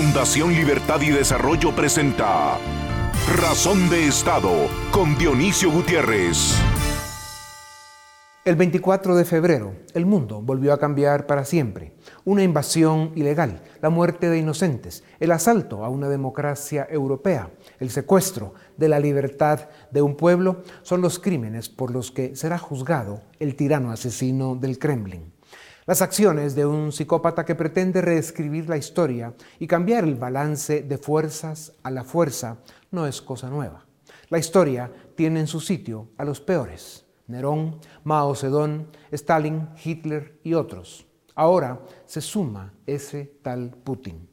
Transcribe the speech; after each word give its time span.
Fundación 0.00 0.54
Libertad 0.54 1.00
y 1.00 1.10
Desarrollo 1.10 1.74
presenta 1.74 2.56
Razón 3.36 3.90
de 3.90 4.06
Estado 4.06 4.48
con 4.92 5.18
Dionisio 5.18 5.72
Gutiérrez. 5.72 6.54
El 8.44 8.54
24 8.54 9.16
de 9.16 9.24
febrero, 9.24 9.74
el 9.94 10.06
mundo 10.06 10.40
volvió 10.40 10.72
a 10.72 10.78
cambiar 10.78 11.26
para 11.26 11.44
siempre. 11.44 11.96
Una 12.24 12.44
invasión 12.44 13.10
ilegal, 13.16 13.60
la 13.82 13.90
muerte 13.90 14.30
de 14.30 14.38
inocentes, 14.38 15.02
el 15.18 15.32
asalto 15.32 15.84
a 15.84 15.88
una 15.88 16.08
democracia 16.08 16.86
europea, 16.88 17.50
el 17.80 17.90
secuestro 17.90 18.54
de 18.76 18.88
la 18.88 19.00
libertad 19.00 19.68
de 19.90 20.00
un 20.00 20.14
pueblo 20.16 20.62
son 20.82 21.00
los 21.00 21.18
crímenes 21.18 21.68
por 21.68 21.90
los 21.90 22.12
que 22.12 22.36
será 22.36 22.56
juzgado 22.56 23.22
el 23.40 23.56
tirano 23.56 23.90
asesino 23.90 24.54
del 24.54 24.78
Kremlin. 24.78 25.37
Las 25.88 26.02
acciones 26.02 26.54
de 26.54 26.66
un 26.66 26.92
psicópata 26.92 27.46
que 27.46 27.54
pretende 27.54 28.02
reescribir 28.02 28.68
la 28.68 28.76
historia 28.76 29.32
y 29.58 29.66
cambiar 29.66 30.04
el 30.04 30.16
balance 30.16 30.82
de 30.82 30.98
fuerzas 30.98 31.72
a 31.82 31.90
la 31.90 32.04
fuerza 32.04 32.58
no 32.90 33.06
es 33.06 33.22
cosa 33.22 33.48
nueva. 33.48 33.86
La 34.28 34.36
historia 34.36 34.92
tiene 35.16 35.40
en 35.40 35.46
su 35.46 35.60
sitio 35.60 36.10
a 36.18 36.26
los 36.26 36.42
peores, 36.42 37.06
Nerón, 37.26 37.80
Mao 38.04 38.34
Zedong, 38.34 38.88
Stalin, 39.12 39.70
Hitler 39.82 40.38
y 40.44 40.52
otros. 40.52 41.06
Ahora 41.34 41.80
se 42.04 42.20
suma 42.20 42.74
ese 42.84 43.38
tal 43.40 43.70
Putin. 43.70 44.28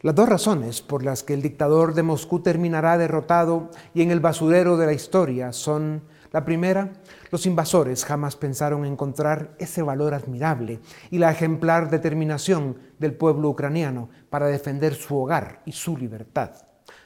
Las 0.00 0.16
dos 0.16 0.28
razones 0.28 0.82
por 0.82 1.04
las 1.04 1.22
que 1.22 1.34
el 1.34 1.42
dictador 1.42 1.94
de 1.94 2.02
Moscú 2.02 2.40
terminará 2.40 2.98
derrotado 2.98 3.70
y 3.94 4.02
en 4.02 4.10
el 4.10 4.18
basurero 4.18 4.76
de 4.76 4.86
la 4.86 4.92
historia 4.92 5.52
son 5.52 6.02
la 6.32 6.44
primera, 6.44 6.92
los 7.30 7.46
invasores 7.46 8.04
jamás 8.04 8.36
pensaron 8.36 8.84
encontrar 8.84 9.54
ese 9.58 9.82
valor 9.82 10.14
admirable 10.14 10.80
y 11.10 11.18
la 11.18 11.30
ejemplar 11.30 11.90
determinación 11.90 12.78
del 12.98 13.14
pueblo 13.14 13.48
ucraniano 13.50 14.08
para 14.30 14.46
defender 14.46 14.94
su 14.94 15.16
hogar 15.16 15.62
y 15.64 15.72
su 15.72 15.96
libertad. 15.96 16.52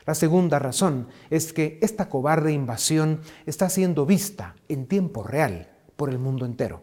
La 0.06 0.14
segunda 0.14 0.58
razón 0.58 1.08
es 1.30 1.52
que 1.52 1.78
esta 1.82 2.08
cobarde 2.08 2.52
invasión 2.52 3.20
está 3.46 3.68
siendo 3.68 4.06
vista 4.06 4.54
en 4.68 4.86
tiempo 4.86 5.22
real 5.22 5.70
por 5.96 6.10
el 6.10 6.18
mundo 6.18 6.44
entero. 6.46 6.82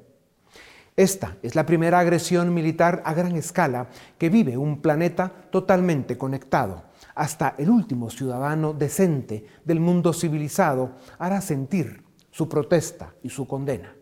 Esta 0.96 1.38
es 1.44 1.56
la 1.56 1.66
primera 1.66 2.00
agresión 2.00 2.54
militar 2.54 3.02
a 3.06 3.14
gran 3.14 3.36
escala 3.38 3.88
que 4.18 4.30
vive 4.30 4.58
un 4.58 4.82
planeta 4.82 5.32
totalmente 5.50 6.18
conectado. 6.18 6.84
Hasta 7.16 7.56
el 7.58 7.70
último 7.70 8.10
ciudadano 8.10 8.74
decente 8.74 9.46
del 9.64 9.80
mundo 9.80 10.12
civilizado 10.12 10.98
hará 11.18 11.40
sentir 11.40 12.04
su 12.40 12.48
protesta 12.48 13.14
y 13.22 13.28
su 13.28 13.46
condena. 13.46 13.94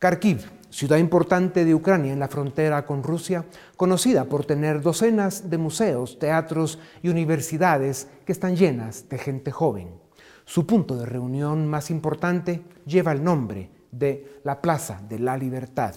Kharkiv, 0.00 0.44
ciudad 0.70 0.98
importante 0.98 1.64
de 1.64 1.72
Ucrania 1.72 2.12
en 2.12 2.18
la 2.18 2.26
frontera 2.26 2.84
con 2.84 3.04
Rusia, 3.04 3.44
conocida 3.76 4.24
por 4.24 4.44
tener 4.44 4.82
docenas 4.82 5.48
de 5.48 5.56
museos, 5.56 6.18
teatros 6.18 6.80
y 7.04 7.08
universidades 7.08 8.08
que 8.24 8.32
están 8.32 8.56
llenas 8.56 9.08
de 9.08 9.18
gente 9.18 9.52
joven. 9.52 10.00
Su 10.44 10.66
punto 10.66 10.96
de 10.96 11.06
reunión 11.06 11.68
más 11.68 11.92
importante 11.92 12.64
lleva 12.84 13.12
el 13.12 13.22
nombre 13.22 13.70
de 13.92 14.40
la 14.42 14.60
Plaza 14.60 15.00
de 15.08 15.20
la 15.20 15.36
Libertad. 15.36 15.94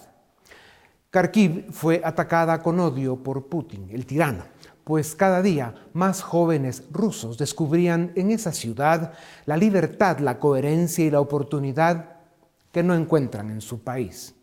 Kharkiv 1.10 1.72
fue 1.72 2.04
atacada 2.06 2.62
con 2.62 2.80
odio 2.80 3.16
por 3.16 3.48
Putin, 3.48 3.90
el 3.90 4.06
tirano, 4.06 4.44
pues 4.90 5.14
cada 5.14 5.44
día 5.44 5.76
más 5.94 6.24
jóvenes 6.24 6.82
rusos 6.92 7.38
descubrían 7.38 8.12
en 8.16 8.32
esa 8.32 8.52
ciudad 8.52 9.14
la 9.46 9.56
libertad, 9.56 10.18
la 10.18 10.40
coherencia 10.40 11.06
y 11.06 11.12
la 11.12 11.20
oportunidad 11.20 12.16
que 12.72 12.82
no 12.82 12.96
encuentran 12.96 13.52
en 13.52 13.62
su 13.62 13.84
país. 13.84 14.34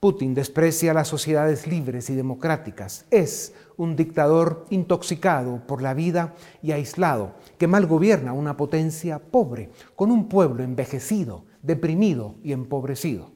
Putin 0.00 0.32
desprecia 0.32 0.94
las 0.94 1.08
sociedades 1.08 1.66
libres 1.66 2.08
y 2.08 2.14
democráticas. 2.14 3.04
Es 3.10 3.52
un 3.76 3.96
dictador 3.96 4.64
intoxicado 4.70 5.60
por 5.66 5.82
la 5.82 5.92
vida 5.92 6.32
y 6.62 6.72
aislado, 6.72 7.34
que 7.58 7.66
mal 7.66 7.84
gobierna 7.84 8.32
una 8.32 8.56
potencia 8.56 9.18
pobre, 9.18 9.68
con 9.94 10.10
un 10.10 10.30
pueblo 10.30 10.62
envejecido, 10.64 11.44
deprimido 11.60 12.36
y 12.42 12.52
empobrecido. 12.52 13.32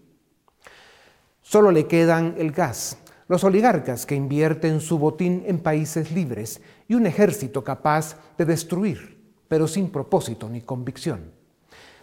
Solo 1.42 1.70
le 1.70 1.86
quedan 1.86 2.36
el 2.38 2.52
gas, 2.52 2.96
los 3.32 3.44
oligarcas 3.44 4.04
que 4.04 4.14
invierten 4.14 4.78
su 4.78 4.98
botín 4.98 5.44
en 5.46 5.58
países 5.58 6.12
libres 6.12 6.60
y 6.86 6.96
un 6.96 7.06
ejército 7.06 7.64
capaz 7.64 8.18
de 8.36 8.44
destruir, 8.44 9.22
pero 9.48 9.66
sin 9.66 9.88
propósito 9.88 10.50
ni 10.50 10.60
convicción. 10.60 11.32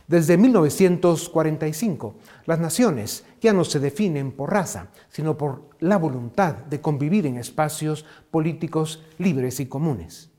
Desde 0.07 0.39
1945, 0.39 2.15
las 2.47 2.59
naciones 2.59 3.25
ya 3.41 3.53
no 3.53 3.63
se 3.63 3.79
definen 3.79 4.31
por 4.31 4.51
raza, 4.51 4.87
sino 5.09 5.37
por 5.37 5.69
la 5.79 5.97
voluntad 5.97 6.55
de 6.55 6.81
convivir 6.81 7.27
en 7.27 7.37
espacios 7.37 8.05
políticos 8.31 9.03
libres 9.19 9.59
y 9.59 9.67
comunes. 9.67 10.31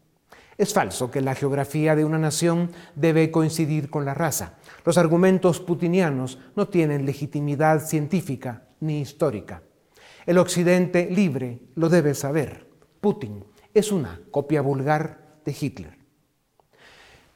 Es 0.58 0.74
falso 0.74 1.08
que 1.08 1.20
la 1.20 1.36
geografía 1.36 1.94
de 1.94 2.04
una 2.04 2.18
nación 2.18 2.72
debe 2.96 3.30
coincidir 3.30 3.90
con 3.90 4.04
la 4.04 4.14
raza. 4.14 4.54
Los 4.84 4.98
argumentos 4.98 5.60
putinianos 5.60 6.40
no 6.56 6.66
tienen 6.66 7.06
legitimidad 7.06 7.86
científica 7.86 8.64
ni 8.80 9.00
histórica. 9.00 9.62
El 10.26 10.38
Occidente 10.38 11.08
libre 11.10 11.60
lo 11.76 11.88
debe 11.88 12.14
saber. 12.14 12.68
Putin 13.00 13.44
es 13.72 13.90
una 13.90 14.20
copia 14.30 14.60
vulgar 14.60 15.40
de 15.44 15.56
Hitler. 15.58 15.98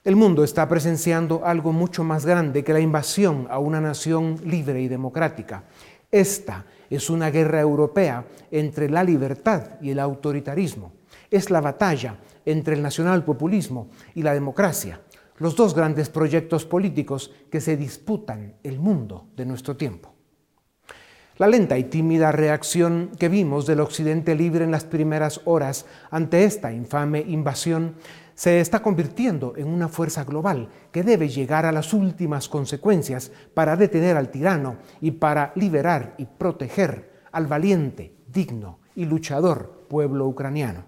El 0.05 0.17
mundo 0.17 0.45
está 0.45 0.69
presenciando 0.69 1.47
algo 1.47 1.73
mucho 1.73 2.05
más 2.05 2.27
grande 2.27 2.63
que 2.63 2.75
la 2.75 2.81
invasión 2.81 3.47
a 3.49 3.59
una 3.59 3.81
nación 3.81 4.39
libre 4.45 4.83
y 4.83 4.89
democrática. 4.89 5.65
Esta 6.11 6.67
es 6.91 7.09
una 7.09 7.31
guerra 7.31 7.61
europea 7.61 8.27
entre 8.51 8.91
la 8.91 9.03
libertad 9.03 9.81
y 9.81 9.91
el 9.91 9.99
autoritarismo. 9.99 10.93
Es 11.31 11.49
la 11.51 11.63
batalla 11.63 12.19
entre 12.45 12.75
el 12.75 12.83
nacionalpopulismo 12.83 13.89
y 14.15 14.23
la 14.23 14.35
democracia, 14.35 15.01
los 15.39 15.57
dos 15.57 15.75
grandes 15.75 16.11
proyectos 16.11 16.67
políticos 16.67 17.33
que 17.51 17.63
se 17.63 17.79
disputan 17.79 18.57
el 18.63 18.79
mundo 18.79 19.29
de 19.35 19.47
nuestro 19.47 19.75
tiempo. 19.75 20.14
La 21.37 21.49
lenta 21.49 21.77
y 21.79 21.85
tímida 21.85 22.31
reacción 22.31 23.11
que 23.19 23.29
vimos 23.29 23.67
del 23.67 23.81
Occidente 23.81 24.37
libre 24.37 24.63
en 24.63 24.71
las 24.71 24.85
primeras 24.85 25.41
horas 25.47 25.85
ante 26.13 26.45
esta 26.45 26.73
infame 26.73 27.25
invasión 27.27 27.97
se 28.37 28.61
está 28.61 28.83
convirtiendo 28.83 29.55
en 29.57 29.67
una 29.67 29.89
fuerza 29.89 30.23
global 30.23 30.69
que 30.93 31.03
debe 31.03 31.29
llegar 31.29 31.67
a 31.67 31.73
las 31.73 31.93
últimas 31.93 32.49
consecuencias 32.49 33.33
para 33.53 33.75
detener 33.75 34.17
al 34.17 34.31
tirano 34.31 34.77
y 35.01 35.11
para 35.11 35.51
liberar 35.57 36.15
y 36.19 36.27
proteger 36.27 37.25
al 37.33 37.49
valiente, 37.49 38.15
digno 38.29 38.79
y 38.95 39.05
luchador 39.05 39.87
pueblo 39.89 40.29
ucraniano. 40.29 40.85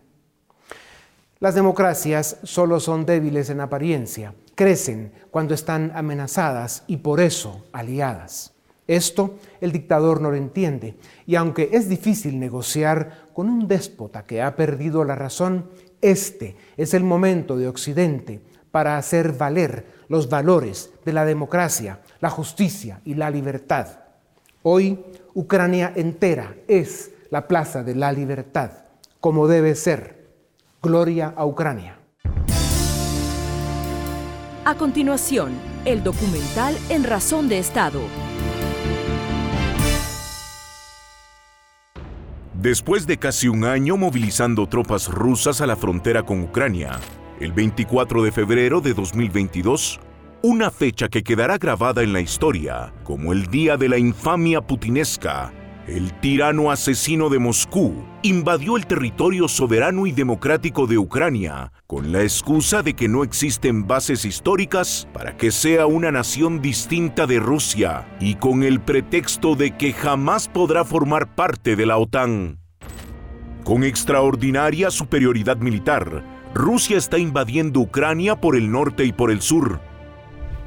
Las 1.40 1.56
democracias 1.56 2.38
solo 2.44 2.78
son 2.78 3.04
débiles 3.04 3.50
en 3.50 3.60
apariencia, 3.60 4.32
crecen 4.54 5.12
cuando 5.32 5.54
están 5.54 5.90
amenazadas 5.96 6.84
y 6.86 6.98
por 6.98 7.18
eso 7.18 7.64
aliadas. 7.72 8.55
Esto 8.86 9.34
el 9.60 9.72
dictador 9.72 10.20
no 10.20 10.30
lo 10.30 10.36
entiende 10.36 10.96
y 11.26 11.34
aunque 11.34 11.70
es 11.72 11.88
difícil 11.88 12.38
negociar 12.38 13.26
con 13.32 13.48
un 13.48 13.66
déspota 13.66 14.24
que 14.24 14.42
ha 14.42 14.54
perdido 14.54 15.04
la 15.04 15.16
razón, 15.16 15.70
este 16.00 16.56
es 16.76 16.94
el 16.94 17.02
momento 17.02 17.56
de 17.56 17.68
Occidente 17.68 18.40
para 18.70 18.96
hacer 18.96 19.32
valer 19.32 19.86
los 20.08 20.28
valores 20.28 20.90
de 21.04 21.12
la 21.12 21.24
democracia, 21.24 22.00
la 22.20 22.30
justicia 22.30 23.00
y 23.04 23.14
la 23.14 23.30
libertad. 23.30 23.88
Hoy 24.62 25.04
Ucrania 25.34 25.92
entera 25.96 26.54
es 26.68 27.10
la 27.30 27.48
Plaza 27.48 27.82
de 27.82 27.94
la 27.94 28.12
Libertad, 28.12 28.70
como 29.20 29.48
debe 29.48 29.74
ser. 29.74 30.26
Gloria 30.82 31.32
a 31.36 31.44
Ucrania. 31.44 31.98
A 34.64 34.74
continuación, 34.76 35.52
el 35.84 36.04
documental 36.04 36.76
En 36.88 37.02
Razón 37.02 37.48
de 37.48 37.58
Estado 37.58 38.00
Después 42.60 43.06
de 43.06 43.18
casi 43.18 43.48
un 43.48 43.64
año 43.64 43.98
movilizando 43.98 44.66
tropas 44.66 45.08
rusas 45.08 45.60
a 45.60 45.66
la 45.66 45.76
frontera 45.76 46.22
con 46.22 46.40
Ucrania, 46.42 46.98
el 47.38 47.52
24 47.52 48.22
de 48.22 48.32
febrero 48.32 48.80
de 48.80 48.94
2022, 48.94 50.00
una 50.42 50.70
fecha 50.70 51.08
que 51.08 51.22
quedará 51.22 51.58
grabada 51.58 52.02
en 52.02 52.14
la 52.14 52.20
historia 52.20 52.94
como 53.04 53.34
el 53.34 53.48
día 53.48 53.76
de 53.76 53.90
la 53.90 53.98
infamia 53.98 54.62
putinesca, 54.62 55.52
el 55.88 56.12
tirano 56.14 56.72
asesino 56.72 57.28
de 57.28 57.38
Moscú 57.38 57.94
invadió 58.22 58.76
el 58.76 58.86
territorio 58.86 59.46
soberano 59.46 60.06
y 60.06 60.12
democrático 60.12 60.86
de 60.86 60.98
Ucrania 60.98 61.72
con 61.86 62.10
la 62.10 62.22
excusa 62.22 62.82
de 62.82 62.94
que 62.94 63.08
no 63.08 63.22
existen 63.22 63.86
bases 63.86 64.24
históricas 64.24 65.06
para 65.12 65.36
que 65.36 65.52
sea 65.52 65.86
una 65.86 66.10
nación 66.10 66.60
distinta 66.60 67.26
de 67.26 67.38
Rusia 67.38 68.08
y 68.18 68.34
con 68.34 68.64
el 68.64 68.80
pretexto 68.80 69.54
de 69.54 69.76
que 69.76 69.92
jamás 69.92 70.48
podrá 70.48 70.84
formar 70.84 71.34
parte 71.36 71.76
de 71.76 71.86
la 71.86 71.98
OTAN. 71.98 72.58
Con 73.62 73.84
extraordinaria 73.84 74.90
superioridad 74.90 75.58
militar, 75.58 76.24
Rusia 76.52 76.96
está 76.96 77.18
invadiendo 77.18 77.80
Ucrania 77.80 78.40
por 78.40 78.56
el 78.56 78.70
norte 78.70 79.04
y 79.04 79.12
por 79.12 79.30
el 79.30 79.40
sur, 79.40 79.80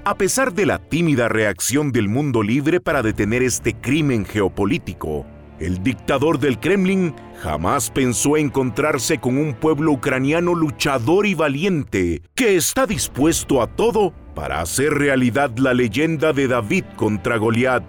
a 0.06 0.16
pesar 0.16 0.54
de 0.54 0.66
la 0.66 0.80
tímida 0.80 1.28
reacción 1.28 1.92
del 1.92 2.07
mundo 2.07 2.42
libre 2.44 2.80
para 2.80 3.01
detener 3.01 3.44
este 3.44 3.74
crimen 3.74 4.25
geopolítico, 4.25 5.25
el 5.60 5.84
dictador 5.84 6.40
del 6.40 6.60
Kremlin 6.60 7.13
jamás 7.42 7.90
pensó 7.92 8.38
encontrarse 8.38 9.18
con 9.18 9.38
un 9.38 9.54
pueblo 9.54 9.92
ucraniano 9.92 10.56
luchador 10.56 11.25
y 11.25 11.34
valiente 11.34 12.22
que 12.34 12.56
está 12.56 12.86
dispuesto 12.86 13.62
a 13.62 13.68
todo 13.68 14.13
para 14.36 14.62
hacer 14.62 14.94
realidad 14.94 15.57
la 15.57 15.74
leyenda 15.74 16.31
de 16.31 16.48
David 16.48 16.86
contra 16.96 17.38
Goliat. 17.38 17.84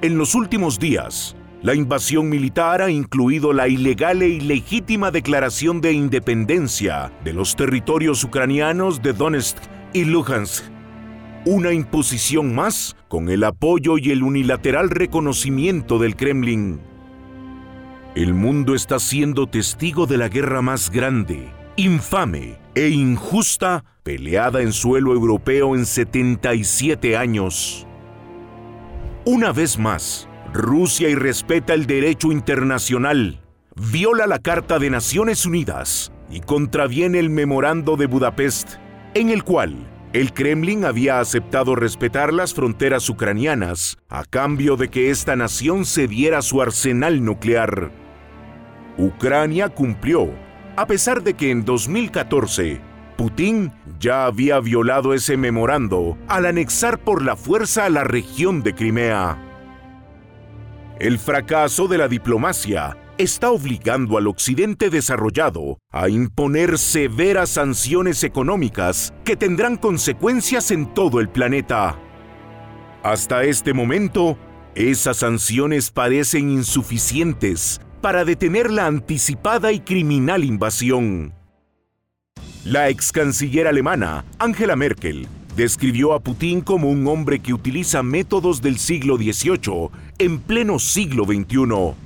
En 0.00 0.16
los 0.16 0.34
últimos 0.34 0.78
días, 0.78 1.36
la 1.62 1.74
invasión 1.74 2.28
militar 2.28 2.80
ha 2.80 2.90
incluido 2.90 3.52
la 3.52 3.68
ilegal 3.68 4.22
e 4.22 4.28
ilegítima 4.28 5.10
declaración 5.10 5.80
de 5.80 5.92
independencia 5.92 7.12
de 7.22 7.34
los 7.34 7.54
territorios 7.54 8.24
ucranianos 8.24 9.02
de 9.02 9.12
Donetsk 9.12 9.56
y 9.94 10.04
Luhansk 10.04 10.74
una 11.46 11.72
imposición 11.72 12.54
más 12.54 12.96
con 13.08 13.28
el 13.28 13.44
apoyo 13.44 13.98
y 13.98 14.10
el 14.10 14.22
unilateral 14.22 14.88
reconocimiento 14.88 15.98
del 15.98 16.16
Kremlin. 16.16 16.80
El 18.14 18.32
mundo 18.32 18.74
está 18.74 18.98
siendo 18.98 19.46
testigo 19.46 20.06
de 20.06 20.16
la 20.16 20.28
guerra 20.28 20.62
más 20.62 20.90
grande, 20.90 21.52
infame 21.76 22.58
e 22.74 22.88
injusta 22.88 23.84
peleada 24.02 24.62
en 24.62 24.72
suelo 24.72 25.12
europeo 25.12 25.74
en 25.76 25.84
77 25.84 27.16
años. 27.16 27.86
Una 29.26 29.52
vez 29.52 29.78
más, 29.78 30.28
Rusia 30.52 31.10
irrespeta 31.10 31.74
el 31.74 31.86
derecho 31.86 32.32
internacional, 32.32 33.42
viola 33.74 34.26
la 34.26 34.38
Carta 34.38 34.78
de 34.78 34.88
Naciones 34.88 35.44
Unidas 35.44 36.10
y 36.30 36.40
contraviene 36.40 37.18
el 37.18 37.28
Memorando 37.28 37.96
de 37.96 38.06
Budapest, 38.06 38.78
en 39.14 39.30
el 39.30 39.44
cual 39.44 39.76
el 40.12 40.32
Kremlin 40.32 40.84
había 40.84 41.20
aceptado 41.20 41.74
respetar 41.74 42.32
las 42.32 42.54
fronteras 42.54 43.08
ucranianas 43.08 43.98
a 44.08 44.24
cambio 44.24 44.76
de 44.76 44.88
que 44.88 45.10
esta 45.10 45.34
nación 45.36 45.84
cediera 45.84 46.42
su 46.42 46.60
arsenal 46.60 47.24
nuclear. 47.24 47.90
Ucrania 48.96 49.68
cumplió, 49.68 50.30
a 50.76 50.86
pesar 50.86 51.22
de 51.22 51.34
que 51.34 51.50
en 51.50 51.64
2014 51.64 52.80
Putin 53.16 53.72
ya 53.98 54.26
había 54.26 54.58
violado 54.60 55.14
ese 55.14 55.36
memorando 55.36 56.18
al 56.28 56.46
anexar 56.46 56.98
por 56.98 57.22
la 57.22 57.36
fuerza 57.36 57.84
a 57.84 57.90
la 57.90 58.04
región 58.04 58.62
de 58.62 58.74
Crimea. 58.74 59.38
El 60.98 61.18
fracaso 61.18 61.88
de 61.88 61.98
la 61.98 62.08
diplomacia 62.08 62.96
está 63.18 63.50
obligando 63.50 64.18
al 64.18 64.26
occidente 64.26 64.90
desarrollado 64.90 65.78
a 65.90 66.08
imponer 66.08 66.78
severas 66.78 67.50
sanciones 67.50 68.24
económicas 68.24 69.12
que 69.24 69.36
tendrán 69.36 69.76
consecuencias 69.76 70.70
en 70.70 70.92
todo 70.92 71.20
el 71.20 71.28
planeta. 71.28 71.98
Hasta 73.02 73.44
este 73.44 73.72
momento, 73.72 74.36
esas 74.74 75.18
sanciones 75.18 75.90
parecen 75.90 76.50
insuficientes 76.50 77.80
para 78.00 78.24
detener 78.24 78.70
la 78.70 78.86
anticipada 78.86 79.72
y 79.72 79.80
criminal 79.80 80.44
invasión. 80.44 81.32
La 82.64 82.88
ex 82.88 83.12
canciller 83.12 83.66
alemana, 83.66 84.24
Angela 84.38 84.74
Merkel, 84.74 85.28
describió 85.54 86.14
a 86.14 86.20
Putin 86.20 86.60
como 86.60 86.90
un 86.90 87.06
hombre 87.06 87.38
que 87.38 87.54
utiliza 87.54 88.02
métodos 88.02 88.60
del 88.62 88.78
siglo 88.78 89.16
XVIII 89.16 89.90
en 90.18 90.38
pleno 90.40 90.78
siglo 90.78 91.24
XXI 91.24 92.03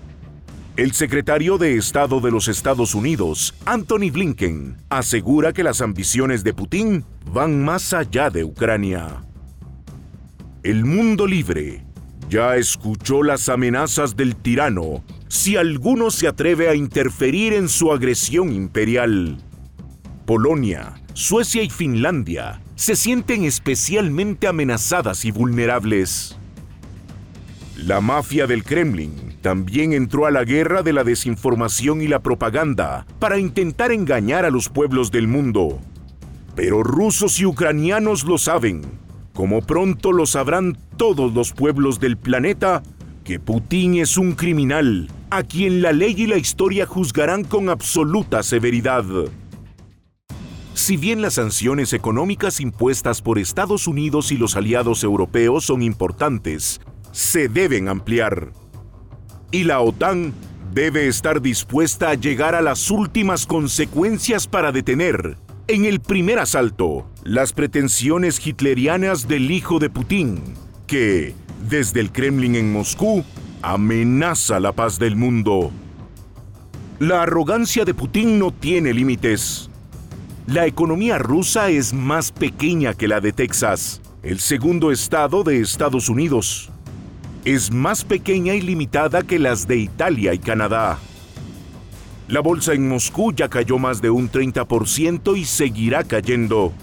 el 0.79 0.93
secretario 0.93 1.59
de 1.59 1.77
Estado 1.77 2.21
de 2.21 2.31
los 2.31 2.47
Estados 2.47 2.95
Unidos, 2.95 3.53
Anthony 3.65 4.13
Blinken, 4.13 4.77
asegura 4.91 5.53
que 5.53 5.65
las 5.65 5.81
ambiciones 5.81 6.45
de 6.45 6.55
Putin 6.55 7.05
van 7.33 7.65
más 7.65 7.93
allá 7.93 8.31
de 8.31 8.45
Ucrania. 8.45 9.25
El 10.63 10.85
mundo 10.85 11.27
libre 11.27 11.85
ya 12.31 12.55
escuchó 12.55 13.25
las 13.25 13.49
amenazas 13.49 14.15
del 14.15 14.37
tirano 14.37 15.03
si 15.27 15.57
alguno 15.57 16.13
se 16.13 16.29
atreve 16.29 16.69
a 16.69 16.77
interferir 16.77 17.55
en 17.55 17.69
su 17.69 17.91
agresión 17.91 18.53
imperial. 18.53 19.37
Polonia, 20.27 20.95
Suecia 21.13 21.65
y 21.65 21.71
Finlandia 21.71 22.63
se 22.77 22.95
sienten 22.95 23.45
especialmente 23.45 24.47
amenazadas 24.47 25.25
y 25.25 25.33
vulnerables. 25.33 26.39
La 27.77 28.01
mafia 28.01 28.47
del 28.47 28.63
Kremlin 28.63 29.28
también 29.40 29.93
entró 29.93 30.26
a 30.26 30.31
la 30.31 30.44
guerra 30.44 30.82
de 30.82 30.93
la 30.93 31.05
desinformación 31.05 32.02
y 32.02 32.08
la 32.08 32.20
propaganda 32.20 33.06
para 33.19 33.38
intentar 33.38 33.93
engañar 33.93 34.44
a 34.44 34.50
los 34.50 34.69
pueblos 34.69 35.11
del 35.11 35.29
mundo. 35.29 35.79
Pero 36.55 36.82
rusos 36.82 37.38
y 37.40 37.46
ucranianos 37.46 38.25
lo 38.25 38.38
saben, 38.38 38.82
como 39.32 39.62
pronto 39.62 40.12
lo 40.12 40.26
sabrán 40.26 40.76
todos 40.96 41.32
los 41.32 41.52
pueblos 41.52 42.00
del 42.00 42.17
planeta, 42.17 42.82
que 43.25 43.38
Putin 43.38 43.96
es 43.96 44.17
un 44.17 44.32
criminal 44.32 45.08
a 45.31 45.43
quien 45.43 45.82
la 45.82 45.93
ley 45.93 46.14
y 46.17 46.26
la 46.26 46.38
historia 46.38 46.87
juzgarán 46.87 47.44
con 47.44 47.69
absoluta 47.69 48.43
severidad. 48.43 49.05
Si 50.75 50.96
bien 50.96 51.23
las 51.23 51.35
sanciones 51.35 51.93
económicas 51.93 52.61
impuestas 52.61 53.20
por 53.20 53.38
Estados 53.38 53.87
Unidos 53.87 54.32
y 54.32 54.37
los 54.37 54.56
aliados 54.56 55.05
europeos 55.05 55.64
son 55.64 55.82
importantes, 55.82 56.81
se 57.12 57.49
deben 57.49 57.88
ampliar 57.88 58.52
y 59.50 59.65
la 59.65 59.81
OTAN 59.81 60.35
debe 60.73 61.09
estar 61.09 61.41
dispuesta 61.41 62.11
a 62.11 62.15
llegar 62.15 62.55
a 62.55 62.62
las 62.62 62.91
últimas 62.91 63.47
consecuencias 63.47 64.47
para 64.47 64.73
detener, 64.73 65.37
en 65.67 65.85
el 65.85 66.00
primer 66.00 66.39
asalto, 66.39 67.06
las 67.25 67.53
pretensiones 67.53 68.45
hitlerianas 68.47 69.29
del 69.29 69.50
hijo 69.50 69.79
de 69.79 69.91
Putin, 69.91 70.43
que, 70.87 71.35
desde 71.69 72.00
el 72.00 72.12
Kremlin 72.12 72.55
en 72.55 72.73
Moscú, 72.73 73.25
amenaza 73.62 74.61
la 74.61 74.73
paz 74.73 74.99
del 74.99 75.17
mundo. 75.17 75.71
La 76.99 77.23
arrogancia 77.23 77.85
de 77.85 77.95
Putin 77.95 78.39
no 78.39 78.50
tiene 78.50 78.93
límites. 78.93 79.71
La 80.47 80.67
economía 80.67 81.19
rusa 81.19 81.69
es 81.69 81.93
más 81.93 82.33
pequeña 82.33 82.95
que 82.95 83.09
la 83.09 83.21
de 83.21 83.33
Texas, 83.33 84.00
el 84.23 84.41
segundo 84.41 84.91
estado 84.91 85.45
de 85.45 85.61
Estados 85.61 86.09
Unidos 86.09 86.71
es 87.55 87.73
más 87.73 88.05
pequeña 88.05 88.55
y 88.55 88.61
limitada 88.61 89.23
que 89.23 89.39
las 89.39 89.67
de 89.67 89.79
Italia 89.79 90.35
y 90.35 90.39
Canadá. 90.39 90.99
La 92.29 92.41
bolsa 92.41 92.75
en 92.75 92.87
Moscú 92.87 93.33
ya 93.33 93.49
cayó 93.49 93.79
más 93.79 94.03
de 94.03 94.11
un 94.11 94.31
30% 94.31 95.35
y 95.35 95.47
seguirá 95.47 96.05
cayendo. 96.05 96.75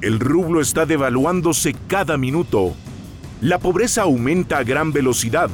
El 0.00 0.20
rublo 0.20 0.60
está 0.60 0.86
devaluándose 0.86 1.74
cada 1.88 2.16
minuto. 2.16 2.74
La 3.40 3.58
pobreza 3.58 4.02
aumenta 4.02 4.58
a 4.58 4.62
gran 4.62 4.92
velocidad 4.92 5.50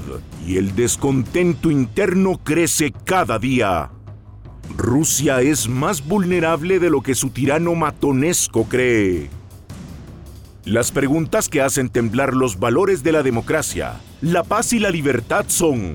y 0.46 0.58
el 0.58 0.76
descontento 0.76 1.70
interno 1.70 2.38
crece 2.44 2.92
cada 2.92 3.38
día. 3.38 3.92
Rusia 4.76 5.40
es 5.40 5.70
más 5.70 6.06
vulnerable 6.06 6.80
de 6.80 6.90
lo 6.90 7.00
que 7.00 7.14
su 7.14 7.30
tirano 7.30 7.74
matonesco 7.74 8.64
cree. 8.64 9.30
Las 10.64 10.92
preguntas 10.92 11.50
que 11.50 11.60
hacen 11.60 11.90
temblar 11.90 12.32
los 12.32 12.58
valores 12.58 13.02
de 13.02 13.12
la 13.12 13.22
democracia, 13.22 14.00
la 14.22 14.42
paz 14.42 14.72
y 14.72 14.78
la 14.78 14.88
libertad 14.88 15.44
son, 15.48 15.92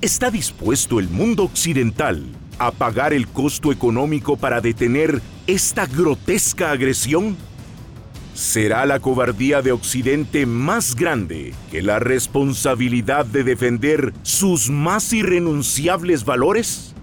¿está 0.00 0.30
dispuesto 0.30 0.98
el 0.98 1.10
mundo 1.10 1.42
occidental 1.42 2.24
a 2.58 2.70
pagar 2.70 3.12
el 3.12 3.28
costo 3.28 3.72
económico 3.72 4.38
para 4.38 4.62
detener 4.62 5.20
esta 5.46 5.84
grotesca 5.84 6.70
agresión? 6.70 7.36
¿Será 8.32 8.86
la 8.86 9.00
cobardía 9.00 9.60
de 9.60 9.72
Occidente 9.72 10.46
más 10.46 10.96
grande 10.96 11.52
que 11.70 11.82
la 11.82 11.98
responsabilidad 11.98 13.26
de 13.26 13.44
defender 13.44 14.14
sus 14.22 14.70
más 14.70 15.12
irrenunciables 15.12 16.24
valores? 16.24 16.94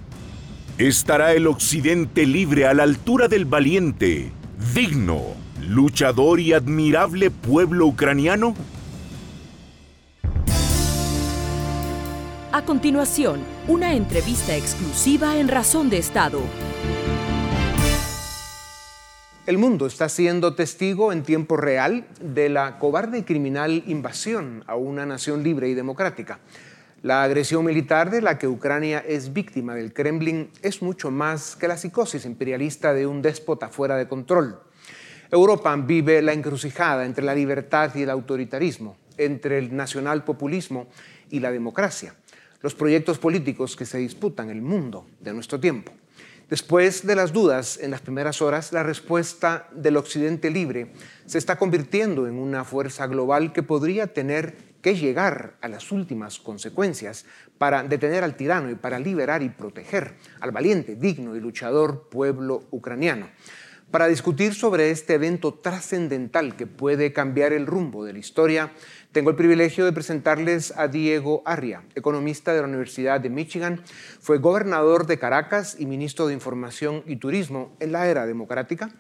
¿Estará 0.79 1.33
el 1.33 1.45
Occidente 1.45 2.25
libre 2.25 2.65
a 2.65 2.73
la 2.73 2.81
altura 2.81 3.27
del 3.27 3.45
valiente, 3.45 4.31
digno, 4.73 5.40
luchador 5.71 6.41
y 6.41 6.51
admirable 6.51 7.31
pueblo 7.31 7.87
ucraniano? 7.87 8.55
A 12.51 12.65
continuación, 12.65 13.39
una 13.69 13.93
entrevista 13.93 14.53
exclusiva 14.57 15.37
en 15.37 15.47
Razón 15.47 15.89
de 15.89 15.97
Estado. 15.97 16.41
El 19.45 19.57
mundo 19.57 19.85
está 19.85 20.09
siendo 20.09 20.55
testigo 20.55 21.13
en 21.13 21.23
tiempo 21.23 21.55
real 21.55 22.05
de 22.19 22.49
la 22.49 22.77
cobarde 22.77 23.19
y 23.19 23.23
criminal 23.23 23.83
invasión 23.87 24.65
a 24.67 24.75
una 24.75 25.05
nación 25.05 25.41
libre 25.41 25.69
y 25.69 25.73
democrática. 25.73 26.39
La 27.01 27.23
agresión 27.23 27.63
militar 27.63 28.11
de 28.11 28.21
la 28.21 28.37
que 28.37 28.49
Ucrania 28.49 28.99
es 28.99 29.31
víctima 29.31 29.73
del 29.73 29.93
Kremlin 29.93 30.51
es 30.61 30.81
mucho 30.81 31.11
más 31.11 31.55
que 31.55 31.69
la 31.69 31.77
psicosis 31.77 32.25
imperialista 32.25 32.93
de 32.93 33.07
un 33.07 33.21
déspota 33.21 33.69
fuera 33.69 33.95
de 33.95 34.09
control. 34.09 34.59
Europa 35.31 35.73
vive 35.77 36.21
la 36.21 36.33
encrucijada 36.33 37.05
entre 37.05 37.23
la 37.23 37.33
libertad 37.33 37.95
y 37.95 38.01
el 38.01 38.09
autoritarismo, 38.09 38.97
entre 39.15 39.59
el 39.59 39.73
nacional 39.73 40.25
populismo 40.25 40.87
y 41.29 41.39
la 41.39 41.53
democracia, 41.53 42.13
los 42.61 42.75
proyectos 42.75 43.17
políticos 43.17 43.77
que 43.77 43.85
se 43.85 43.97
disputan 43.97 44.49
el 44.49 44.61
mundo 44.61 45.07
de 45.21 45.33
nuestro 45.33 45.57
tiempo. 45.57 45.93
Después 46.49 47.07
de 47.07 47.15
las 47.15 47.31
dudas 47.31 47.79
en 47.81 47.91
las 47.91 48.01
primeras 48.01 48.41
horas, 48.41 48.73
la 48.73 48.83
respuesta 48.83 49.69
del 49.71 49.95
Occidente 49.95 50.49
libre 50.49 50.91
se 51.25 51.37
está 51.37 51.57
convirtiendo 51.57 52.27
en 52.27 52.37
una 52.37 52.65
fuerza 52.65 53.07
global 53.07 53.53
que 53.53 53.63
podría 53.63 54.07
tener 54.07 54.57
que 54.81 54.95
llegar 54.95 55.55
a 55.61 55.69
las 55.69 55.93
últimas 55.93 56.39
consecuencias 56.39 57.25
para 57.57 57.83
detener 57.83 58.25
al 58.25 58.35
tirano 58.35 58.69
y 58.69 58.75
para 58.75 58.99
liberar 58.99 59.43
y 59.43 59.49
proteger 59.49 60.15
al 60.41 60.51
valiente, 60.51 60.97
digno 60.97 61.37
y 61.37 61.39
luchador 61.39 62.09
pueblo 62.09 62.67
ucraniano. 62.71 63.29
Para 63.91 64.07
discutir 64.07 64.53
sobre 64.53 64.89
este 64.89 65.15
evento 65.15 65.53
trascendental 65.53 66.55
que 66.55 66.65
puede 66.65 67.11
cambiar 67.11 67.51
el 67.51 67.67
rumbo 67.67 68.05
de 68.05 68.13
la 68.13 68.19
historia, 68.19 68.71
tengo 69.11 69.31
el 69.31 69.35
privilegio 69.35 69.83
de 69.83 69.91
presentarles 69.91 70.73
a 70.77 70.87
Diego 70.87 71.43
Arria, 71.45 71.83
economista 71.93 72.53
de 72.53 72.61
la 72.61 72.69
Universidad 72.69 73.19
de 73.19 73.29
Michigan. 73.29 73.83
Fue 74.21 74.37
gobernador 74.37 75.07
de 75.07 75.19
Caracas 75.19 75.75
y 75.77 75.87
ministro 75.87 76.27
de 76.27 76.33
Información 76.33 77.03
y 77.05 77.17
Turismo 77.17 77.75
en 77.81 77.91
la 77.91 78.07
era 78.07 78.25
democrática. 78.25 78.91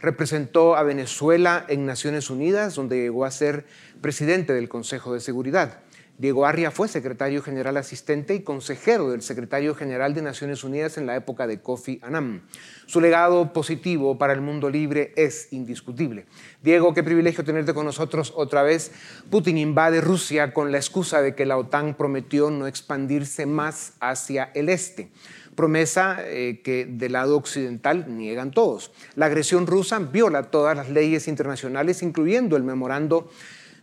Representó 0.00 0.74
a 0.74 0.82
Venezuela 0.82 1.64
en 1.68 1.86
Naciones 1.86 2.28
Unidas, 2.28 2.74
donde 2.74 3.00
llegó 3.00 3.24
a 3.24 3.30
ser 3.30 3.66
presidente 4.00 4.52
del 4.52 4.68
Consejo 4.68 5.14
de 5.14 5.20
Seguridad. 5.20 5.78
Diego 6.20 6.44
Arria 6.44 6.70
fue 6.70 6.86
secretario 6.86 7.40
general 7.40 7.78
asistente 7.78 8.34
y 8.34 8.42
consejero 8.42 9.10
del 9.10 9.22
secretario 9.22 9.74
general 9.74 10.12
de 10.12 10.20
Naciones 10.20 10.64
Unidas 10.64 10.98
en 10.98 11.06
la 11.06 11.16
época 11.16 11.46
de 11.46 11.62
Kofi 11.62 11.98
Annan. 12.02 12.42
Su 12.84 13.00
legado 13.00 13.54
positivo 13.54 14.18
para 14.18 14.34
el 14.34 14.42
mundo 14.42 14.68
libre 14.68 15.14
es 15.16 15.50
indiscutible. 15.50 16.26
Diego, 16.62 16.92
qué 16.92 17.02
privilegio 17.02 17.42
tenerte 17.42 17.72
con 17.72 17.86
nosotros 17.86 18.34
otra 18.36 18.62
vez. 18.62 18.92
Putin 19.30 19.56
invade 19.56 20.02
Rusia 20.02 20.52
con 20.52 20.70
la 20.70 20.76
excusa 20.76 21.22
de 21.22 21.34
que 21.34 21.46
la 21.46 21.56
OTAN 21.56 21.94
prometió 21.94 22.50
no 22.50 22.66
expandirse 22.66 23.46
más 23.46 23.94
hacia 23.98 24.50
el 24.52 24.68
este 24.68 25.10
promesa 25.54 26.18
eh, 26.20 26.60
que 26.62 26.86
del 26.86 27.12
lado 27.12 27.36
occidental 27.36 28.16
niegan 28.16 28.50
todos. 28.50 28.92
La 29.14 29.26
agresión 29.26 29.66
rusa 29.66 29.98
viola 29.98 30.44
todas 30.44 30.76
las 30.76 30.88
leyes 30.88 31.28
internacionales, 31.28 32.02
incluyendo 32.02 32.56
el 32.56 32.62
memorando 32.62 33.28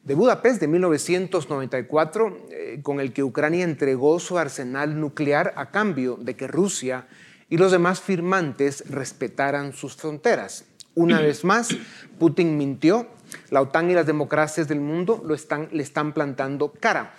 de 0.07 0.15
Budapest 0.15 0.61
de 0.61 0.69
1994, 0.69 2.37
eh, 2.49 2.79
con 2.81 3.01
el 3.01 3.11
que 3.11 3.23
Ucrania 3.23 3.65
entregó 3.65 4.19
su 4.19 4.37
arsenal 4.37 4.97
nuclear 5.01 5.53
a 5.57 5.69
cambio 5.69 6.15
de 6.15 6.33
que 6.37 6.47
Rusia 6.47 7.07
y 7.49 7.57
los 7.57 7.73
demás 7.73 7.99
firmantes 7.99 8.89
respetaran 8.89 9.73
sus 9.73 9.97
fronteras. 9.97 10.65
Una 10.95 11.19
vez 11.19 11.43
más, 11.43 11.75
Putin 12.19 12.55
mintió, 12.55 13.07
la 13.51 13.61
OTAN 13.61 13.91
y 13.91 13.95
las 13.95 14.07
democracias 14.07 14.69
del 14.69 14.79
mundo 14.79 15.21
lo 15.25 15.35
están, 15.35 15.67
le 15.73 15.83
están 15.83 16.13
plantando 16.13 16.71
cara. 16.71 17.13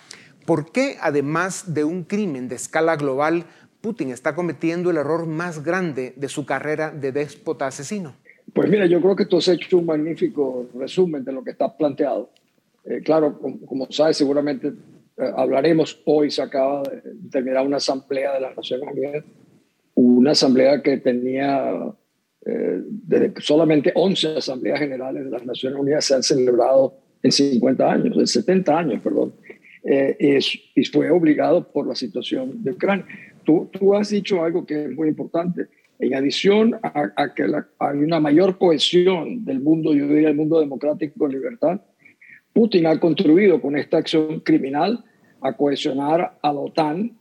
¿Por 0.47 0.71
qué, 0.71 0.97
además 0.99 1.75
de 1.75 1.83
un 1.83 2.03
crimen 2.03 2.49
de 2.49 2.55
escala 2.55 2.95
global, 2.95 3.45
Putin 3.81 4.09
está 4.09 4.33
cometiendo 4.33 4.89
el 4.89 4.97
error 4.97 5.27
más 5.27 5.63
grande 5.63 6.13
de 6.15 6.27
su 6.27 6.43
carrera 6.47 6.89
de 6.89 7.11
déspota 7.11 7.67
asesino? 7.67 8.15
Pues 8.51 8.67
mira, 8.67 8.87
yo 8.87 8.99
creo 8.99 9.15
que 9.15 9.27
tú 9.27 9.37
has 9.37 9.47
hecho 9.47 9.77
un 9.77 9.85
magnífico 9.85 10.65
resumen 10.73 11.23
de 11.23 11.31
lo 11.31 11.43
que 11.43 11.51
está 11.51 11.77
planteado. 11.77 12.31
Eh, 12.89 13.01
claro, 13.03 13.39
como, 13.39 13.85
sabes, 13.91 14.17
seguramente 14.17 14.69
eh, 14.69 15.31
hablaremos, 15.35 16.01
hoy 16.05 16.31
se 16.31 16.41
acaba 16.41 16.81
de 16.81 17.01
terminar 17.29 17.65
una 17.65 17.77
asamblea 17.77 18.33
de 18.33 18.41
las 18.41 18.57
Naciones 18.57 18.89
Unidas, 18.91 19.23
una 19.93 20.31
asamblea 20.31 20.81
que 20.81 20.97
tenía 20.97 21.93
eh, 22.45 23.33
solamente 23.37 23.91
11 23.93 24.37
asambleas 24.37 24.79
generales 24.79 25.23
de 25.23 25.29
las 25.29 25.45
Naciones 25.45 25.79
Unidas 25.79 26.05
se 26.05 26.15
han 26.15 26.23
celebrado 26.23 26.95
en 27.21 27.31
50 27.31 27.91
años, 27.91 28.17
en 28.17 28.25
70 28.25 28.77
años, 28.77 29.01
perdón, 29.03 29.33
y, 29.83 30.83
fue 30.85 31.11
obligado 31.11 31.71
por 31.71 31.85
la 31.87 31.93
situación 31.93 32.63
de 32.63 32.71
Ucrania. 32.71 33.05
Tú, 33.43 33.69
tú 33.71 33.93
has 33.93 34.09
dicho 34.09 34.43
algo 34.43 34.65
que 34.65 34.85
es 34.85 34.91
muy 34.91 35.09
importante. 35.09 35.67
En 35.99 36.15
adición 36.15 36.75
a, 36.81 37.11
a 37.15 37.33
que 37.35 37.43
hay 37.79 37.97
una 37.97 38.19
mayor 38.19 38.57
cohesión 38.57 39.45
del 39.45 39.59
mundo, 39.59 39.93
yo 39.93 40.07
diría 40.07 40.29
el 40.29 40.35
mundo 40.35 40.59
democrático 40.59 41.25
en 41.25 41.31
libertad, 41.33 41.81
Putin 42.59 42.87
ha 42.87 42.99
contribuido 42.99 43.61
con 43.61 43.77
esta 43.77 43.99
acción 43.99 44.41
criminal 44.41 45.05
a 45.39 45.53
cohesionar 45.53 46.37
a 46.41 46.51
la 46.51 46.59
OTAN, 46.59 47.17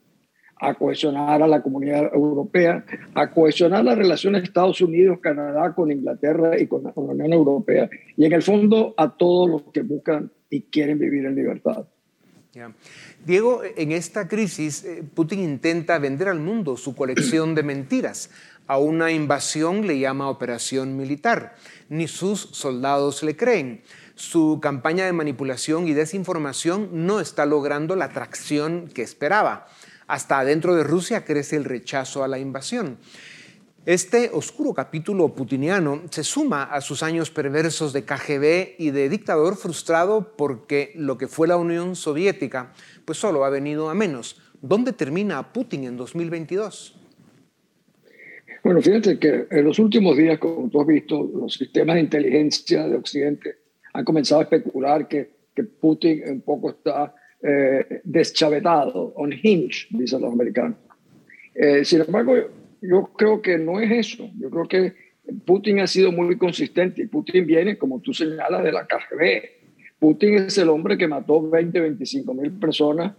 a 0.56 0.74
cohesionar 0.74 1.40
a 1.40 1.46
la 1.46 1.62
comunidad 1.62 2.12
europea, 2.12 2.84
a 3.14 3.30
cohesionar 3.30 3.84
las 3.84 3.96
relaciones 3.96 4.42
de 4.42 4.46
Estados 4.48 4.80
Unidos, 4.80 5.20
Canadá 5.20 5.76
con 5.76 5.92
Inglaterra 5.92 6.60
y 6.60 6.66
con 6.66 6.82
la 6.82 6.92
Unión 6.96 7.32
Europea, 7.32 7.88
y 8.16 8.24
en 8.24 8.32
el 8.32 8.42
fondo 8.42 8.94
a 8.96 9.16
todos 9.16 9.48
los 9.48 9.62
que 9.72 9.82
buscan 9.82 10.32
y 10.50 10.62
quieren 10.62 10.98
vivir 10.98 11.24
en 11.24 11.36
libertad. 11.36 11.86
Diego, 13.24 13.62
en 13.76 13.92
esta 13.92 14.26
crisis, 14.26 14.84
eh, 14.84 15.04
Putin 15.14 15.38
intenta 15.38 16.00
vender 16.00 16.26
al 16.26 16.40
mundo 16.40 16.76
su 16.76 16.96
colección 16.96 17.54
de 17.54 17.62
mentiras. 17.62 18.30
A 18.66 18.78
una 18.78 19.12
invasión 19.12 19.86
le 19.86 20.00
llama 20.00 20.28
operación 20.28 20.96
militar. 20.96 21.54
Ni 21.88 22.08
sus 22.08 22.40
soldados 22.40 23.22
le 23.22 23.36
creen 23.36 23.82
su 24.18 24.58
campaña 24.60 25.06
de 25.06 25.12
manipulación 25.12 25.86
y 25.86 25.94
desinformación 25.94 27.06
no 27.06 27.20
está 27.20 27.46
logrando 27.46 27.94
la 27.94 28.06
atracción 28.06 28.88
que 28.88 29.02
esperaba. 29.02 29.68
Hasta 30.08 30.44
dentro 30.44 30.74
de 30.74 30.82
Rusia 30.82 31.24
crece 31.24 31.54
el 31.54 31.64
rechazo 31.64 32.24
a 32.24 32.28
la 32.28 32.40
invasión. 32.40 32.98
Este 33.86 34.30
oscuro 34.32 34.74
capítulo 34.74 35.28
putiniano 35.34 36.02
se 36.10 36.24
suma 36.24 36.64
a 36.64 36.80
sus 36.80 37.04
años 37.04 37.30
perversos 37.30 37.92
de 37.92 38.02
KGB 38.02 38.74
y 38.76 38.90
de 38.90 39.08
dictador 39.08 39.56
frustrado 39.56 40.36
porque 40.36 40.92
lo 40.96 41.16
que 41.16 41.28
fue 41.28 41.46
la 41.46 41.56
Unión 41.56 41.94
Soviética 41.94 42.72
pues 43.04 43.18
solo 43.18 43.44
ha 43.44 43.50
venido 43.50 43.88
a 43.88 43.94
menos. 43.94 44.40
¿Dónde 44.60 44.92
termina 44.92 45.52
Putin 45.52 45.84
en 45.84 45.96
2022? 45.96 46.96
Bueno, 48.64 48.82
fíjate 48.82 49.16
que 49.20 49.46
en 49.48 49.64
los 49.64 49.78
últimos 49.78 50.16
días, 50.16 50.40
como 50.40 50.68
tú 50.68 50.80
has 50.80 50.86
visto, 50.88 51.22
los 51.32 51.54
sistemas 51.54 51.94
de 51.94 52.00
inteligencia 52.00 52.88
de 52.88 52.96
Occidente 52.96 53.67
han 53.92 54.04
comenzado 54.04 54.40
a 54.40 54.44
especular 54.44 55.08
que, 55.08 55.30
que 55.54 55.64
Putin 55.64 56.22
un 56.28 56.40
poco 56.42 56.70
está 56.70 57.14
eh, 57.42 58.00
deschavetado, 58.04 59.12
on 59.16 59.32
hinge, 59.32 59.86
dicen 59.90 60.20
los 60.20 60.32
americanos. 60.32 60.76
Eh, 61.54 61.84
sin 61.84 62.00
embargo, 62.00 62.34
yo 62.80 63.10
creo 63.16 63.42
que 63.42 63.58
no 63.58 63.80
es 63.80 63.90
eso. 63.90 64.30
Yo 64.38 64.50
creo 64.50 64.68
que 64.68 64.94
Putin 65.44 65.80
ha 65.80 65.86
sido 65.86 66.10
muy 66.10 66.36
consistente 66.38 67.06
Putin 67.08 67.46
viene, 67.46 67.76
como 67.76 68.00
tú 68.00 68.14
señalas, 68.14 68.62
de 68.62 68.72
la 68.72 68.86
KGB. 68.86 69.42
Putin 69.98 70.34
es 70.34 70.58
el 70.58 70.68
hombre 70.68 70.96
que 70.96 71.08
mató 71.08 71.48
20, 71.48 71.80
25 71.80 72.34
mil 72.34 72.52
personas 72.52 73.14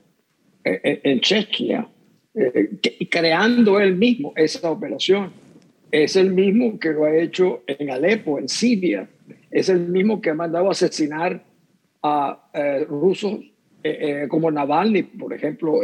en, 0.64 0.80
eh, 0.84 1.02
en 1.04 1.20
Chechnya, 1.20 1.88
eh, 2.34 2.70
creando 3.12 3.80
él 3.80 3.96
mismo 3.96 4.34
esa 4.36 4.72
operación. 4.72 5.32
Es 5.92 6.16
el 6.16 6.32
mismo 6.32 6.80
que 6.80 6.92
lo 6.92 7.06
ha 7.06 7.16
hecho 7.16 7.64
en 7.68 7.90
Alepo, 7.90 8.40
en 8.40 8.48
Siria, 8.48 9.10
es 9.52 9.70
el 9.70 9.88
mismo 9.88 10.22
que 10.22 10.30
ha 10.30 10.34
mandado 10.34 10.68
a 10.68 10.72
asesinar 10.72 11.44
a 12.02 12.50
eh, 12.54 12.86
rusos 12.86 13.40
eh, 13.84 14.24
eh, 14.24 14.28
como 14.28 14.52
Navalny, 14.52 15.04
por 15.04 15.34
ejemplo, 15.34 15.82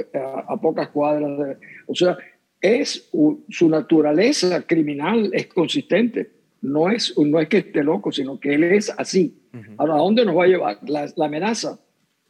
a, 0.47 0.59
pocas 0.59 0.89
cuadras. 0.89 1.57
o 1.87 1.95
sea, 1.95 2.17
es 2.59 3.09
su 3.49 3.69
naturaleza 3.69 4.61
criminal 4.63 5.29
es 5.33 5.47
consistente. 5.47 6.31
No 6.61 6.89
es, 6.89 7.15
no 7.17 7.39
es 7.39 7.47
que 7.47 7.59
esté 7.59 7.83
loco, 7.83 8.11
sino 8.11 8.39
que 8.39 8.55
él 8.55 8.63
es 8.63 8.91
así. 8.97 9.39
Ahora, 9.77 9.95
¿a 9.95 9.97
dónde 9.97 10.25
nos 10.25 10.35
va 10.35 10.45
a 10.45 10.47
llevar? 10.47 10.79
La, 10.87 11.05
la, 11.15 11.25
amenaza 11.27 11.79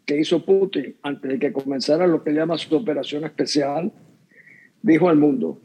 que 0.06 0.20
hizo 0.20 0.46
Putin 0.46 0.98
antes 1.02 1.32
de 1.32 1.40
que 1.40 1.54
comenzara 1.54 2.06
lo 2.06 2.24
que 2.24 2.32
llama 2.32 2.58
su 2.58 2.76
operación 2.76 3.24
especial, 3.24 3.92
dijo 4.82 5.10
al 5.10 5.16
mundo, 5.16 5.62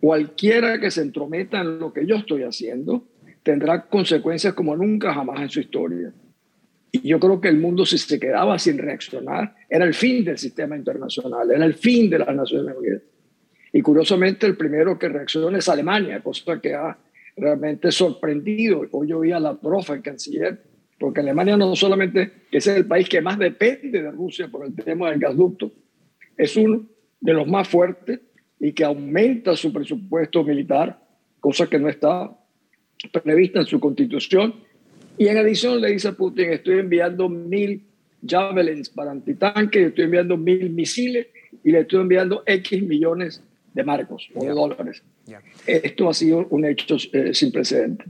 cualquiera 0.00 0.78
que 0.78 0.90
se 0.90 1.02
entrometa 1.02 1.60
en 1.60 1.78
lo 1.78 1.92
que 1.92 2.06
yo 2.06 2.16
estoy 2.16 2.42
haciendo, 2.42 3.04
tendrá 3.42 3.86
consecuencias 3.86 4.54
como 4.54 4.76
nunca 4.76 5.14
jamás 5.14 5.40
en 5.40 5.48
su 5.48 5.60
historia. 5.60 6.12
Y 6.92 7.08
yo 7.08 7.20
creo 7.20 7.40
que 7.40 7.48
el 7.48 7.58
mundo, 7.58 7.86
si 7.86 7.98
se 7.98 8.18
quedaba 8.18 8.58
sin 8.58 8.78
reaccionar, 8.78 9.54
era 9.68 9.84
el 9.84 9.94
fin 9.94 10.24
del 10.24 10.38
sistema 10.38 10.76
internacional, 10.76 11.50
era 11.50 11.64
el 11.64 11.74
fin 11.74 12.10
de 12.10 12.18
las 12.18 12.34
Naciones 12.34 12.74
Unidas. 12.76 13.02
Y 13.72 13.80
curiosamente, 13.82 14.46
el 14.46 14.56
primero 14.56 14.98
que 14.98 15.08
reacciona 15.08 15.58
es 15.58 15.68
Alemania, 15.68 16.20
cosa 16.20 16.60
que 16.60 16.74
ha 16.74 16.98
realmente 17.36 17.92
sorprendido. 17.92 18.82
Hoy 18.90 19.12
vi 19.20 19.32
a 19.32 19.38
la 19.38 19.54
profa, 19.54 19.94
el 19.94 20.02
canciller, 20.02 20.60
porque 20.98 21.20
Alemania 21.20 21.56
no 21.56 21.74
solamente 21.76 22.44
es 22.50 22.66
el 22.66 22.86
país 22.86 23.08
que 23.08 23.20
más 23.20 23.38
depende 23.38 24.02
de 24.02 24.10
Rusia 24.10 24.48
por 24.48 24.66
el 24.66 24.74
tema 24.74 25.10
del 25.10 25.20
gasducto, 25.20 25.72
es 26.36 26.56
uno 26.56 26.86
de 27.20 27.32
los 27.32 27.46
más 27.46 27.68
fuertes 27.68 28.20
y 28.58 28.72
que 28.72 28.84
aumenta 28.84 29.56
su 29.56 29.72
presupuesto 29.72 30.42
militar, 30.44 31.00
cosa 31.38 31.66
que 31.68 31.78
no 31.78 31.88
está 31.88 32.30
prevista 33.08 33.60
en 33.60 33.66
su 33.66 33.80
constitución. 33.80 34.54
Y 35.18 35.28
en 35.28 35.36
adición 35.36 35.80
le 35.80 35.90
dice 35.90 36.08
a 36.08 36.12
Putin, 36.12 36.52
estoy 36.52 36.78
enviando 36.78 37.28
mil 37.28 37.82
javelins 38.26 38.88
para 38.88 39.10
antitanques, 39.10 39.88
estoy 39.88 40.04
enviando 40.04 40.36
mil 40.36 40.70
misiles 40.70 41.26
y 41.64 41.72
le 41.72 41.80
estoy 41.80 42.00
enviando 42.00 42.42
X 42.46 42.82
millones 42.82 43.42
de 43.74 43.84
marcos 43.84 44.28
o 44.34 44.44
de 44.44 44.50
dólares. 44.50 45.02
Esto 45.66 46.08
ha 46.08 46.14
sido 46.14 46.46
un 46.50 46.64
hecho 46.64 46.96
eh, 47.12 47.32
sin 47.34 47.52
precedente. 47.52 48.04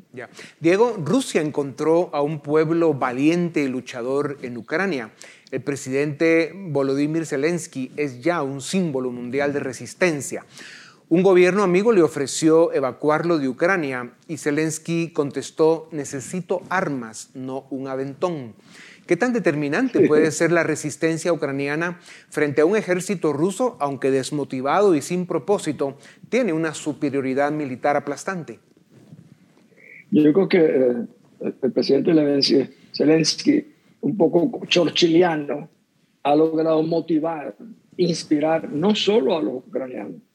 Diego, 0.58 0.96
Rusia 1.04 1.42
encontró 1.42 2.10
a 2.14 2.22
un 2.22 2.40
pueblo 2.40 2.94
valiente 2.94 3.62
y 3.62 3.68
luchador 3.68 4.38
en 4.42 4.56
Ucrania. 4.56 5.10
El 5.50 5.62
presidente 5.62 6.52
Volodymyr 6.54 7.26
Zelensky 7.26 7.90
es 7.96 8.22
ya 8.22 8.42
un 8.42 8.60
símbolo 8.60 9.10
mundial 9.10 9.52
de 9.52 9.60
resistencia. 9.60 10.44
Un 11.10 11.24
gobierno 11.24 11.64
amigo 11.64 11.90
le 11.90 12.02
ofreció 12.02 12.72
evacuarlo 12.72 13.40
de 13.40 13.48
Ucrania 13.48 14.12
y 14.28 14.36
Zelensky 14.36 15.08
contestó, 15.08 15.88
necesito 15.90 16.62
armas, 16.68 17.32
no 17.34 17.66
un 17.70 17.88
aventón. 17.88 18.54
¿Qué 19.08 19.16
tan 19.16 19.32
determinante 19.32 20.06
puede 20.06 20.30
ser 20.30 20.52
la 20.52 20.62
resistencia 20.62 21.32
ucraniana 21.32 21.98
frente 22.28 22.60
a 22.60 22.64
un 22.64 22.76
ejército 22.76 23.32
ruso, 23.32 23.76
aunque 23.80 24.12
desmotivado 24.12 24.94
y 24.94 25.02
sin 25.02 25.26
propósito, 25.26 25.98
tiene 26.28 26.52
una 26.52 26.74
superioridad 26.74 27.50
militar 27.50 27.96
aplastante? 27.96 28.60
Yo 30.12 30.32
creo 30.32 30.48
que 30.48 30.58
eh, 30.58 31.54
el 31.60 31.72
presidente 31.72 32.70
Zelensky, 32.94 33.66
un 34.02 34.16
poco 34.16 34.60
chorchiliano, 34.68 35.68
ha 36.22 36.36
logrado 36.36 36.80
motivar, 36.84 37.56
inspirar 37.96 38.70
no 38.70 38.94
solo 38.94 39.36
a 39.36 39.42
los 39.42 39.54
ucranianos, 39.54 40.29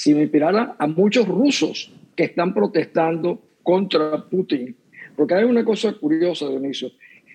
sino 0.00 0.22
inspirar 0.22 0.76
a 0.78 0.86
muchos 0.86 1.28
rusos 1.28 1.92
que 2.16 2.24
están 2.24 2.54
protestando 2.54 3.38
contra 3.62 4.24
Putin. 4.30 4.74
Porque 5.14 5.34
hay 5.34 5.44
una 5.44 5.62
cosa 5.62 5.92
curiosa, 5.92 6.48
Dionisio. 6.48 6.92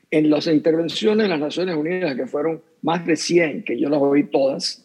En 0.09 0.31
las 0.31 0.47
intervenciones 0.47 1.25
de 1.25 1.29
las 1.29 1.39
Naciones 1.39 1.75
Unidas, 1.75 2.15
que 2.15 2.25
fueron 2.25 2.63
más 2.81 3.05
de 3.05 3.17
100, 3.17 3.65
que 3.65 3.79
yo 3.79 3.87
las 3.87 4.01
oí 4.01 4.23
todas, 4.23 4.83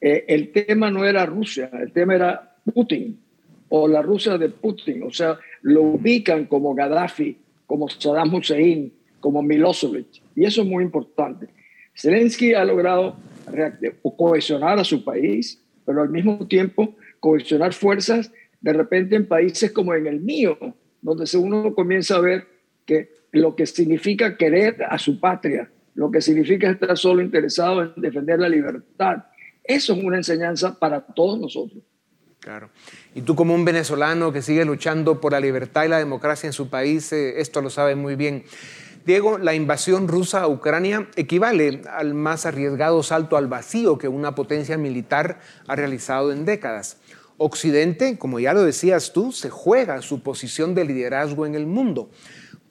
eh, 0.00 0.24
el 0.26 0.52
tema 0.52 0.90
no 0.90 1.04
era 1.04 1.26
Rusia, 1.26 1.68
el 1.82 1.92
tema 1.92 2.14
era 2.14 2.56
Putin 2.72 3.18
o 3.68 3.86
la 3.86 4.00
Rusia 4.00 4.38
de 4.38 4.48
Putin. 4.48 5.02
O 5.02 5.10
sea, 5.10 5.38
lo 5.60 5.82
ubican 5.82 6.46
como 6.46 6.74
Gaddafi, 6.74 7.36
como 7.66 7.90
Saddam 7.90 8.32
Hussein, 8.32 8.90
como 9.20 9.42
Milosevic. 9.42 10.22
Y 10.34 10.46
eso 10.46 10.62
es 10.62 10.66
muy 10.66 10.82
importante. 10.82 11.48
Zelensky 11.94 12.54
ha 12.54 12.64
logrado 12.64 13.16
cohesionar 14.16 14.78
a 14.78 14.84
su 14.84 15.04
país, 15.04 15.62
pero 15.84 16.00
al 16.00 16.08
mismo 16.08 16.46
tiempo 16.46 16.96
cohesionar 17.22 17.72
fuerzas 17.72 18.32
de 18.60 18.72
repente 18.72 19.14
en 19.14 19.28
países 19.28 19.70
como 19.70 19.94
en 19.94 20.08
el 20.08 20.20
mío, 20.20 20.58
donde 21.00 21.24
uno 21.36 21.72
comienza 21.72 22.16
a 22.16 22.20
ver 22.20 22.48
que 22.84 23.12
lo 23.30 23.54
que 23.54 23.64
significa 23.64 24.36
querer 24.36 24.82
a 24.88 24.98
su 24.98 25.20
patria, 25.20 25.70
lo 25.94 26.10
que 26.10 26.20
significa 26.20 26.68
estar 26.68 26.98
solo 26.98 27.22
interesado 27.22 27.82
en 27.84 27.92
defender 27.96 28.40
la 28.40 28.48
libertad, 28.48 29.24
eso 29.62 29.92
es 29.92 30.02
una 30.02 30.16
enseñanza 30.16 30.76
para 30.76 31.00
todos 31.00 31.38
nosotros. 31.38 31.84
Claro. 32.40 32.70
Y 33.14 33.22
tú 33.22 33.36
como 33.36 33.54
un 33.54 33.64
venezolano 33.64 34.32
que 34.32 34.42
sigue 34.42 34.64
luchando 34.64 35.20
por 35.20 35.30
la 35.30 35.38
libertad 35.38 35.84
y 35.84 35.88
la 35.88 35.98
democracia 35.98 36.48
en 36.48 36.52
su 36.52 36.68
país, 36.68 37.12
eh, 37.12 37.40
esto 37.40 37.62
lo 37.62 37.70
sabes 37.70 37.96
muy 37.96 38.16
bien. 38.16 38.42
Diego, 39.04 39.38
la 39.38 39.54
invasión 39.54 40.06
rusa 40.06 40.42
a 40.42 40.48
Ucrania 40.48 41.08
equivale 41.16 41.82
al 41.90 42.14
más 42.14 42.46
arriesgado 42.46 43.02
salto 43.02 43.36
al 43.36 43.48
vacío 43.48 43.98
que 43.98 44.06
una 44.06 44.36
potencia 44.36 44.78
militar 44.78 45.40
ha 45.66 45.74
realizado 45.74 46.32
en 46.32 46.44
décadas. 46.44 46.98
Occidente, 47.44 48.18
como 48.18 48.38
ya 48.38 48.54
lo 48.54 48.62
decías 48.62 49.12
tú, 49.12 49.32
se 49.32 49.50
juega 49.50 50.00
su 50.00 50.22
posición 50.22 50.76
de 50.76 50.84
liderazgo 50.84 51.44
en 51.44 51.56
el 51.56 51.66
mundo. 51.66 52.08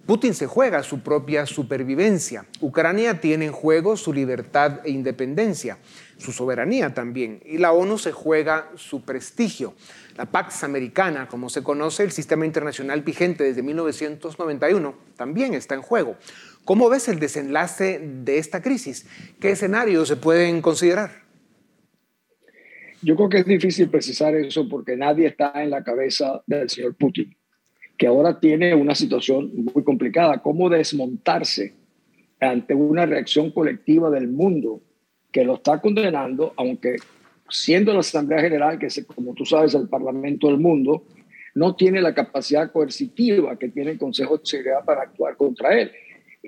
Putin 0.06 0.34
se 0.34 0.48
juega 0.48 0.82
su 0.82 1.02
propia 1.02 1.46
supervivencia. 1.46 2.46
Ucrania 2.62 3.20
tiene 3.20 3.48
en 3.48 3.52
juego 3.52 3.98
su 3.98 4.14
libertad 4.14 4.80
e 4.86 4.92
independencia, 4.92 5.78
su 6.18 6.32
soberanía 6.32 6.94
también. 6.94 7.44
Y 7.46 7.58
la 7.58 7.74
ONU 7.74 7.98
se 7.98 8.14
juega 8.14 8.72
su 8.76 9.04
prestigio. 9.04 9.74
La 10.16 10.32
Pax 10.32 10.64
Americana, 10.64 11.28
como 11.28 11.50
se 11.50 11.64
conoce, 11.64 12.04
el 12.04 12.12
sistema 12.12 12.46
internacional 12.46 13.02
vigente 13.02 13.44
desde 13.44 13.64
1991, 13.64 14.96
también 15.18 15.54
está 15.54 15.76
en 15.76 15.82
juego. 15.82 16.16
¿Cómo 16.64 16.88
ves 16.90 17.10
el 17.10 17.20
desenlace 17.20 18.00
de 18.02 18.38
esta 18.38 18.62
crisis? 18.62 19.06
¿Qué 19.42 19.52
escenarios 19.52 20.08
se 20.08 20.16
pueden 20.16 20.62
considerar? 20.62 21.31
Yo 23.04 23.16
creo 23.16 23.30
que 23.30 23.40
es 23.40 23.46
difícil 23.46 23.90
precisar 23.90 24.36
eso 24.36 24.70
porque 24.70 24.96
nadie 24.96 25.28
está 25.28 25.52
en 25.64 25.72
la 25.72 25.84
cabeza 25.84 26.42
del 26.46 26.70
señor 26.70 26.96
Putin, 26.96 27.36
que 27.98 28.08
ahora 28.08 28.40
tiene 28.40 28.76
una 28.76 28.94
situación 28.94 29.52
muy 29.56 29.84
complicada. 29.84 30.42
¿Cómo 30.42 30.70
desmontarse 30.70 31.74
ante 32.40 32.76
una 32.76 33.06
reacción 33.06 33.52
colectiva 33.52 34.10
del 34.10 34.28
mundo 34.28 34.82
que 35.32 35.44
lo 35.44 35.56
está 35.56 35.80
condenando, 35.80 36.54
aunque 36.58 36.98
siendo 37.50 37.94
la 37.94 38.00
Asamblea 38.00 38.42
General, 38.42 38.78
que 38.78 38.88
es, 38.88 39.06
como 39.06 39.34
tú 39.34 39.46
sabes, 39.46 39.74
el 39.74 39.88
Parlamento 39.88 40.48
del 40.48 40.58
mundo, 40.58 41.06
no 41.56 41.76
tiene 41.76 42.02
la 42.02 42.14
capacidad 42.14 42.72
coercitiva 42.72 43.58
que 43.58 43.70
tiene 43.70 43.92
el 43.92 43.98
Consejo 43.98 44.38
de 44.38 44.46
Seguridad 44.46 44.86
para 44.86 45.04
actuar 45.04 45.36
contra 45.38 45.80
él. 45.80 45.92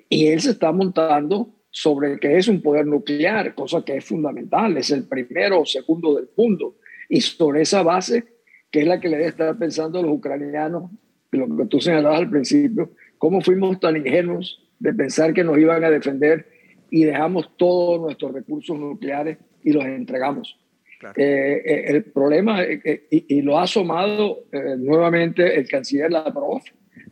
Y 0.09 0.27
él 0.27 0.41
se 0.41 0.51
está 0.51 0.71
montando 0.71 1.49
sobre 1.75 2.19
que 2.19 2.37
es 2.37 2.47
un 2.47 2.61
poder 2.61 2.85
nuclear, 2.85 3.55
cosa 3.55 3.83
que 3.83 3.97
es 3.97 4.05
fundamental, 4.05 4.77
es 4.77 4.91
el 4.91 5.05
primero 5.05 5.61
o 5.61 5.65
segundo 5.65 6.15
del 6.15 6.29
mundo. 6.37 6.75
Y 7.09 7.19
sobre 7.21 7.63
esa 7.63 7.81
base, 7.81 8.23
que 8.69 8.81
es 8.81 8.87
la 8.87 8.99
que 8.99 9.09
le 9.09 9.17
debe 9.17 9.29
estar 9.29 9.57
pensando 9.57 9.97
a 9.97 10.03
los 10.03 10.11
ucranianos, 10.11 10.91
lo 11.31 11.57
que 11.57 11.65
tú 11.65 11.81
señalabas 11.81 12.19
al 12.19 12.29
principio, 12.29 12.91
cómo 13.17 13.41
fuimos 13.41 13.79
tan 13.79 13.97
ingenuos 13.97 14.63
de 14.77 14.93
pensar 14.93 15.33
que 15.33 15.43
nos 15.43 15.57
iban 15.57 15.83
a 15.83 15.89
defender 15.89 16.45
y 16.91 17.05
dejamos 17.05 17.57
todos 17.57 17.99
nuestros 17.99 18.33
recursos 18.33 18.77
nucleares 18.77 19.39
y 19.63 19.73
los 19.73 19.83
entregamos. 19.83 20.59
Eh, 21.17 21.63
eh, 21.65 21.83
el 21.87 22.03
problema, 22.03 22.61
eh, 22.61 23.07
y, 23.09 23.41
lo 23.41 23.57
ha 23.57 23.63
asomado 23.63 24.43
nuevamente 24.77 25.57
el 25.57 25.67
canciller 25.67 26.11
Lavrov, 26.11 26.61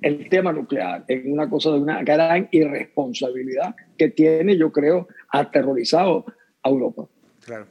el 0.02 0.28
tema 0.30 0.52
nuclear 0.52 1.06
en 1.08 1.32
una 1.32 1.50
cosa 1.50 1.72
de 1.72 1.80
una 1.80 2.04
gran 2.04 2.50
irresponsabilidad 2.52 3.76
que 3.98 4.10
tiene, 4.10 4.58
yo 4.58 4.72
creo, 4.72 5.08
aterrorizado 5.30 6.26
a 6.64 6.70
Europa. 6.70 7.06
Claro. 7.46 7.68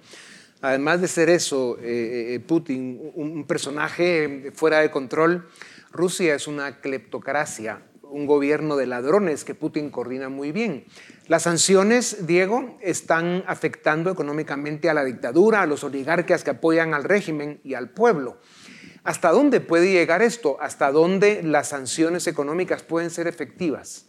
Además 0.62 1.00
de 1.00 1.08
ser 1.08 1.30
eso, 1.30 1.78
eh, 1.78 2.34
eh, 2.34 2.40
Putin, 2.40 3.12
un 3.14 3.46
personaje 3.46 4.52
fuera 4.54 4.80
de 4.80 4.90
control, 4.90 5.48
Rusia 5.90 6.34
es 6.34 6.46
una 6.46 6.80
cleptocracia, 6.80 7.82
un 8.02 8.26
gobierno 8.26 8.76
de 8.76 8.86
ladrones 8.86 9.44
que 9.44 9.54
Putin 9.54 9.90
coordina 9.90 10.28
muy 10.28 10.52
bien. 10.52 10.84
Las 11.28 11.44
sanciones, 11.44 12.26
Diego, 12.26 12.78
están 12.82 13.44
afectando 13.46 14.10
económicamente 14.10 14.90
a 14.90 14.94
la 14.94 15.04
dictadura, 15.04 15.62
a 15.62 15.66
los 15.66 15.82
oligarcas 15.84 16.44
que 16.44 16.50
apoyan 16.50 16.92
al 16.92 17.04
régimen 17.04 17.60
y 17.64 17.74
al 17.74 17.90
pueblo. 17.90 18.38
¿Hasta 19.02 19.30
dónde 19.30 19.60
puede 19.60 19.92
llegar 19.92 20.22
esto? 20.22 20.58
¿Hasta 20.60 20.92
dónde 20.92 21.42
las 21.42 21.68
sanciones 21.68 22.26
económicas 22.26 22.82
pueden 22.82 23.10
ser 23.10 23.26
efectivas? 23.26 24.06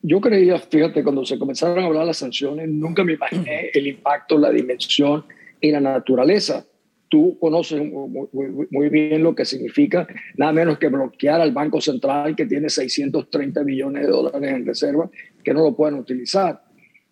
Yo 0.00 0.20
creía, 0.20 0.58
fíjate, 0.58 1.02
cuando 1.02 1.24
se 1.24 1.38
comenzaron 1.38 1.78
a 1.80 1.86
hablar 1.86 2.06
las 2.06 2.18
sanciones, 2.18 2.68
nunca 2.68 3.04
me 3.04 3.14
imaginé 3.14 3.70
el 3.74 3.86
impacto, 3.86 4.38
la 4.38 4.50
dimensión 4.50 5.24
y 5.60 5.70
la 5.70 5.80
naturaleza. 5.80 6.64
Tú 7.10 7.38
conoces 7.38 7.82
muy, 7.90 8.88
bien 8.90 9.22
lo 9.22 9.34
que 9.34 9.46
significa 9.46 10.06
nada 10.36 10.52
menos 10.52 10.78
que 10.78 10.88
bloquear 10.88 11.40
al 11.40 11.52
Banco 11.52 11.80
Central 11.80 12.36
que 12.36 12.44
tiene 12.44 12.68
630 12.68 13.64
millones 13.64 14.02
de 14.02 14.12
dólares 14.12 14.52
en 14.52 14.66
reserva 14.66 15.10
que 15.42 15.54
no 15.54 15.62
lo 15.62 15.74
pueden 15.74 15.98
utilizar. 15.98 16.62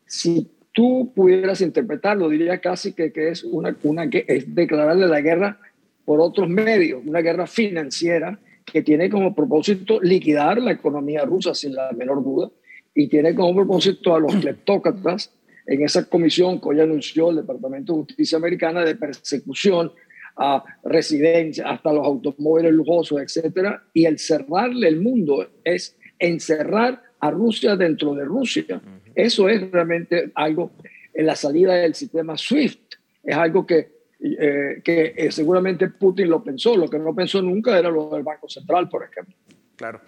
Si 0.05 0.51
tú 0.73 1.13
pudieras 1.15 1.63
interpretarlo, 1.63 2.29
diría 2.29 2.61
casi 2.61 2.93
que, 2.93 3.11
que 3.11 3.31
es, 3.31 3.43
una, 3.43 3.75
una, 3.85 4.05
es 4.05 4.55
declararle 4.55 5.09
la 5.09 5.23
guerra 5.23 5.59
por 6.07 6.21
otros 6.21 6.49
medios, 6.49 7.03
una 7.05 7.21
guerra 7.21 7.47
financiera 7.47 8.39
que 8.65 8.83
tiene 8.83 9.11
como 9.11 9.35
propósito 9.35 10.01
liquidar 10.01 10.63
la 10.63 10.73
economía 10.73 11.25
rusa 11.25 11.55
sin 11.55 11.75
la 11.75 11.93
menor 11.93 12.25
duda 12.25 12.51
y 12.95 13.09
tiene 13.09 13.35
como 13.35 13.55
propósito 13.55 14.15
a 14.15 14.21
los 14.21 14.35
cleptócratas 14.41 15.33
en 15.67 15.83
esa 15.83 16.09
comisión 16.09 16.61
que 16.61 16.69
hoy 16.69 16.81
anunció 16.81 17.31
el 17.31 17.37
Departamento 17.37 17.93
de 17.93 17.99
Justicia 18.05 18.39
Americana 18.39 18.85
de 18.85 18.95
persecución 18.95 19.93
a 20.37 20.63
residencias, 20.85 21.67
hasta 21.69 21.93
los 21.93 22.07
automóviles 22.07 22.73
lujosos, 22.73 23.21
etcétera, 23.21 23.83
y 23.93 24.05
el 24.05 24.19
cerrarle 24.19 24.87
el 24.87 25.01
mundo 25.01 25.49
es 25.65 25.97
encerrar 26.19 27.03
a 27.19 27.31
Rusia 27.31 27.75
dentro 27.75 28.15
de 28.15 28.25
Rusia. 28.25 28.81
Eso 29.15 29.49
es 29.49 29.71
realmente 29.71 30.31
algo 30.35 30.71
en 31.15 31.27
la 31.27 31.35
salida 31.35 31.75
del 31.75 31.95
sistema 31.95 32.37
SWIFT, 32.37 32.95
es 33.25 33.37
algo 33.37 33.67
que 33.67 33.96
eh, 34.21 34.81
que 34.83 35.15
eh, 35.17 35.31
seguramente 35.31 35.89
Putin 35.89 36.31
lo 36.31 36.43
pensó. 36.43 36.77
Lo 36.77 36.89
que 36.89 36.99
no 36.99 37.15
pensó 37.15 37.43
nunca 37.43 37.79
era 37.79 37.91
lo 37.91 38.11
del 38.11 38.23
Banco 38.23 38.49
Central, 38.49 38.89
por 38.89 39.05
ejemplo. 39.05 39.35
Claro. 39.77 40.01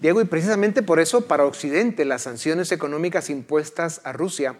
Diego, 0.00 0.20
y 0.20 0.26
precisamente 0.26 0.82
por 0.82 1.00
eso 1.00 1.26
para 1.26 1.46
Occidente 1.46 2.04
las 2.04 2.22
sanciones 2.22 2.70
económicas 2.70 3.30
impuestas 3.30 4.02
a 4.04 4.12
Rusia 4.12 4.56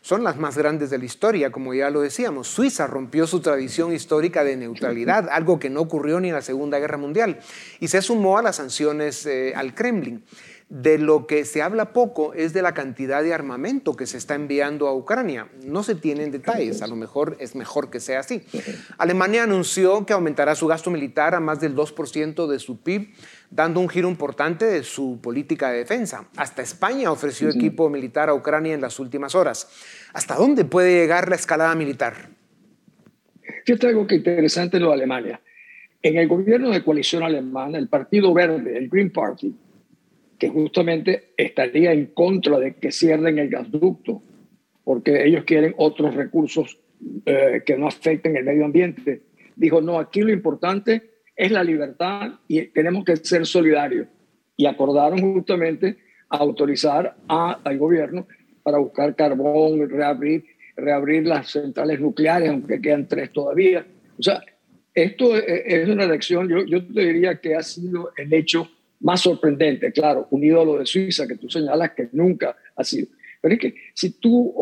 son 0.00 0.24
las 0.24 0.38
más 0.38 0.56
grandes 0.56 0.90
de 0.90 0.98
la 0.98 1.04
historia, 1.04 1.50
como 1.50 1.74
ya 1.74 1.90
lo 1.90 2.00
decíamos. 2.00 2.48
Suiza 2.48 2.86
rompió 2.86 3.26
su 3.26 3.40
tradición 3.40 3.92
histórica 3.92 4.44
de 4.44 4.56
neutralidad, 4.56 5.28
algo 5.30 5.58
que 5.58 5.70
no 5.70 5.80
ocurrió 5.80 6.20
ni 6.20 6.28
en 6.28 6.34
la 6.34 6.42
Segunda 6.42 6.78
Guerra 6.78 6.96
Mundial, 6.96 7.40
y 7.80 7.88
se 7.88 8.00
sumó 8.00 8.38
a 8.38 8.42
las 8.42 8.56
sanciones 8.56 9.26
eh, 9.26 9.52
al 9.54 9.74
Kremlin. 9.74 10.24
De 10.70 10.98
lo 10.98 11.26
que 11.26 11.46
se 11.46 11.62
habla 11.62 11.94
poco 11.94 12.34
es 12.34 12.52
de 12.52 12.60
la 12.60 12.74
cantidad 12.74 13.22
de 13.22 13.32
armamento 13.32 13.94
que 13.94 14.04
se 14.04 14.18
está 14.18 14.34
enviando 14.34 14.86
a 14.86 14.94
Ucrania. 14.94 15.48
No 15.64 15.82
se 15.82 15.94
tienen 15.94 16.30
detalles, 16.30 16.82
a 16.82 16.86
lo 16.86 16.94
mejor 16.94 17.38
es 17.40 17.54
mejor 17.54 17.88
que 17.88 18.00
sea 18.00 18.20
así. 18.20 18.42
Alemania 18.98 19.44
anunció 19.44 20.04
que 20.04 20.12
aumentará 20.12 20.54
su 20.54 20.66
gasto 20.66 20.90
militar 20.90 21.34
a 21.34 21.40
más 21.40 21.60
del 21.60 21.74
2% 21.74 22.46
de 22.46 22.58
su 22.58 22.82
PIB, 22.82 23.14
dando 23.50 23.80
un 23.80 23.88
giro 23.88 24.10
importante 24.10 24.66
de 24.66 24.82
su 24.82 25.20
política 25.22 25.70
de 25.70 25.78
defensa. 25.78 26.28
Hasta 26.36 26.60
España 26.60 27.10
ofreció 27.10 27.48
equipo 27.48 27.88
militar 27.88 28.28
a 28.28 28.34
Ucrania 28.34 28.74
en 28.74 28.82
las 28.82 29.00
últimas 29.00 29.34
horas. 29.34 29.70
¿Hasta 30.12 30.34
dónde 30.34 30.66
puede 30.66 30.92
llegar 31.00 31.30
la 31.30 31.36
escalada 31.36 31.74
militar? 31.74 32.28
Fíjate 33.64 33.86
algo 33.86 34.06
que 34.06 34.16
interesante 34.16 34.78
lo 34.78 34.88
de 34.88 34.94
Alemania. 34.94 35.40
En 36.02 36.18
el 36.18 36.28
gobierno 36.28 36.68
de 36.68 36.84
coalición 36.84 37.22
alemana, 37.22 37.78
el 37.78 37.88
Partido 37.88 38.34
Verde, 38.34 38.76
el 38.76 38.90
Green 38.90 39.10
Party, 39.10 39.54
que 40.38 40.48
justamente 40.48 41.32
estaría 41.36 41.92
en 41.92 42.06
contra 42.06 42.58
de 42.58 42.74
que 42.74 42.92
cierren 42.92 43.38
el 43.38 43.48
gasducto, 43.48 44.22
porque 44.84 45.24
ellos 45.24 45.44
quieren 45.44 45.74
otros 45.76 46.14
recursos 46.14 46.78
eh, 47.26 47.62
que 47.66 47.76
no 47.76 47.88
afecten 47.88 48.36
el 48.36 48.44
medio 48.44 48.64
ambiente. 48.64 49.22
Dijo, 49.56 49.80
no, 49.80 49.98
aquí 49.98 50.20
lo 50.22 50.32
importante 50.32 51.10
es 51.36 51.50
la 51.50 51.64
libertad 51.64 52.34
y 52.46 52.62
tenemos 52.68 53.04
que 53.04 53.16
ser 53.16 53.46
solidarios. 53.46 54.06
Y 54.56 54.66
acordaron 54.66 55.20
justamente 55.34 55.96
autorizar 56.28 57.16
a, 57.28 57.60
al 57.64 57.78
gobierno 57.78 58.26
para 58.62 58.78
buscar 58.78 59.14
carbón, 59.16 59.88
reabrir, 59.88 60.44
reabrir 60.76 61.26
las 61.26 61.50
centrales 61.50 62.00
nucleares, 62.00 62.50
aunque 62.50 62.80
quedan 62.80 63.08
tres 63.08 63.32
todavía. 63.32 63.86
O 64.18 64.22
sea, 64.22 64.42
esto 64.94 65.36
es 65.36 65.88
una 65.88 66.04
elección, 66.04 66.48
yo, 66.48 66.64
yo 66.64 66.84
te 66.84 67.00
diría 67.06 67.40
que 67.40 67.54
ha 67.54 67.62
sido 67.62 68.10
el 68.16 68.32
hecho 68.32 68.68
más 69.00 69.20
sorprendente, 69.20 69.92
claro, 69.92 70.26
unido 70.30 70.60
a 70.60 70.64
lo 70.64 70.78
de 70.78 70.86
Suiza, 70.86 71.26
que 71.26 71.36
tú 71.36 71.48
señalas 71.48 71.92
que 71.92 72.08
nunca 72.12 72.56
ha 72.76 72.84
sido. 72.84 73.08
Pero 73.40 73.54
es 73.54 73.60
que 73.60 73.74
si 73.94 74.18
tú, 74.18 74.54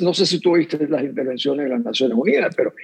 no 0.00 0.14
sé 0.14 0.26
si 0.26 0.40
tú 0.40 0.52
oíste 0.52 0.88
las 0.88 1.04
intervenciones 1.04 1.64
de 1.64 1.70
las 1.70 1.84
Naciones 1.84 2.18
Unidas, 2.18 2.54
pero 2.56 2.74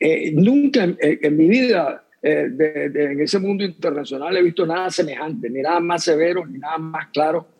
eh, 0.00 0.32
nunca 0.32 0.84
en, 0.98 1.36
mi 1.36 1.48
vida 1.48 2.04
eh, 2.22 2.48
en 2.94 3.20
ese 3.20 3.38
mundo 3.38 3.64
internacional 3.64 4.36
he 4.36 4.42
visto 4.42 4.64
nada 4.64 4.90
semejante, 4.90 5.50
ni 5.50 5.60
nada 5.60 5.80
más 5.80 6.04
severo, 6.04 6.46
ni 6.46 6.58
nada 6.58 6.78
más 6.78 7.08
claro 7.08 7.46
eh, 7.48 7.55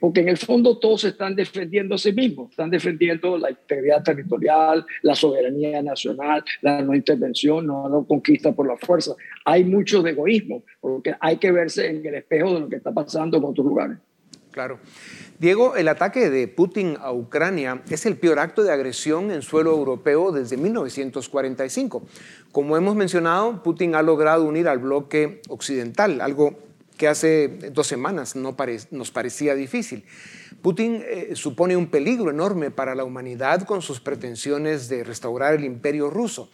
porque 0.00 0.20
en 0.20 0.28
el 0.28 0.36
fondo 0.36 0.78
todos 0.78 1.04
están 1.04 1.34
defendiendo 1.34 1.94
a 1.94 1.98
sí 1.98 2.12
mismos, 2.12 2.50
están 2.50 2.70
defendiendo 2.70 3.36
la 3.38 3.50
integridad 3.50 4.02
territorial, 4.02 4.84
la 5.02 5.14
soberanía 5.14 5.82
nacional, 5.82 6.44
la 6.60 6.82
no 6.82 6.94
intervención, 6.94 7.66
no, 7.66 7.88
no 7.88 8.04
conquista 8.06 8.52
por 8.52 8.66
la 8.66 8.76
fuerza. 8.76 9.14
Hay 9.44 9.64
mucho 9.64 10.02
de 10.02 10.10
egoísmo, 10.10 10.62
porque 10.80 11.14
hay 11.20 11.38
que 11.38 11.50
verse 11.50 11.88
en 11.88 12.04
el 12.06 12.14
espejo 12.14 12.54
de 12.54 12.60
lo 12.60 12.68
que 12.68 12.76
está 12.76 12.92
pasando 12.92 13.36
en 13.38 13.44
otros 13.44 13.66
lugares. 13.66 13.98
Claro. 14.52 14.78
Diego, 15.38 15.76
el 15.76 15.88
ataque 15.88 16.28
de 16.30 16.46
Putin 16.46 16.96
a 17.00 17.10
Ucrania 17.12 17.82
es 17.88 18.06
el 18.06 18.16
peor 18.16 18.38
acto 18.38 18.62
de 18.62 18.70
agresión 18.70 19.30
en 19.30 19.42
suelo 19.42 19.72
europeo 19.72 20.30
desde 20.30 20.58
1945. 20.58 22.02
Como 22.52 22.76
hemos 22.76 22.94
mencionado, 22.94 23.62
Putin 23.62 23.94
ha 23.94 24.02
logrado 24.02 24.44
unir 24.44 24.68
al 24.68 24.78
bloque 24.78 25.40
occidental, 25.48 26.20
algo 26.20 26.58
que 27.02 27.08
hace 27.08 27.48
dos 27.72 27.88
semanas 27.88 28.36
no 28.36 28.56
nos 28.92 29.10
parecía 29.10 29.56
difícil. 29.56 30.04
Putin 30.62 31.02
eh, 31.04 31.32
supone 31.34 31.76
un 31.76 31.88
peligro 31.88 32.30
enorme 32.30 32.70
para 32.70 32.94
la 32.94 33.02
humanidad 33.02 33.62
con 33.62 33.82
sus 33.82 33.98
pretensiones 33.98 34.88
de 34.88 35.02
restaurar 35.02 35.54
el 35.54 35.64
imperio 35.64 36.10
ruso. 36.10 36.48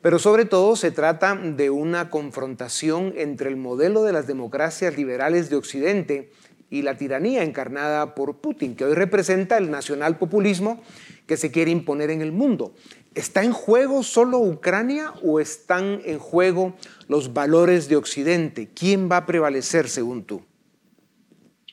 Pero 0.00 0.18
sobre 0.18 0.46
todo 0.46 0.74
se 0.76 0.90
trata 0.90 1.34
de 1.36 1.68
una 1.68 2.08
confrontación 2.08 3.12
entre 3.18 3.50
el 3.50 3.58
modelo 3.58 4.04
de 4.04 4.14
las 4.14 4.26
democracias 4.26 4.96
liberales 4.96 5.50
de 5.50 5.56
Occidente 5.56 6.30
y 6.70 6.80
la 6.80 6.96
tiranía 6.96 7.42
encarnada 7.42 8.14
por 8.14 8.38
Putin, 8.38 8.76
que 8.76 8.86
hoy 8.86 8.94
representa 8.94 9.58
el 9.58 9.70
nacionalpopulismo 9.70 10.82
que 11.26 11.36
se 11.36 11.50
quiere 11.50 11.70
imponer 11.70 12.10
en 12.10 12.20
el 12.20 12.32
mundo. 12.32 12.74
¿Está 13.14 13.44
en 13.44 13.52
juego 13.52 14.02
solo 14.02 14.40
Ucrania 14.40 15.12
o 15.22 15.38
están 15.40 16.00
en 16.04 16.18
juego 16.18 16.74
los 17.08 17.32
valores 17.32 17.88
de 17.88 17.96
Occidente? 17.96 18.68
¿Quién 18.74 19.08
va 19.10 19.18
a 19.18 19.26
prevalecer 19.26 19.88
según 19.88 20.24
tú? 20.24 20.42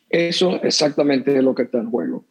Eso 0.09 0.61
exactamente 0.61 1.35
es 1.35 1.43
lo 1.43 1.55
que 1.55 1.63
está 1.63 1.79
en 1.79 1.89
juego. 1.89 2.25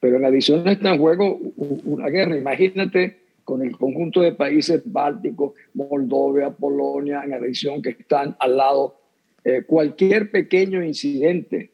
Pero 0.00 0.16
en 0.16 0.24
adición 0.24 0.66
está 0.68 0.92
en 0.92 0.98
juego 0.98 1.38
una 1.56 2.08
guerra. 2.08 2.36
Imagínate 2.36 3.22
con 3.44 3.62
el 3.62 3.76
conjunto 3.76 4.20
de 4.20 4.32
países 4.32 4.82
bálticos, 4.84 5.54
Moldovia, 5.74 6.50
Polonia, 6.50 7.22
en 7.24 7.34
adición 7.34 7.82
que 7.82 7.90
están 7.90 8.36
al 8.38 8.56
lado. 8.56 9.00
Eh, 9.44 9.64
cualquier 9.66 10.30
pequeño 10.30 10.84
incidente 10.84 11.71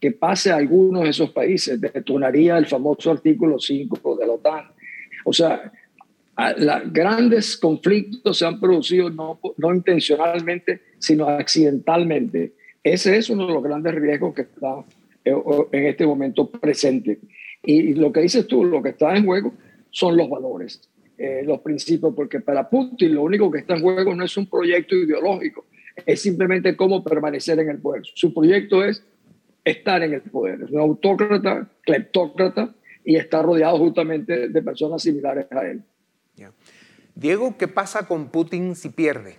que 0.00 0.12
pase 0.12 0.50
a 0.50 0.56
algunos 0.56 1.04
de 1.04 1.10
esos 1.10 1.30
países 1.30 1.80
detonaría 1.80 2.56
el 2.56 2.66
famoso 2.66 3.10
artículo 3.10 3.58
5 3.58 4.16
de 4.16 4.26
la 4.26 4.32
OTAN. 4.32 4.64
O 5.24 5.32
sea, 5.32 5.72
los 6.56 6.92
grandes 6.92 7.56
conflictos 7.56 8.38
se 8.38 8.46
han 8.46 8.60
producido 8.60 9.10
no, 9.10 9.40
no 9.56 9.74
intencionalmente, 9.74 10.82
sino 10.98 11.28
accidentalmente. 11.28 12.54
Ese 12.82 13.16
es 13.16 13.28
uno 13.28 13.46
de 13.46 13.52
los 13.52 13.62
grandes 13.62 13.94
riesgos 13.94 14.34
que 14.34 14.42
está 14.42 14.84
eh, 15.24 15.34
en 15.72 15.86
este 15.86 16.06
momento 16.06 16.48
presente. 16.48 17.18
Y 17.64 17.94
lo 17.94 18.12
que 18.12 18.20
dices 18.20 18.46
tú, 18.46 18.64
lo 18.64 18.82
que 18.82 18.90
está 18.90 19.16
en 19.16 19.26
juego 19.26 19.52
son 19.90 20.16
los 20.16 20.30
valores, 20.30 20.88
eh, 21.16 21.42
los 21.44 21.60
principios, 21.60 22.14
porque 22.14 22.40
para 22.40 22.68
Putin 22.68 23.14
lo 23.14 23.22
único 23.22 23.50
que 23.50 23.58
está 23.58 23.74
en 23.74 23.82
juego 23.82 24.14
no 24.14 24.24
es 24.24 24.36
un 24.36 24.46
proyecto 24.46 24.94
ideológico, 24.94 25.66
es 26.06 26.22
simplemente 26.22 26.76
cómo 26.76 27.02
permanecer 27.02 27.58
en 27.58 27.70
el 27.70 27.78
poder. 27.78 28.02
Su 28.14 28.32
proyecto 28.32 28.84
es 28.84 29.04
estar 29.70 30.02
en 30.02 30.14
el 30.14 30.22
poder, 30.22 30.62
es 30.62 30.70
un 30.70 30.80
autócrata, 30.80 31.68
cleptócrata, 31.82 32.74
y 33.04 33.16
está 33.16 33.42
rodeado 33.42 33.78
justamente 33.78 34.48
de 34.48 34.62
personas 34.62 35.02
similares 35.02 35.46
a 35.50 35.66
él. 35.66 35.82
Diego, 37.14 37.56
¿qué 37.56 37.66
pasa 37.66 38.06
con 38.06 38.30
Putin 38.30 38.76
si 38.76 38.90
pierde? 38.90 39.36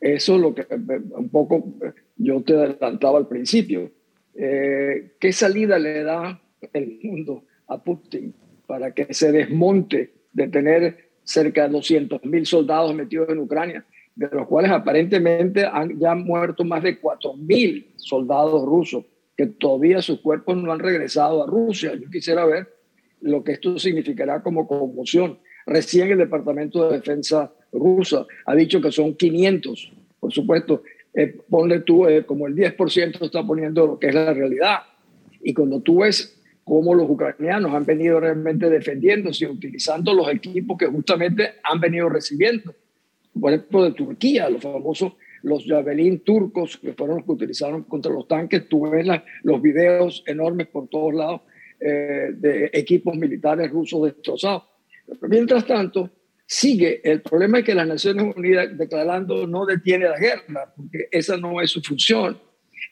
Eso 0.00 0.36
es 0.36 0.40
lo 0.40 0.54
que 0.54 0.66
un 0.70 1.28
poco 1.30 1.74
yo 2.16 2.42
te 2.42 2.54
adelantaba 2.54 3.18
al 3.18 3.26
principio. 3.26 3.90
Eh, 4.34 5.16
¿Qué 5.18 5.32
salida 5.32 5.78
le 5.78 6.02
da 6.02 6.40
el 6.72 6.98
mundo 7.02 7.44
a 7.66 7.82
Putin 7.82 8.34
para 8.66 8.92
que 8.92 9.12
se 9.12 9.32
desmonte 9.32 10.12
de 10.32 10.48
tener 10.48 11.10
cerca 11.22 11.64
de 11.64 11.70
200 11.70 12.24
mil 12.24 12.46
soldados 12.46 12.94
metidos 12.94 13.28
en 13.30 13.38
Ucrania, 13.38 13.84
de 14.16 14.28
los 14.32 14.46
cuales 14.46 14.70
aparentemente 14.70 15.66
han 15.66 15.98
ya 15.98 16.14
muerto 16.14 16.64
más 16.64 16.82
de 16.82 16.98
4 16.98 17.34
mil 17.34 17.92
soldados 17.96 18.64
rusos, 18.64 19.04
que 19.36 19.46
todavía 19.46 20.00
sus 20.00 20.20
cuerpos 20.20 20.56
no 20.56 20.72
han 20.72 20.78
regresado 20.78 21.42
a 21.42 21.46
Rusia? 21.46 21.94
Yo 21.94 22.08
quisiera 22.10 22.44
ver 22.44 22.68
lo 23.20 23.42
que 23.42 23.52
esto 23.52 23.78
significará 23.78 24.42
como 24.42 24.66
conmoción. 24.68 25.38
Recién 25.66 26.10
el 26.10 26.18
Departamento 26.18 26.88
de 26.88 26.98
Defensa 26.98 27.52
rusa 27.72 28.26
ha 28.46 28.54
dicho 28.54 28.80
que 28.80 28.92
son 28.92 29.14
500. 29.14 29.92
Por 30.20 30.32
supuesto, 30.32 30.82
eh, 31.14 31.36
ponle 31.48 31.80
tú 31.80 32.06
eh, 32.06 32.24
como 32.24 32.46
el 32.46 32.54
10% 32.54 33.22
está 33.22 33.42
poniendo 33.44 33.86
lo 33.86 33.98
que 33.98 34.08
es 34.08 34.14
la 34.14 34.32
realidad. 34.32 34.78
Y 35.42 35.54
cuando 35.54 35.80
tú 35.80 36.00
ves 36.00 36.40
cómo 36.64 36.94
los 36.94 37.08
ucranianos 37.08 37.74
han 37.74 37.84
venido 37.84 38.20
realmente 38.20 38.70
defendiéndose, 38.70 39.46
utilizando 39.46 40.14
los 40.14 40.28
equipos 40.28 40.78
que 40.78 40.86
justamente 40.86 41.54
han 41.62 41.80
venido 41.80 42.08
recibiendo. 42.08 42.74
Por 43.38 43.52
ejemplo, 43.52 43.84
de 43.84 43.92
Turquía, 43.92 44.48
los 44.48 44.62
famosos, 44.62 45.14
los 45.42 45.64
Javelin 45.66 46.20
turcos, 46.20 46.78
que 46.78 46.92
fueron 46.92 47.16
los 47.16 47.24
que 47.26 47.32
utilizaron 47.32 47.82
contra 47.84 48.12
los 48.12 48.26
tanques. 48.28 48.68
Tú 48.68 48.88
ves 48.88 49.06
los 49.42 49.60
videos 49.60 50.22
enormes 50.26 50.68
por 50.68 50.88
todos 50.88 51.14
lados 51.14 51.42
eh, 51.80 52.30
de 52.34 52.70
equipos 52.72 53.16
militares 53.16 53.70
rusos 53.70 54.04
destrozados. 54.04 54.64
mientras 55.22 55.66
tanto, 55.66 56.10
sigue 56.46 57.00
el 57.04 57.20
problema 57.22 57.58
es 57.58 57.64
que 57.64 57.74
las 57.74 57.86
Naciones 57.86 58.34
Unidas 58.36 58.76
declarando 58.76 59.46
no 59.46 59.66
detiene 59.66 60.08
la 60.08 60.18
guerra, 60.18 60.72
porque 60.76 61.08
esa 61.10 61.36
no 61.36 61.60
es 61.60 61.70
su 61.70 61.82
función. 61.82 62.38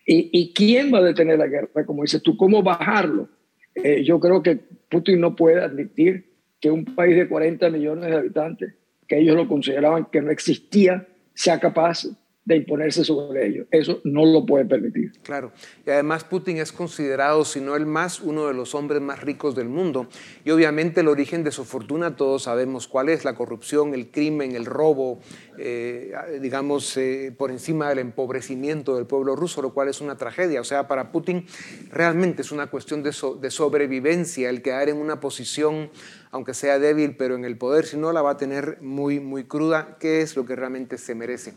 ¿Y, 0.04 0.30
y 0.32 0.52
quién 0.52 0.92
va 0.92 0.98
a 0.98 1.02
detener 1.02 1.38
la 1.38 1.46
guerra? 1.46 1.86
Como 1.86 2.02
dices 2.02 2.22
tú, 2.22 2.36
¿cómo 2.36 2.62
bajarlo? 2.62 3.28
Eh, 3.74 4.02
yo 4.04 4.20
creo 4.20 4.42
que 4.42 4.56
Putin 4.90 5.20
no 5.20 5.34
puede 5.34 5.62
admitir 5.62 6.32
que 6.60 6.70
un 6.70 6.84
país 6.84 7.16
de 7.16 7.28
40 7.28 7.70
millones 7.70 8.10
de 8.10 8.16
habitantes, 8.16 8.74
que 9.12 9.18
ellos 9.18 9.36
lo 9.36 9.46
consideraban 9.46 10.06
que 10.10 10.22
no 10.22 10.30
existía, 10.30 11.06
sea 11.34 11.60
capaz 11.60 12.06
de 12.46 12.56
imponerse 12.56 13.04
sobre 13.04 13.46
ellos. 13.46 13.66
Eso 13.70 14.00
no 14.04 14.24
lo 14.24 14.46
puede 14.46 14.64
permitir. 14.64 15.12
Claro. 15.22 15.52
Y 15.86 15.90
además 15.90 16.24
Putin 16.24 16.56
es 16.56 16.72
considerado, 16.72 17.44
si 17.44 17.60
no 17.60 17.76
el 17.76 17.84
más, 17.84 18.20
uno 18.20 18.46
de 18.46 18.54
los 18.54 18.74
hombres 18.74 19.02
más 19.02 19.20
ricos 19.20 19.54
del 19.54 19.68
mundo. 19.68 20.08
Y 20.46 20.50
obviamente 20.50 21.02
el 21.02 21.08
origen 21.08 21.44
de 21.44 21.50
su 21.50 21.66
fortuna 21.66 22.16
todos 22.16 22.44
sabemos 22.44 22.88
cuál 22.88 23.10
es, 23.10 23.26
la 23.26 23.34
corrupción, 23.34 23.92
el 23.92 24.10
crimen, 24.10 24.56
el 24.56 24.64
robo, 24.64 25.20
eh, 25.58 26.14
digamos, 26.40 26.96
eh, 26.96 27.34
por 27.36 27.50
encima 27.50 27.90
del 27.90 27.98
empobrecimiento 27.98 28.96
del 28.96 29.04
pueblo 29.04 29.36
ruso, 29.36 29.60
lo 29.60 29.74
cual 29.74 29.88
es 29.88 30.00
una 30.00 30.16
tragedia. 30.16 30.62
O 30.62 30.64
sea, 30.64 30.88
para 30.88 31.12
Putin 31.12 31.44
realmente 31.90 32.40
es 32.40 32.50
una 32.50 32.68
cuestión 32.68 33.02
de, 33.02 33.14
de 33.42 33.50
sobrevivencia, 33.50 34.48
el 34.48 34.62
quedar 34.62 34.88
en 34.88 34.96
una 34.96 35.20
posición 35.20 35.90
aunque 36.32 36.54
sea 36.54 36.78
débil, 36.78 37.14
pero 37.16 37.36
en 37.36 37.44
el 37.44 37.56
poder, 37.56 37.84
si 37.86 37.96
no 37.96 38.10
la 38.12 38.22
va 38.22 38.32
a 38.32 38.36
tener 38.36 38.78
muy, 38.80 39.20
muy 39.20 39.44
cruda, 39.44 39.98
que 40.00 40.22
es 40.22 40.34
lo 40.34 40.44
que 40.44 40.56
realmente 40.56 40.98
se 40.98 41.14
merece. 41.14 41.52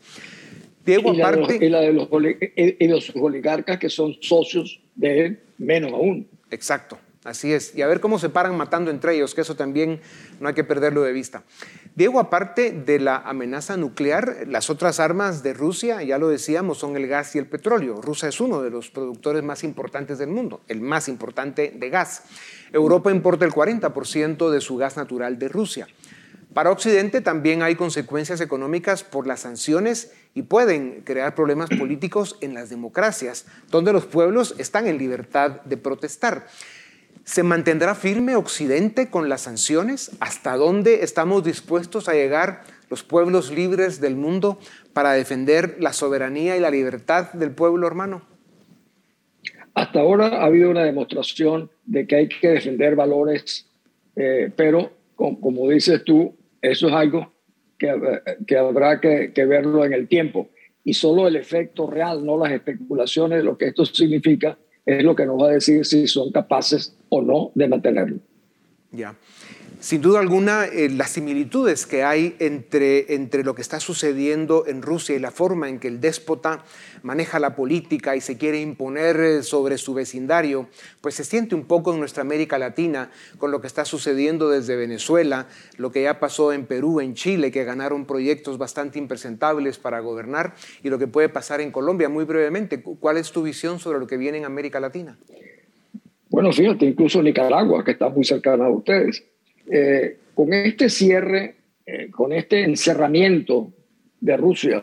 Diego, 0.86 1.14
y 1.14 1.22
aparte. 1.22 1.66
y, 1.66 1.70
la 1.70 1.80
de 1.80 1.94
los, 1.94 2.08
y 2.56 2.88
los 2.88 3.12
oligarcas 3.16 3.80
que 3.80 3.90
son 3.90 4.16
socios 4.22 4.82
de 4.96 5.26
él, 5.26 5.40
menos 5.58 5.94
aún. 5.94 6.28
Exacto, 6.52 7.00
así 7.24 7.54
es. 7.54 7.74
Y 7.74 7.82
a 7.82 7.88
ver 7.88 8.02
cómo 8.02 8.20
se 8.20 8.30
paran 8.30 8.56
matando 8.56 8.92
entre 8.92 9.16
ellos, 9.16 9.34
que 9.34 9.42
eso 9.42 9.56
también 9.56 10.02
no 10.40 10.50
hay 10.50 10.54
que 10.54 10.66
perderlo 10.66 11.02
de 11.04 11.14
vista. 11.14 11.44
Diego, 11.96 12.20
aparte 12.20 12.72
de 12.74 13.00
la 13.00 13.16
amenaza 13.16 13.78
nuclear, 13.78 14.46
las 14.48 14.70
otras 14.70 15.00
armas 15.00 15.42
de 15.42 15.54
Rusia, 15.54 16.04
ya 16.04 16.18
lo 16.18 16.28
decíamos, 16.28 16.80
son 16.80 16.98
el 16.98 17.08
gas 17.08 17.34
y 17.36 17.40
el 17.40 17.48
petróleo. 17.48 18.02
Rusia 18.02 18.28
es 18.28 18.42
uno 18.42 18.62
de 18.62 18.70
los 18.70 18.92
productores 18.92 19.42
más 19.42 19.64
importantes 19.64 20.18
del 20.18 20.30
mundo, 20.30 20.60
el 20.68 20.82
más 20.82 21.08
importante 21.08 21.72
de 21.74 21.90
gas. 21.90 22.24
Europa 22.74 23.12
importa 23.12 23.46
el 23.46 23.52
40% 23.52 24.50
de 24.50 24.62
su 24.62 24.78
gas 24.78 24.98
natural 24.98 25.40
de 25.40 25.48
Rusia. 25.50 25.88
Para 26.56 26.72
Occidente 26.72 27.20
también 27.20 27.64
hay 27.64 27.76
consecuencias 27.76 28.40
económicas 28.40 29.04
por 29.04 29.28
las 29.28 29.42
sanciones 29.42 30.14
y 30.34 30.44
pueden 30.44 31.02
crear 31.02 31.36
problemas 31.36 31.70
políticos 31.70 32.38
en 32.40 32.54
las 32.54 32.70
democracias, 32.70 33.46
donde 33.70 33.92
los 33.92 34.06
pueblos 34.06 34.56
están 34.58 34.88
en 34.88 34.98
libertad 34.98 35.62
de 35.66 35.76
protestar. 35.76 36.48
¿Se 37.26 37.44
mantendrá 37.44 37.94
firme 37.94 38.38
Occidente 38.38 39.10
con 39.10 39.28
las 39.28 39.42
sanciones? 39.42 40.12
¿Hasta 40.22 40.56
dónde 40.56 41.04
estamos 41.04 41.44
dispuestos 41.44 42.08
a 42.08 42.14
llegar 42.14 42.64
los 42.90 43.04
pueblos 43.04 43.52
libres 43.52 44.00
del 44.00 44.16
mundo 44.16 44.58
para 44.94 45.12
defender 45.12 45.76
la 45.80 45.92
soberanía 45.92 46.56
y 46.56 46.62
la 46.62 46.70
libertad 46.70 47.34
del 47.34 47.52
pueblo 47.52 47.86
hermano? 47.86 48.35
Hasta 49.76 50.00
ahora 50.00 50.28
ha 50.28 50.46
habido 50.46 50.70
una 50.70 50.84
demostración 50.84 51.70
de 51.86 52.08
que 52.08 52.16
hay 52.16 52.30
que 52.30 52.48
defender 52.48 52.96
valores, 52.96 53.70
eh, 54.16 54.50
pero 54.56 54.92
como, 55.16 55.70
dices 55.70 56.04
tú, 56.06 56.34
eso 56.62 56.88
es 56.88 56.94
algo 56.94 57.34
que, 57.78 57.94
que 58.48 58.58
habrá 58.58 59.02
que, 59.02 59.32
verlo 59.46 59.84
en 59.86 59.94
el 59.94 60.08
tiempo. 60.08 60.50
Y 60.84 60.94
solo 60.94 61.28
el 61.28 61.36
efecto 61.36 61.90
real, 61.90 62.26
no 62.26 62.38
las 62.38 62.54
especulaciones 62.54 63.44
lo 63.44 63.58
que 63.58 63.68
esto 63.68 63.86
significa, 63.86 64.58
es 64.86 65.04
lo 65.04 65.16
que 65.16 65.26
nos 65.26 65.42
va 65.42 65.50
a 65.50 65.54
decir 65.54 65.84
si 65.86 66.08
son 66.08 66.32
capaces 66.32 66.96
o 67.10 67.22
no 67.22 67.52
de 67.54 67.68
mantenerlo. 67.68 68.20
Ya. 68.92 69.14
Sin 69.86 70.02
duda 70.02 70.20
alguna, 70.20 70.66
eh, 70.66 70.90
las 70.90 71.12
similitudes 71.12 71.86
que 71.86 72.02
hay 72.02 72.36
entre, 72.40 73.14
entre 73.14 73.44
lo 73.44 73.54
que 73.54 73.62
está 73.62 73.80
sucediendo 73.80 74.66
en 74.66 74.82
Rusia 74.82 75.16
y 75.16 75.20
la 75.20 75.30
forma 75.30 75.70
en 75.70 75.78
que 75.78 75.88
el 75.88 76.02
déspota 76.02 76.64
maneja 77.04 77.38
la 77.38 77.56
política 77.56 78.16
y 78.16 78.20
se 78.20 78.36
quiere 78.36 78.60
imponer 78.60 79.20
eh, 79.20 79.44
sobre 79.44 79.78
su 79.78 79.94
vecindario, 79.94 80.70
pues 81.02 81.14
se 81.14 81.24
siente 81.24 81.54
un 81.54 81.66
poco 81.66 81.94
en 81.94 82.00
nuestra 82.00 82.24
América 82.24 82.58
Latina 82.58 83.12
con 83.38 83.52
lo 83.52 83.62
que 83.62 83.68
está 83.68 83.86
sucediendo 83.86 84.50
desde 84.50 84.76
Venezuela, 84.76 85.50
lo 85.78 85.92
que 85.92 86.02
ya 86.02 86.20
pasó 86.20 86.52
en 86.52 86.66
Perú, 86.66 87.00
en 87.00 87.14
Chile, 87.14 87.52
que 87.52 87.64
ganaron 87.64 88.06
proyectos 88.06 88.58
bastante 88.58 88.98
impresentables 88.98 89.78
para 89.78 90.00
gobernar, 90.00 90.56
y 90.82 90.90
lo 90.90 90.98
que 90.98 91.06
puede 91.06 91.30
pasar 91.30 91.62
en 91.62 91.70
Colombia. 91.70 92.10
Muy 92.10 92.26
brevemente, 92.26 92.82
¿cuál 92.82 93.18
es 93.18 93.32
tu 93.32 93.44
visión 93.44 93.78
sobre 93.78 94.00
lo 94.00 94.08
que 94.08 94.18
viene 94.18 94.40
en 94.40 94.46
América 94.46 94.80
Latina? 94.80 95.20
Bueno, 96.32 96.52
fíjate, 96.52 96.88
incluso 96.88 97.22
Nicaragua, 97.22 97.84
que 97.84 97.92
está 97.92 98.10
muy 98.10 98.26
cercana 98.26 98.66
a 98.66 98.72
ustedes 98.72 99.24
eh, 99.72 100.18
con 100.34 100.54
este 100.54 100.90
cierre, 100.90 101.56
eh, 101.86 102.10
con 102.12 102.34
este 102.34 102.64
encerramiento 102.64 103.74
de 104.20 104.38
Rusia, 104.38 104.82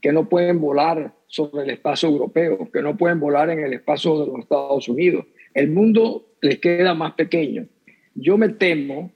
que 0.00 0.12
no 0.12 0.28
pueden 0.28 0.60
volar 0.60 1.14
sobre 1.26 1.64
el 1.64 1.70
espacio 1.70 2.08
europeo, 2.08 2.70
que 2.72 2.82
no 2.82 2.96
pueden 2.96 3.20
volar 3.20 3.50
en 3.50 3.60
el 3.60 3.72
espacio 3.72 4.20
de 4.20 4.26
los 4.26 4.38
Estados 4.40 4.88
Unidos, 4.88 5.26
el 5.54 5.70
mundo 5.70 6.26
les 6.40 6.58
queda 6.58 6.94
más 6.94 7.14
pequeño. 7.14 7.66
Yo 8.14 8.38
me 8.38 8.50
temo 8.50 9.12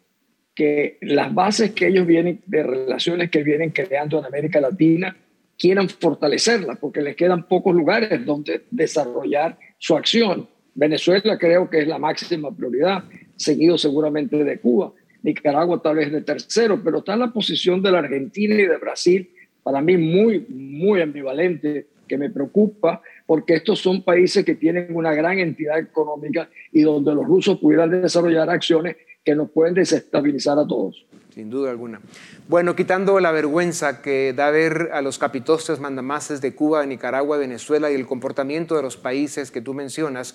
que 0.54 0.98
las 1.00 1.32
bases 1.32 1.70
que 1.70 1.86
ellos 1.86 2.06
vienen, 2.06 2.42
de 2.46 2.62
relaciones 2.62 3.30
que 3.30 3.42
vienen 3.42 3.70
creando 3.70 4.18
en 4.18 4.26
América 4.26 4.60
Latina, 4.60 5.16
quieran 5.58 5.88
fortalecerlas, 5.88 6.78
porque 6.78 7.02
les 7.02 7.16
quedan 7.16 7.46
pocos 7.46 7.74
lugares 7.74 8.24
donde 8.24 8.62
desarrollar 8.70 9.58
su 9.78 9.96
acción. 9.96 10.48
Venezuela 10.74 11.38
creo 11.38 11.68
que 11.68 11.80
es 11.80 11.86
la 11.86 11.98
máxima 11.98 12.54
prioridad, 12.54 13.04
seguido 13.36 13.76
seguramente 13.76 14.42
de 14.42 14.58
Cuba. 14.58 14.92
Nicaragua 15.22 15.80
tal 15.83 15.96
vez 15.96 16.11
de 16.11 16.22
tercero, 16.22 16.80
pero 16.83 16.98
está 16.98 17.16
la 17.16 17.33
posición 17.33 17.83
de 17.83 17.92
la 17.92 17.98
Argentina 17.98 18.54
y 18.54 18.66
de 18.66 18.76
Brasil, 18.78 19.30
para 19.62 19.80
mí 19.80 19.96
muy, 19.96 20.46
muy 20.48 21.00
ambivalente, 21.00 21.87
que 22.09 22.18
me 22.18 22.28
preocupa, 22.28 23.00
porque 23.24 23.54
estos 23.54 23.78
son 23.78 24.02
países 24.02 24.44
que 24.44 24.56
tienen 24.56 24.88
una 24.96 25.14
gran 25.14 25.38
entidad 25.38 25.78
económica 25.78 26.50
y 26.72 26.83
donde 26.83 27.14
los 27.14 27.24
rusos 27.24 27.59
pudieran 27.59 28.02
desarrollar 28.02 28.50
acciones 28.50 28.96
que 29.24 29.37
nos 29.37 29.50
pueden 29.50 29.74
desestabilizar 29.74 30.59
a 30.59 30.66
todos. 30.66 31.06
Sin 31.33 31.50
duda 31.50 31.70
alguna. 31.70 32.00
Bueno, 32.48 32.74
quitando 32.74 33.20
la 33.20 33.30
vergüenza 33.30 34.02
que 34.02 34.33
da 34.33 34.50
ver 34.50 34.90
a 34.92 35.02
los 35.02 35.18
capitostes 35.18 35.78
mandamases 35.78 36.40
de 36.40 36.52
Cuba, 36.52 36.85
Nicaragua, 36.85 37.38
Venezuela 37.38 37.92
y 37.92 37.94
el 37.94 38.06
comportamiento 38.06 38.74
de 38.74 38.83
los 38.83 38.96
países 38.96 39.52
que 39.52 39.61
tú 39.61 39.72
mencionas, 39.72 40.35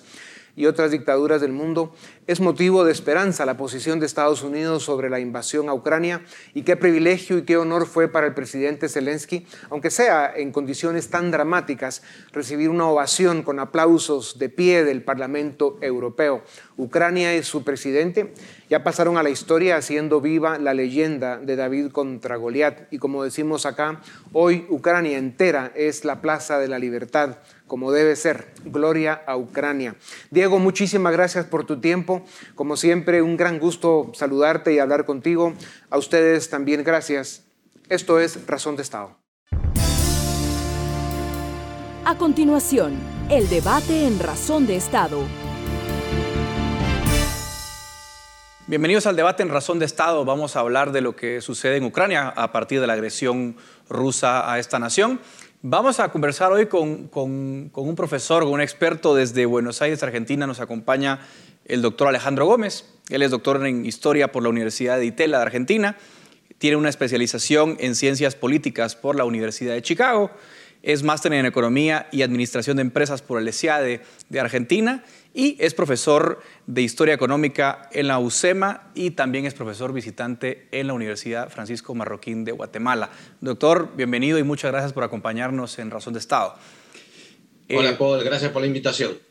y 0.56 0.64
otras 0.64 0.90
dictaduras 0.90 1.42
del 1.42 1.52
mundo, 1.52 1.94
es 2.26 2.40
motivo 2.40 2.84
de 2.84 2.90
esperanza 2.90 3.46
la 3.46 3.56
posición 3.56 4.00
de 4.00 4.06
Estados 4.06 4.42
Unidos 4.42 4.82
sobre 4.82 5.08
la 5.08 5.20
invasión 5.20 5.68
a 5.68 5.74
Ucrania 5.74 6.22
y 6.54 6.62
qué 6.62 6.76
privilegio 6.76 7.38
y 7.38 7.42
qué 7.42 7.56
honor 7.56 7.86
fue 7.86 8.08
para 8.08 8.26
el 8.26 8.34
presidente 8.34 8.88
Zelensky, 8.88 9.46
aunque 9.70 9.90
sea 9.90 10.32
en 10.34 10.50
condiciones 10.50 11.08
tan 11.08 11.30
dramáticas, 11.30 12.02
recibir 12.32 12.68
una 12.68 12.88
ovación 12.88 13.42
con 13.42 13.60
aplausos 13.60 14.40
de 14.40 14.48
pie 14.48 14.84
del 14.84 15.02
Parlamento 15.02 15.78
Europeo. 15.80 16.42
Ucrania 16.76 17.36
y 17.36 17.42
su 17.44 17.62
presidente 17.62 18.34
ya 18.68 18.82
pasaron 18.82 19.16
a 19.16 19.22
la 19.22 19.30
historia 19.30 19.76
haciendo 19.76 20.20
viva 20.20 20.58
la 20.58 20.74
leyenda 20.74 21.38
de 21.38 21.54
David 21.54 21.92
contra 21.92 22.36
Goliat 22.36 22.92
y 22.92 22.98
como 22.98 23.22
decimos 23.22 23.66
acá, 23.66 24.00
hoy 24.32 24.66
Ucrania 24.68 25.16
entera 25.16 25.70
es 25.76 26.04
la 26.04 26.20
plaza 26.20 26.58
de 26.58 26.66
la 26.66 26.80
libertad 26.80 27.36
como 27.66 27.92
debe 27.92 28.16
ser. 28.16 28.46
Gloria 28.64 29.22
a 29.26 29.36
Ucrania. 29.36 29.96
Diego, 30.30 30.58
muchísimas 30.58 31.12
gracias 31.12 31.46
por 31.46 31.66
tu 31.66 31.80
tiempo. 32.24 32.54
Como 32.54 32.76
siempre, 32.76 33.22
un 33.22 33.36
gran 33.36 33.58
gusto 33.58 34.10
saludarte 34.14 34.72
y 34.74 34.78
hablar 34.78 35.04
contigo. 35.04 35.52
A 35.90 35.98
ustedes 35.98 36.48
también 36.50 36.84
gracias. 36.84 37.44
Esto 37.88 38.18
es 38.20 38.46
Razón 38.46 38.76
de 38.76 38.82
Estado. 38.82 39.18
A 42.04 42.16
continuación, 42.18 42.94
el 43.30 43.48
debate 43.48 44.06
en 44.06 44.18
Razón 44.18 44.66
de 44.66 44.76
Estado. 44.76 45.22
Bienvenidos 48.68 49.06
al 49.06 49.14
debate 49.14 49.44
en 49.44 49.48
Razón 49.48 49.78
de 49.78 49.86
Estado. 49.86 50.24
Vamos 50.24 50.56
a 50.56 50.60
hablar 50.60 50.90
de 50.90 51.00
lo 51.00 51.14
que 51.14 51.40
sucede 51.40 51.76
en 51.76 51.84
Ucrania 51.84 52.28
a 52.28 52.50
partir 52.50 52.80
de 52.80 52.88
la 52.88 52.94
agresión 52.94 53.56
rusa 53.88 54.50
a 54.52 54.58
esta 54.58 54.78
nación. 54.80 55.20
Vamos 55.62 56.00
a 56.00 56.10
conversar 56.10 56.52
hoy 56.52 56.66
con, 56.66 57.10
un 57.12 57.94
profesor, 57.96 58.44
con 58.44 58.52
un 58.52 58.60
experto 58.60 59.14
desde 59.14 59.46
Buenos 59.46 59.82
Aires, 59.82 60.02
Argentina. 60.02 60.46
Nos 60.46 60.60
acompaña 60.60 61.20
el 61.68 61.82
doctor 61.82 62.08
Alejandro 62.08 62.46
Gómez. 62.46 62.84
Él 63.08 63.22
es 63.22 63.30
doctor 63.30 63.64
en 63.66 63.86
Historia 63.86 64.32
por 64.32 64.42
la 64.42 64.48
Universidad 64.48 64.98
de 64.98 65.06
Itela 65.06 65.38
de 65.38 65.42
Argentina. 65.44 65.96
Tiene 66.58 66.76
una 66.76 66.88
especialización 66.88 67.76
en 67.80 67.94
Ciencias 67.94 68.34
Políticas 68.34 68.96
por 68.96 69.16
la 69.16 69.24
Universidad 69.24 69.74
de 69.74 69.82
Chicago. 69.82 70.30
Es 70.82 71.02
máster 71.02 71.32
en 71.32 71.46
Economía 71.46 72.08
y 72.12 72.22
Administración 72.22 72.76
de 72.76 72.82
Empresas 72.82 73.20
por 73.20 73.40
el 73.40 73.48
ESIADE 73.48 74.02
de 74.28 74.40
Argentina 74.40 75.04
y 75.34 75.56
es 75.58 75.74
profesor 75.74 76.40
de 76.66 76.82
Historia 76.82 77.12
Económica 77.12 77.90
en 77.92 78.06
la 78.06 78.18
UCEMA 78.18 78.90
y 78.94 79.10
también 79.10 79.46
es 79.46 79.54
profesor 79.54 79.92
visitante 79.92 80.68
en 80.70 80.86
la 80.86 80.94
Universidad 80.94 81.50
Francisco 81.50 81.94
Marroquín 81.94 82.44
de 82.44 82.52
Guatemala. 82.52 83.10
Doctor, 83.40 83.90
bienvenido 83.96 84.38
y 84.38 84.44
muchas 84.44 84.70
gracias 84.70 84.92
por 84.92 85.02
acompañarnos 85.02 85.78
en 85.78 85.90
Razón 85.90 86.14
de 86.14 86.20
Estado. 86.20 86.54
Hola, 87.68 87.90
eh, 87.90 87.96
Paul, 87.98 88.22
gracias 88.22 88.52
por 88.52 88.62
la 88.62 88.68
invitación. 88.68 89.25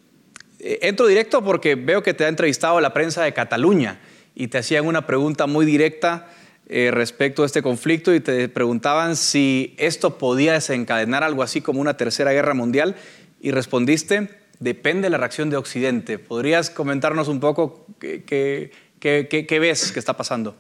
Eh, 0.60 0.80
entro 0.82 1.08
directo 1.08 1.44
porque 1.44 1.76
veo 1.76 2.04
que 2.04 2.13
te 2.13 2.26
ha 2.26 2.28
entrevistado 2.28 2.80
la 2.82 2.94
prensa 2.94 3.24
de 3.24 3.34
Cataluña 3.34 4.00
y 4.36 4.48
te 4.48 4.58
hacían 4.58 4.86
una 4.86 5.06
pregunta 5.08 5.48
muy 5.48 5.65
directa 5.65 6.30
eh, 6.68 6.89
respecto 6.91 7.44
a 7.44 7.46
este 7.46 7.62
conflicto 7.62 8.13
y 8.13 8.20
te 8.20 8.50
preguntaban 8.50 9.15
si 9.15 9.76
esto 9.78 10.18
podía 10.18 10.54
desencadenar 10.54 11.24
algo 11.24 11.44
así 11.44 11.62
como 11.62 11.80
una 11.80 11.98
tercera 11.98 12.32
guerra 12.32 12.54
mundial 12.54 12.96
y 13.41 13.52
respondiste 13.52 14.30
depende 14.60 15.04
de 15.04 15.10
la 15.12 15.18
reacción 15.18 15.50
de 15.50 15.58
Occidente. 15.58 16.20
¿Podrías 16.20 16.70
comentarnos 16.70 17.28
un 17.28 17.39
poco 17.39 17.86
qué, 18.00 18.72
ves 19.50 19.91
que 19.91 20.00
está 20.00 20.15
pasando? 20.18 20.56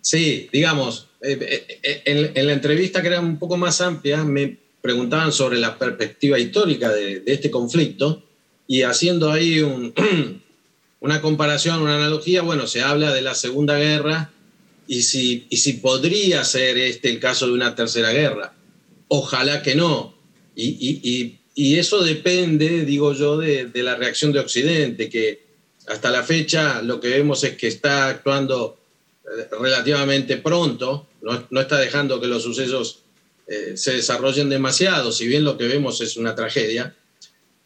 Sí, 0.00 0.48
digamos, 0.52 1.08
eh, 1.20 2.02
en, 2.04 2.46
la 2.46 2.52
entrevista 2.52 3.02
que 3.02 3.08
era 3.08 3.20
un 3.20 3.38
poco 3.38 3.56
más 3.56 3.80
amplia, 3.80 4.24
me 4.24 4.56
preguntaban 4.80 5.32
sobre 5.32 5.58
la 5.58 5.78
perspectiva 5.78 6.38
histórica 6.38 6.90
de, 6.90 7.22
este 7.26 7.50
conflicto 7.50 8.24
y 8.66 8.82
haciendo 8.82 9.30
ahí 9.30 9.60
una 11.00 11.20
comparación, 11.20 11.82
una 11.82 11.96
analogía, 11.96 12.42
bueno, 12.42 12.66
se 12.66 12.82
habla 12.82 13.12
de 13.12 13.22
la 13.22 13.34
Segunda 13.34 13.78
Guerra 13.78 14.30
y 14.86 15.02
si, 15.02 15.46
y 15.50 15.58
si 15.58 15.74
podría 15.74 16.44
ser 16.44 16.78
este 16.78 17.10
el 17.10 17.20
caso 17.20 17.46
de 17.46 17.52
una 17.52 17.74
tercera 17.74 18.10
guerra. 18.10 18.54
Ojalá 19.08 19.62
que 19.62 19.74
no. 19.74 20.14
y 20.54 21.38
y 21.54 21.78
eso 21.78 22.02
depende, 22.02 22.84
digo 22.84 23.12
yo, 23.12 23.36
de, 23.36 23.70
la 23.74 23.96
reacción 23.96 24.32
de 24.32 24.40
Occidente, 24.40 25.10
que 25.10 25.42
hasta 25.86 26.10
la 26.10 26.22
fecha 26.22 26.80
lo 26.82 27.00
que 27.00 27.08
vemos 27.08 27.44
es 27.44 27.56
que 27.56 27.68
está 27.68 28.08
actuando 28.08 28.78
eh, 29.24 29.48
relativamente 29.60 30.38
pronto, 30.38 31.08
no, 31.20 31.60
está 31.60 31.78
dejando 31.78 32.20
que 32.20 32.26
los 32.26 32.42
sucesos 32.42 33.00
eh, 33.46 33.72
se 33.76 33.94
desarrollen 33.94 34.48
demasiado, 34.48 35.12
si 35.12 35.26
bien 35.26 35.44
lo 35.44 35.58
que 35.58 35.68
vemos 35.68 36.00
es 36.00 36.16
una 36.16 36.34
tragedia. 36.34 36.96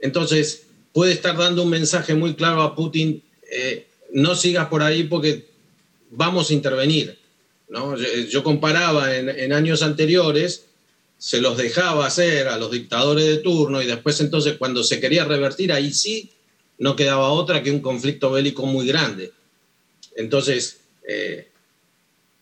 Entonces, 0.01 0.66
puede 0.97 1.13
estar 1.13 1.37
dando 1.37 1.63
un 1.63 1.69
mensaje 1.69 2.15
muy 2.15 2.37
claro 2.37 2.63
a 2.63 2.75
Putin, 2.75 3.23
eh, 3.53 3.87
no 4.15 4.35
sigas 4.35 4.69
por 4.69 4.83
ahí 4.83 5.03
porque 5.03 5.47
vamos 6.11 6.49
a 6.49 6.55
intervenir. 6.55 7.19
¿no? 7.69 7.99
Yo, 7.99 8.43
comparaba 8.43 9.15
en, 9.15 9.53
años 9.53 9.83
anteriores 9.83 10.65
se 11.19 11.43
los 11.43 11.59
dejaba 11.59 12.07
hacer 12.07 12.49
a 12.49 12.57
los 12.57 12.71
dictadores 12.71 13.27
de 13.27 13.37
turno 13.37 13.83
y 13.83 13.87
después 13.87 14.19
entonces 14.23 14.57
cuando 14.57 14.83
se 14.83 14.99
quería 14.99 15.27
revertir, 15.27 15.71
ahí 15.71 15.93
sí 15.93 16.31
no 16.79 16.97
quedaba 16.97 17.29
otra 17.29 17.63
que 17.63 17.71
un 17.71 17.81
conflicto 17.81 18.31
bélico 18.31 18.65
muy 18.65 18.87
grande. 18.87 19.33
Entonces, 20.17 20.79
eh, 21.07 21.51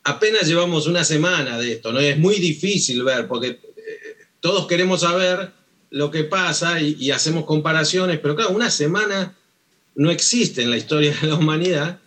apenas 0.04 0.46
llevamos 0.46 0.86
una 0.86 1.02
semana 1.02 1.58
de 1.58 1.72
esto, 1.72 1.92
¿no? 1.92 1.98
Es 1.98 2.16
muy 2.18 2.36
difícil 2.36 3.02
ver, 3.02 3.26
porque 3.26 3.48
eh, 3.48 4.16
todos 4.38 4.68
queremos 4.68 5.00
saber 5.00 5.50
lo 5.94 6.11
que 6.11 6.24
pasa 6.24 6.80
y, 6.80 7.12
hacemos 7.12 7.44
comparaciones, 7.44 8.18
pero 8.18 8.35
claro, 8.35 8.50
una 8.50 8.68
semana 8.68 9.37
no 9.94 10.11
existe 10.11 10.61
en 10.61 10.70
la 10.70 10.76
historia 10.76 11.16
de 11.20 11.28
la 11.28 11.37
humanidad 11.37 12.00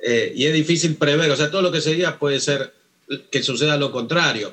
eh, 0.00 0.32
y 0.34 0.46
es 0.46 0.52
difícil 0.52 0.96
prever, 0.96 1.30
o 1.30 1.36
sea, 1.36 1.48
todo 1.48 1.62
lo 1.62 1.70
que 1.70 1.80
se 1.80 1.94
diga 1.94 2.18
puede 2.18 2.40
ser 2.40 2.74
que 3.30 3.42
suceda 3.44 3.76
lo 3.76 3.92
contrario, 3.92 4.52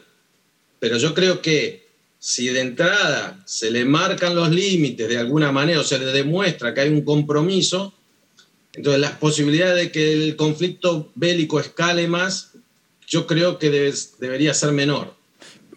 pero 0.77 0.99
yo 0.99 1.15
creo 1.15 1.41
que 1.41 1.87
si 2.19 2.49
de 2.49 2.61
entrada 2.61 3.43
se 3.47 3.71
le 3.71 3.83
marcan 3.83 4.35
los 4.35 4.51
límites 4.51 5.09
de 5.09 5.17
alguna 5.17 5.51
manera 5.51 5.79
o 5.79 5.83
se 5.83 5.97
le 5.97 6.05
demuestra 6.05 6.75
que 6.75 6.81
hay 6.81 6.89
un 6.89 7.01
compromiso, 7.01 7.95
entonces 8.73 9.01
las 9.01 9.13
posibilidades 9.13 9.85
de 9.85 9.91
que 9.91 10.13
el 10.13 10.35
conflicto 10.35 11.11
bélico 11.15 11.59
escale 11.59 12.07
más, 12.07 12.51
yo 13.07 13.25
creo 13.25 13.57
que 13.57 13.71
debería 14.19 14.53
ser 14.53 14.71
menor. 14.71 15.16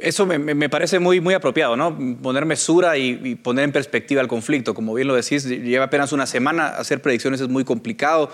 Eso 0.01 0.27
me, 0.27 0.69
parece 0.69 0.99
muy, 0.99 1.21
muy 1.21 1.35
apropiado, 1.35 1.77
¿no? 1.77 1.97
Poner 2.23 2.45
mesura 2.45 2.97
y, 2.97 3.35
poner 3.37 3.65
en 3.65 3.73
perspectiva 3.73 4.21
el 4.21 4.29
conflicto. 4.29 4.75
Como 4.75 4.95
bien 4.95 5.09
lo 5.09 5.15
decís, 5.15 5.45
lleva 5.45 5.87
apenas 5.87 6.13
una 6.13 6.27
semana, 6.27 6.69
hacer 6.69 7.03
predicciones 7.03 7.41
es 7.41 7.49
muy 7.49 7.65
complicado. 7.65 8.31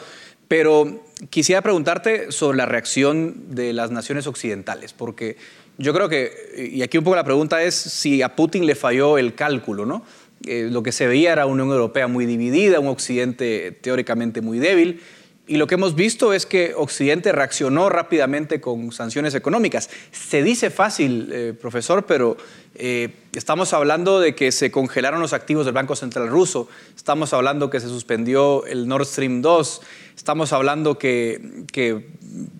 Pero 0.48 1.04
quisiera 1.30 1.60
preguntarte 1.60 2.30
sobre 2.30 2.56
la 2.56 2.66
reacción 2.66 3.54
de 3.54 3.72
las 3.72 3.90
naciones 3.90 4.26
occidentales, 4.26 4.92
porque 4.92 5.36
yo 5.78 5.92
creo 5.92 6.08
que, 6.08 6.70
y 6.72 6.82
aquí 6.82 6.98
un 6.98 7.04
poco 7.04 7.16
la 7.16 7.24
pregunta 7.24 7.62
es 7.62 7.74
si 7.74 8.22
a 8.22 8.36
Putin 8.36 8.64
le 8.64 8.74
falló 8.74 9.18
el 9.18 9.34
cálculo, 9.34 9.84
¿no? 9.86 10.04
Eh, 10.46 10.68
lo 10.70 10.82
que 10.82 10.92
se 10.92 11.06
veía 11.06 11.32
era 11.32 11.46
una 11.46 11.64
Unión 11.64 11.76
Europea 11.76 12.06
muy 12.06 12.26
dividida, 12.26 12.78
un 12.78 12.88
Occidente 12.88 13.76
teóricamente 13.80 14.40
muy 14.40 14.58
débil, 14.58 15.00
y 15.48 15.58
lo 15.58 15.68
que 15.68 15.76
hemos 15.76 15.94
visto 15.94 16.32
es 16.32 16.44
que 16.44 16.74
Occidente 16.74 17.30
reaccionó 17.30 17.88
rápidamente 17.88 18.60
con 18.60 18.90
sanciones 18.90 19.34
económicas. 19.34 19.88
Se 20.10 20.42
dice 20.42 20.70
fácil, 20.70 21.30
eh, 21.32 21.54
profesor, 21.58 22.04
pero 22.04 22.36
eh, 22.74 23.10
estamos 23.32 23.72
hablando 23.72 24.18
de 24.18 24.34
que 24.34 24.50
se 24.50 24.72
congelaron 24.72 25.20
los 25.20 25.32
activos 25.32 25.64
del 25.64 25.74
Banco 25.74 25.94
Central 25.94 26.28
ruso, 26.28 26.68
estamos 26.96 27.32
hablando 27.32 27.70
que 27.70 27.78
se 27.78 27.86
suspendió 27.86 28.66
el 28.66 28.88
Nord 28.88 29.06
Stream 29.06 29.40
2, 29.40 29.82
estamos 30.16 30.52
hablando 30.52 30.98
que, 30.98 31.64
que 31.70 32.08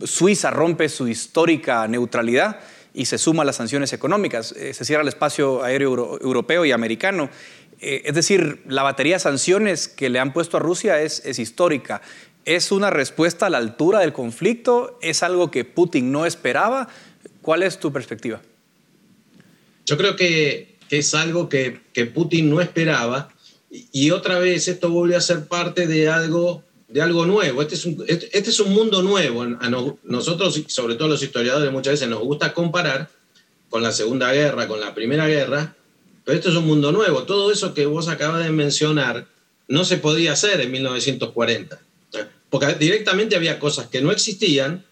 Suiza 0.04 0.50
rompe 0.50 0.88
su 0.88 1.08
histórica 1.08 1.88
neutralidad 1.88 2.60
y 2.94 3.06
se 3.06 3.18
suma 3.18 3.42
a 3.42 3.46
las 3.46 3.56
sanciones 3.56 3.92
económicas, 3.92 4.52
eh, 4.52 4.72
se 4.72 4.84
cierra 4.84 5.02
el 5.02 5.08
espacio 5.08 5.64
aéreo 5.64 6.18
europeo 6.20 6.64
y 6.64 6.70
americano. 6.70 7.30
es 7.78 8.14
decir, 8.14 8.62
la 8.66 8.82
batería 8.82 9.16
de 9.16 9.20
sanciones 9.20 9.86
que 9.86 10.08
le 10.08 10.18
han 10.18 10.32
puesto 10.32 10.56
a 10.56 10.60
Rusia 10.60 11.02
es, 11.02 11.20
es 11.26 11.38
histórica. 11.38 12.00
¿Es 12.46 12.70
una 12.70 12.90
respuesta 12.90 13.46
a 13.46 13.50
la 13.50 13.58
altura 13.58 13.98
del 13.98 14.12
conflicto? 14.12 15.00
¿Es 15.02 15.24
algo 15.24 15.50
que 15.50 15.64
Putin 15.64 16.12
no 16.12 16.26
esperaba? 16.26 16.88
¿Cuál 17.42 17.64
es 17.64 17.80
tu 17.80 17.92
perspectiva? 17.92 18.40
Yo 19.84 19.96
creo 19.96 20.14
que, 20.14 20.76
es 20.88 21.14
algo 21.14 21.48
que, 21.48 21.80
Putin 22.14 22.48
no 22.48 22.60
esperaba 22.60 23.30
y, 23.68 24.12
otra 24.12 24.38
vez 24.38 24.68
esto 24.68 24.90
vuelve 24.90 25.16
a 25.16 25.20
ser 25.20 25.48
parte 25.48 25.88
de 25.88 26.08
algo, 26.08 26.62
de 26.86 27.02
algo 27.02 27.26
nuevo. 27.26 27.62
Este 27.62 27.74
es, 27.74 27.84
un, 27.84 28.04
este, 28.06 28.26
este 28.38 28.50
es 28.50 28.60
un 28.60 28.72
mundo 28.72 29.02
nuevo. 29.02 29.42
A 29.42 29.68
nosotros, 30.04 30.62
sobre 30.68 30.94
todo 30.94 31.08
los 31.08 31.24
historiadores, 31.24 31.72
muchas 31.72 31.94
veces 31.94 32.08
nos 32.08 32.20
gusta 32.20 32.54
comparar 32.54 33.10
con 33.68 33.82
la 33.82 33.90
Segunda 33.90 34.32
Guerra, 34.32 34.68
con 34.68 34.78
la 34.78 34.94
Primera 34.94 35.26
Guerra, 35.26 35.74
pero 36.24 36.38
esto 36.38 36.50
es 36.50 36.54
un 36.54 36.68
mundo 36.68 36.92
nuevo. 36.92 37.24
Todo 37.24 37.50
eso 37.50 37.74
que 37.74 37.86
vos 37.86 38.06
acabas 38.06 38.44
de 38.44 38.52
mencionar 38.52 39.26
no 39.66 39.84
se 39.84 39.96
podía 39.96 40.32
hacer 40.32 40.60
en 40.60 40.70
1940 40.70 41.80
porque 42.50 42.74
directamente 42.74 43.36
había 43.36 43.58
cosas 43.58 43.88
que 43.88 44.00
no 44.00 44.10
existían 44.10 44.84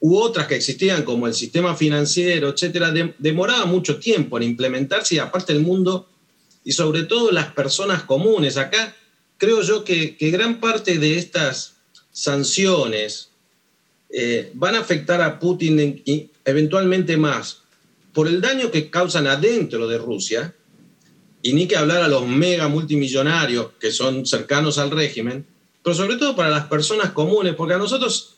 u 0.00 0.16
otras 0.16 0.46
que 0.46 0.56
existían 0.56 1.02
como 1.02 1.26
el 1.26 1.34
sistema 1.34 1.74
financiero, 1.74 2.50
etcétera, 2.50 2.92
demoraba 3.18 3.64
mucho 3.64 3.98
tiempo 3.98 4.36
en 4.36 4.42
implementarse 4.42 5.14
y 5.14 5.18
aparte 5.18 5.52
el 5.52 5.60
mundo 5.60 6.08
y 6.62 6.72
sobre 6.72 7.04
todo 7.04 7.32
las 7.32 7.52
personas 7.52 8.02
comunes. 8.02 8.56
Acá 8.56 8.94
creo 9.38 9.62
yo 9.62 9.82
que, 9.84 10.16
gran 10.20 10.60
parte 10.60 10.98
de 10.98 11.16
estas 11.16 11.76
sanciones 12.12 13.30
eh, 14.10 14.50
van 14.54 14.74
a 14.74 14.80
afectar 14.80 15.22
a 15.22 15.38
Putin 15.38 16.02
y 16.04 16.30
eventualmente 16.44 17.16
más 17.16 17.62
por 18.12 18.28
el 18.28 18.40
daño 18.40 18.70
que 18.70 18.90
causan 18.90 19.26
adentro 19.26 19.88
de 19.88 19.98
Rusia, 19.98 20.54
y 21.44 21.52
ni 21.52 21.68
que 21.68 21.76
hablar 21.76 22.02
a 22.02 22.08
los 22.08 22.26
mega 22.26 22.68
multimillonarios 22.68 23.72
que 23.78 23.90
son 23.90 24.24
cercanos 24.24 24.78
al 24.78 24.90
régimen, 24.90 25.46
pero 25.84 25.94
sobre 25.94 26.16
todo 26.16 26.34
para 26.34 26.48
las 26.48 26.64
personas 26.66 27.10
comunes, 27.10 27.54
porque 27.54 27.74
a 27.74 27.78
nosotros 27.78 28.36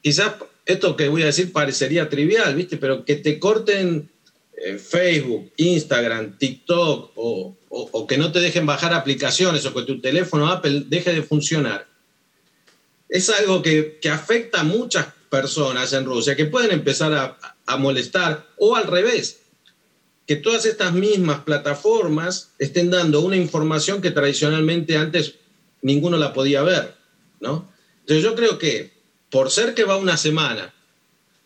quizás 0.00 0.34
esto 0.64 0.96
que 0.96 1.08
voy 1.08 1.22
a 1.22 1.26
decir 1.26 1.52
parecería 1.52 2.08
trivial, 2.08 2.54
¿viste? 2.54 2.76
Pero 2.76 3.04
que 3.04 3.16
te 3.16 3.40
corten 3.40 4.08
eh, 4.56 4.78
Facebook, 4.78 5.50
Instagram, 5.56 6.38
TikTok 6.38 7.10
o, 7.16 7.56
que 8.08 8.18
no 8.18 8.30
te 8.30 8.38
dejen 8.38 8.66
bajar 8.66 8.94
aplicaciones 8.94 9.66
o 9.66 9.74
que 9.74 9.82
tu 9.82 10.00
teléfono 10.00 10.48
Apple 10.48 10.84
deje 10.86 11.12
de 11.12 11.22
funcionar, 11.22 11.88
es 13.08 13.28
algo 13.30 13.62
que, 13.62 13.98
afecta 14.10 14.60
a 14.60 14.64
muchas 14.64 15.08
personas 15.28 15.92
en 15.92 16.04
Rusia 16.04 16.36
que 16.36 16.46
pueden 16.46 16.70
empezar 16.70 17.12
a, 17.12 17.36
a 17.66 17.76
molestar 17.76 18.46
o 18.58 18.76
al 18.76 18.86
revés, 18.86 19.40
que 20.26 20.36
todas 20.36 20.66
estas 20.66 20.92
mismas 20.92 21.40
plataformas 21.40 22.50
estén 22.60 22.90
dando 22.90 23.22
una 23.22 23.36
información 23.36 24.00
que 24.00 24.12
tradicionalmente 24.12 24.96
antes 24.96 25.34
ninguno 25.82 26.16
la 26.16 26.32
podía 26.32 26.62
ver, 26.62 26.94
¿no? 27.40 27.70
Entonces 28.00 28.24
yo 28.24 28.34
creo 28.34 28.58
que 28.58 28.92
por 29.30 29.50
ser 29.50 29.74
que 29.74 29.84
va 29.84 29.96
una 29.96 30.16
semana 30.16 30.74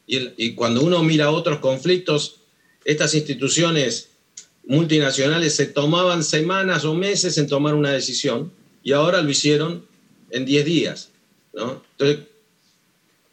y, 0.07 0.55
cuando 0.55 0.83
uno 0.83 1.03
mira 1.03 1.31
otros 1.31 1.61
conflictos, 1.61 2.41
estas 2.85 3.15
instituciones 3.15 4.11
multinacionales 4.67 5.55
se 5.55 5.67
tomaban 5.67 6.23
semanas 6.23 6.85
o 6.85 6.95
meses 6.95 7.39
en 7.39 7.47
tomar 7.47 7.75
una 7.75 7.93
decisión 7.93 8.53
y 8.83 8.93
ahora 8.93 9.23
lo 9.23 9.31
hicieron 9.31 9.87
en 10.31 10.45
10 10.45 10.65
días, 10.65 11.11
¿no? 11.55 11.83
Entonces 11.93 12.27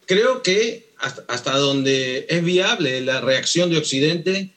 creo 0.06 0.42
que 0.42 0.90
hasta, 0.98 1.56
donde 1.58 2.26
es 2.28 2.44
viable 2.44 3.00
la 3.00 3.20
reacción 3.20 3.70
de 3.70 3.78
Occidente 3.78 4.54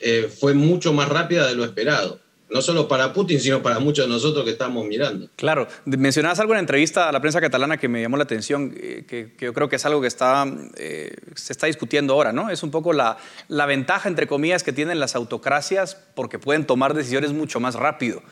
eh, 0.00 0.30
fue 0.34 0.54
mucho 0.54 0.92
más 0.92 1.08
rápida 1.08 1.46
de 1.48 1.56
lo 1.56 1.64
esperado 1.64 2.20
no 2.50 2.62
solo 2.62 2.86
para 2.86 3.12
Putin, 3.12 3.40
sino 3.40 3.62
para 3.62 3.78
muchos 3.78 4.06
de 4.06 4.12
nosotros 4.12 4.44
que 4.44 4.50
estamos 4.50 4.86
mirando. 4.86 5.28
Claro, 5.36 5.66
mencionabas 5.86 6.38
algo 6.40 6.52
en 6.52 6.56
la 6.56 6.60
entrevista 6.60 7.08
a 7.08 7.12
la 7.12 7.20
prensa 7.20 7.40
catalana 7.40 7.78
que 7.78 7.88
me 7.88 8.02
llamó 8.02 8.16
la 8.16 8.24
atención, 8.24 8.74
eh, 8.76 9.04
que, 9.08 9.32
yo 9.38 9.52
creo 9.52 9.68
que 9.68 9.76
es 9.76 9.84
algo 9.86 10.00
que 10.00 10.06
está, 10.06 10.46
eh, 10.76 11.16
se 11.34 11.52
está 11.52 11.66
discutiendo 11.66 12.14
ahora, 12.14 12.32
¿no? 12.32 12.50
Es 12.50 12.62
un 12.62 12.70
poco 12.70 12.92
la, 12.92 13.16
ventaja, 13.48 14.08
entre 14.08 14.26
comillas, 14.26 14.62
que 14.62 14.72
tienen 14.72 15.00
las 15.00 15.16
autocracias 15.16 15.96
porque 16.14 16.38
pueden 16.38 16.66
tomar 16.66 16.94
decisiones 16.94 17.32
mucho 17.32 17.60
más 17.60 17.74
rápido 17.74 18.22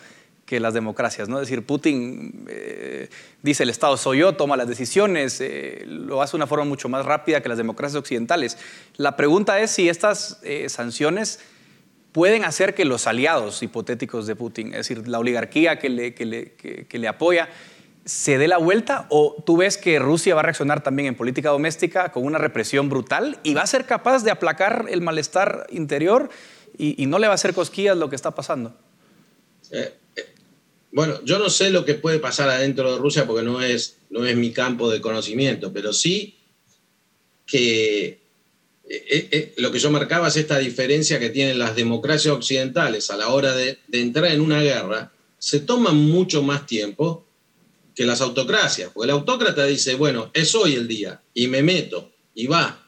que 0.44 0.60
las 0.60 0.74
democracias, 0.74 1.28
¿no? 1.28 1.40
Es 1.40 1.48
decir, 1.48 1.64
Putin 1.64 2.44
eh, 2.48 3.08
dice 3.42 3.62
el 3.62 3.70
Estado 3.70 3.96
soy 3.96 4.18
yo, 4.18 4.34
toma 4.34 4.56
las 4.56 4.68
decisiones, 4.68 5.42
lo 5.86 6.20
hace 6.20 6.32
de 6.32 6.36
una 6.36 6.46
forma 6.46 6.64
mucho 6.66 6.90
más 6.90 7.06
rápida 7.06 7.40
que 7.40 7.48
las 7.48 7.58
democracias 7.58 7.98
occidentales. 7.98 8.58
La 8.96 9.16
pregunta 9.16 9.60
es 9.60 9.70
si 9.70 9.88
estas 9.88 10.40
sanciones 10.68 11.40
pueden 12.12 12.44
hacer 12.44 12.74
que 12.74 12.84
los 12.84 13.06
aliados 13.06 13.62
hipotéticos 13.62 14.26
de 14.26 14.36
Putin, 14.36 14.68
es 14.68 14.88
decir, 14.88 15.08
la 15.08 15.18
oligarquía 15.18 15.78
que 15.78 15.88
le, 15.88 16.14
que 16.14 16.98
le, 16.98 17.08
apoya, 17.08 17.48
se 18.04 18.36
dé 18.36 18.48
la 18.48 18.58
vuelta 18.58 19.06
o 19.10 19.42
tú 19.44 19.56
ves 19.56 19.78
que 19.78 19.98
Rusia 19.98 20.34
va 20.34 20.40
a 20.40 20.44
reaccionar 20.44 20.82
también 20.82 21.08
en 21.08 21.14
política 21.14 21.50
doméstica 21.50 22.12
con 22.12 22.24
una 22.24 22.38
represión 22.38 22.88
brutal 22.88 23.38
y 23.42 23.54
va 23.54 23.62
a 23.62 23.66
ser 23.66 23.86
capaz 23.86 24.22
de 24.24 24.30
aplacar 24.30 24.86
el 24.90 25.00
malestar 25.00 25.66
interior 25.70 26.28
y, 26.78 27.06
no 27.06 27.18
le 27.18 27.26
va 27.26 27.32
a 27.32 27.34
hacer 27.34 27.54
cosquillas 27.54 27.96
lo 27.96 28.08
que 28.08 28.16
está 28.16 28.34
pasando? 28.34 28.74
Eh, 29.70 29.94
eh, 30.16 30.34
bueno, 30.90 31.22
yo 31.22 31.38
no 31.38 31.48
sé 31.50 31.70
lo 31.70 31.84
que 31.84 31.94
puede 31.94 32.18
pasar 32.18 32.48
adentro 32.48 32.92
de 32.92 32.98
Rusia 32.98 33.26
porque 33.26 33.42
no 33.42 33.62
es, 33.62 33.98
no 34.10 34.24
es 34.26 34.36
mi 34.36 34.52
campo 34.52 34.90
de 34.90 35.00
conocimiento, 35.00 35.72
pero 35.72 35.92
sí 35.92 36.38
que 37.46 38.21
eh, 38.94 39.06
eh, 39.08 39.28
eh, 39.32 39.54
lo 39.56 39.72
que 39.72 39.78
yo 39.78 39.90
marcaba 39.90 40.28
es 40.28 40.36
esta 40.36 40.58
diferencia 40.58 41.18
que 41.18 41.30
tienen 41.30 41.58
las 41.58 41.74
democracias 41.74 42.34
occidentales 42.34 43.10
a 43.10 43.16
la 43.16 43.28
hora 43.28 43.56
de, 43.56 43.78
entrar 43.90 44.30
en 44.30 44.42
una 44.42 44.60
guerra, 44.60 45.10
se 45.38 45.60
toman 45.60 45.96
mucho 45.96 46.42
más 46.42 46.66
tiempo 46.66 47.24
que 47.94 48.04
las 48.04 48.20
autocracias, 48.20 48.90
porque 48.92 49.06
el 49.06 49.12
autócrata 49.12 49.64
dice, 49.64 49.94
bueno, 49.94 50.30
es 50.34 50.54
hoy 50.54 50.74
el 50.74 50.88
día, 50.88 51.22
y 51.32 51.48
me 51.48 51.62
meto, 51.62 52.12
y 52.34 52.48
va. 52.48 52.86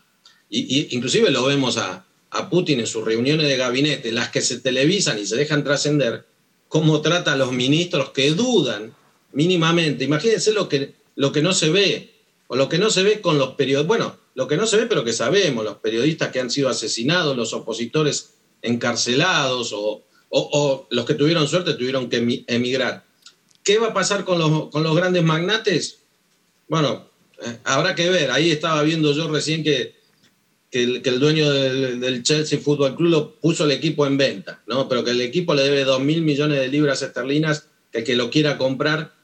Y, 0.50 0.94
inclusive 0.94 1.30
lo 1.30 1.46
vemos 1.46 1.78
a, 1.78 2.04
Putin 2.50 2.80
en 2.80 2.86
sus 2.86 3.04
reuniones 3.04 3.46
de 3.48 3.56
gabinete, 3.56 4.12
las 4.12 4.28
que 4.28 4.42
se 4.42 4.58
televisan 4.58 5.18
y 5.18 5.24
se 5.24 5.36
dejan 5.36 5.64
trascender, 5.64 6.26
cómo 6.68 7.00
trata 7.00 7.32
a 7.32 7.36
los 7.36 7.52
ministros 7.52 8.10
que 8.10 8.32
dudan 8.32 8.94
mínimamente. 9.32 10.04
Imagínense 10.04 10.52
lo 10.52 10.68
que, 10.68 10.94
lo 11.14 11.32
que 11.32 11.40
no 11.40 11.54
se 11.54 11.70
ve, 11.70 12.12
o 12.48 12.56
lo 12.56 12.68
que 12.68 12.76
no 12.76 12.90
se 12.90 13.04
ve 13.04 13.20
con 13.20 13.38
los 13.38 13.54
periodos. 13.54 13.86
Bueno, 13.86 14.18
lo 14.34 14.48
que 14.48 14.56
no 14.56 14.66
se 14.66 14.76
ve, 14.76 14.86
pero 14.86 15.04
que 15.04 15.12
sabemos, 15.12 15.64
los 15.64 15.76
periodistas 15.76 16.30
que 16.30 16.40
han 16.40 16.50
sido 16.50 16.68
asesinados, 16.68 17.36
los 17.36 17.52
opositores 17.52 18.34
encarcelados 18.62 19.72
o, 19.72 20.02
los 20.90 21.04
que 21.04 21.14
tuvieron 21.14 21.46
suerte 21.46 21.74
tuvieron 21.74 22.08
que 22.08 22.44
emigrar. 22.48 23.04
¿Qué 23.62 23.78
va 23.78 23.88
a 23.88 23.94
pasar 23.94 24.24
con 24.24 24.38
los, 24.38 24.70
con 24.70 24.82
los 24.82 24.96
grandes 24.96 25.22
magnates? 25.22 26.00
Bueno, 26.68 27.08
eh, 27.44 27.58
habrá 27.64 27.94
que 27.94 28.10
ver. 28.10 28.32
Ahí 28.32 28.50
estaba 28.50 28.82
viendo 28.82 29.12
yo 29.12 29.28
recién 29.28 29.62
que, 29.62 29.94
que 30.70 30.82
el, 30.82 31.20
dueño 31.20 31.48
del, 31.52 32.22
Chelsea 32.24 32.58
Football 32.58 32.96
Club 32.96 33.10
lo 33.10 33.34
puso 33.36 33.64
el 33.64 33.70
equipo 33.70 34.06
en 34.06 34.16
venta, 34.16 34.60
¿no? 34.66 34.88
pero 34.88 35.04
que 35.04 35.12
el 35.12 35.20
equipo 35.20 35.54
le 35.54 35.62
debe 35.62 35.84
2 35.84 36.00
mil 36.00 36.22
millones 36.22 36.58
de 36.58 36.66
libras 36.66 37.00
esterlinas, 37.00 37.68
que 37.92 37.98
el 37.98 38.04
que 38.04 38.16
lo 38.16 38.28
quiera 38.28 38.58
comprar 38.58 39.14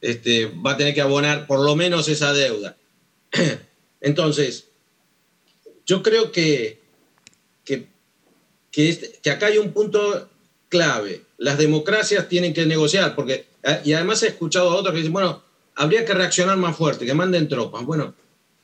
este, 0.00 0.46
va 0.46 0.72
a 0.72 0.76
tener 0.76 0.92
que 0.92 1.00
abonar 1.00 1.46
por 1.46 1.60
lo 1.60 1.76
menos 1.76 2.08
esa 2.08 2.32
deuda. 2.32 2.76
Entonces, 4.02 4.68
yo 5.86 6.02
creo 6.02 6.30
que, 6.32 6.80
que, 7.64 7.86
que, 8.70 8.88
este, 8.88 9.18
que 9.22 9.30
acá 9.30 9.46
hay 9.46 9.58
un 9.58 9.72
punto 9.72 10.28
clave. 10.68 11.22
Las 11.38 11.56
democracias 11.56 12.28
tienen 12.28 12.52
que 12.52 12.66
negociar, 12.66 13.14
porque, 13.14 13.46
y 13.84 13.92
además 13.94 14.22
he 14.22 14.28
escuchado 14.28 14.70
a 14.70 14.74
otros 14.74 14.92
que 14.92 14.98
dicen, 14.98 15.12
bueno, 15.12 15.42
habría 15.74 16.04
que 16.04 16.14
reaccionar 16.14 16.56
más 16.56 16.76
fuerte, 16.76 17.06
que 17.06 17.14
manden 17.14 17.48
tropas. 17.48 17.84
Bueno, 17.84 18.14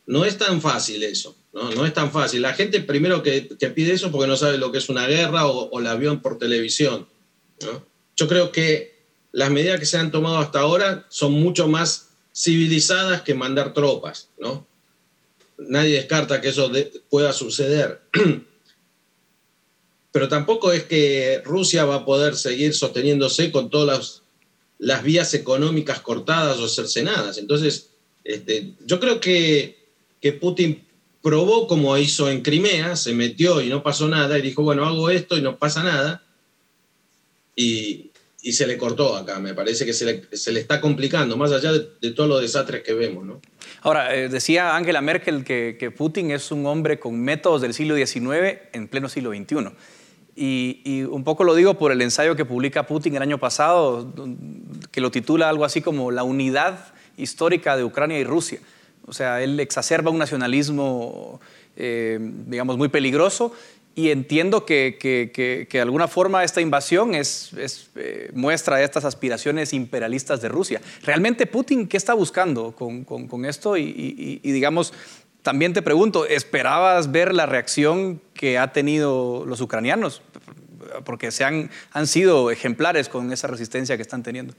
no 0.06 0.24
es 0.24 0.38
tan 0.38 0.60
fácil 0.60 1.02
eso, 1.02 1.36
no, 1.52 1.70
no 1.70 1.86
es 1.86 1.92
tan 1.92 2.10
fácil. 2.10 2.42
La 2.42 2.54
gente 2.54 2.80
primero 2.80 3.22
que, 3.22 3.42
pide 3.74 3.92
eso 3.92 4.10
porque 4.10 4.26
no 4.26 4.36
sabe 4.36 4.58
lo 4.58 4.72
que 4.72 4.78
es 4.78 4.88
una 4.88 5.06
guerra 5.06 5.46
o, 5.46 5.80
la 5.80 5.94
vio 5.94 6.20
por 6.20 6.38
televisión. 6.38 7.06
Yo 8.16 8.26
creo 8.26 8.50
que 8.50 8.98
las 9.32 9.50
medidas 9.50 9.78
que 9.78 9.86
se 9.86 9.98
han 9.98 10.10
tomado 10.10 10.38
hasta 10.38 10.60
ahora 10.60 11.06
son 11.10 11.32
mucho 11.32 11.68
más 11.68 12.08
civilizadas 12.34 13.22
que 13.22 13.34
mandar 13.34 13.74
tropas. 13.74 14.30
¿no? 14.38 14.67
Nadie 15.58 15.96
descarta 15.96 16.40
que 16.40 16.48
eso 16.48 16.70
pueda 17.10 17.32
suceder. 17.32 18.00
Pero 20.12 20.28
tampoco 20.28 20.72
es 20.72 20.84
que 20.84 21.42
Rusia 21.44 21.84
va 21.84 21.96
a 21.96 22.04
poder 22.04 22.36
seguir 22.36 22.74
sosteniéndose 22.74 23.52
con 23.52 23.68
todas 23.70 24.22
las, 24.78 25.02
vías 25.02 25.34
económicas 25.34 26.00
cortadas 26.00 26.58
o 26.58 26.68
cercenadas. 26.68 27.38
Entonces, 27.38 27.90
este, 28.24 28.72
yo 28.86 29.00
creo 29.00 29.20
que, 29.20 29.76
que 30.20 30.32
Putin 30.32 30.84
probó 31.22 31.66
como 31.66 31.96
hizo 31.98 32.30
en 32.30 32.42
Crimea, 32.42 32.96
se 32.96 33.12
metió 33.12 33.60
y 33.60 33.68
no 33.68 33.82
pasó 33.82 34.08
nada, 34.08 34.38
y 34.38 34.42
dijo, 34.42 34.62
bueno, 34.62 34.86
hago 34.86 35.10
esto 35.10 35.36
y 35.36 35.42
no 35.42 35.58
pasa 35.58 35.82
nada, 35.82 36.22
y, 37.54 38.07
se 38.40 38.66
le 38.66 38.78
cortó 38.78 39.16
acá, 39.16 39.38
me 39.40 39.54
parece 39.54 39.84
que 39.84 39.92
se 39.92 40.04
le, 40.04 40.60
está 40.60 40.80
complicando, 40.80 41.36
más 41.36 41.52
allá 41.52 41.72
de, 41.72 42.10
todos 42.12 42.28
los 42.28 42.40
desastres 42.40 42.82
que 42.82 42.94
vemos. 42.94 43.26
¿no? 43.26 43.40
Ahora, 43.82 44.14
eh, 44.14 44.28
decía 44.28 44.76
Angela 44.76 45.00
Merkel 45.00 45.44
que, 45.44 45.76
que, 45.78 45.90
Putin 45.90 46.30
es 46.30 46.50
un 46.52 46.64
hombre 46.66 46.98
con 46.98 47.20
métodos 47.20 47.62
del 47.62 47.74
siglo 47.74 47.96
XIX 47.96 48.58
en 48.72 48.88
pleno 48.88 49.08
siglo 49.08 49.30
XXI. 49.30 49.70
Y, 50.40 51.02
un 51.02 51.24
poco 51.24 51.42
lo 51.42 51.56
digo 51.56 51.74
por 51.74 51.90
el 51.90 52.00
ensayo 52.00 52.36
que 52.36 52.44
publica 52.44 52.86
Putin 52.86 53.16
el 53.16 53.22
año 53.22 53.38
pasado, 53.38 54.14
que 54.92 55.00
lo 55.00 55.10
titula 55.10 55.48
algo 55.48 55.64
así 55.64 55.80
como 55.80 56.12
La 56.12 56.22
unidad 56.22 56.92
histórica 57.16 57.76
de 57.76 57.82
Ucrania 57.82 58.20
y 58.20 58.24
Rusia. 58.24 58.60
O 59.04 59.12
sea, 59.12 59.42
él 59.42 59.58
exacerba 59.58 60.12
un 60.12 60.18
nacionalismo, 60.18 61.40
eh, 61.74 62.18
digamos, 62.20 62.78
muy 62.78 62.88
peligroso 62.88 63.52
y 63.98 64.12
entiendo 64.12 64.64
que, 64.64 64.96
que, 64.96 65.66
de 65.68 65.80
alguna 65.80 66.06
forma 66.06 66.44
esta 66.44 66.60
invasión 66.60 67.16
es, 67.16 67.50
eh, 67.96 68.30
muestra 68.32 68.76
de 68.76 68.84
estas 68.84 69.04
aspiraciones 69.04 69.72
imperialistas 69.72 70.40
de 70.40 70.48
Rusia. 70.48 70.80
¿Realmente 71.02 71.46
Putin 71.46 71.88
qué 71.88 71.96
está 71.96 72.14
buscando 72.14 72.70
con, 72.76 73.44
esto? 73.44 73.76
y, 73.76 74.38
digamos, 74.44 74.92
también 75.42 75.72
te 75.72 75.82
pregunto, 75.82 76.26
¿esperabas 76.26 77.10
ver 77.10 77.34
la 77.34 77.46
reacción 77.46 78.22
que 78.34 78.56
ha 78.56 78.72
tenido 78.72 79.44
los 79.44 79.60
ucranianos? 79.60 80.22
Porque 81.04 81.32
se 81.32 81.42
han, 81.42 81.68
han 81.90 82.06
sido 82.06 82.52
ejemplares 82.52 83.08
con 83.08 83.32
esa 83.32 83.48
resistencia 83.48 83.96
que 83.96 84.02
están 84.02 84.22
teniendo. 84.22 84.54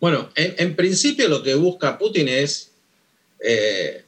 Bueno, 0.00 0.30
en, 0.34 0.74
principio 0.74 1.28
lo 1.28 1.42
que 1.42 1.54
busca 1.54 1.98
Putin 1.98 2.28
es 2.28 2.72
eh, 3.44 4.06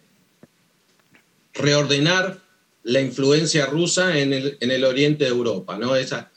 reordenar 1.52 2.49
la 2.90 3.00
influencia 3.00 3.66
rusa 3.66 4.18
en 4.18 4.32
el, 4.32 4.56
en 4.60 4.70
el, 4.70 4.84
oriente 4.84 5.24
de 5.24 5.30
Europa. 5.30 5.78
¿no? 5.78 5.94
Esa, 5.94 6.30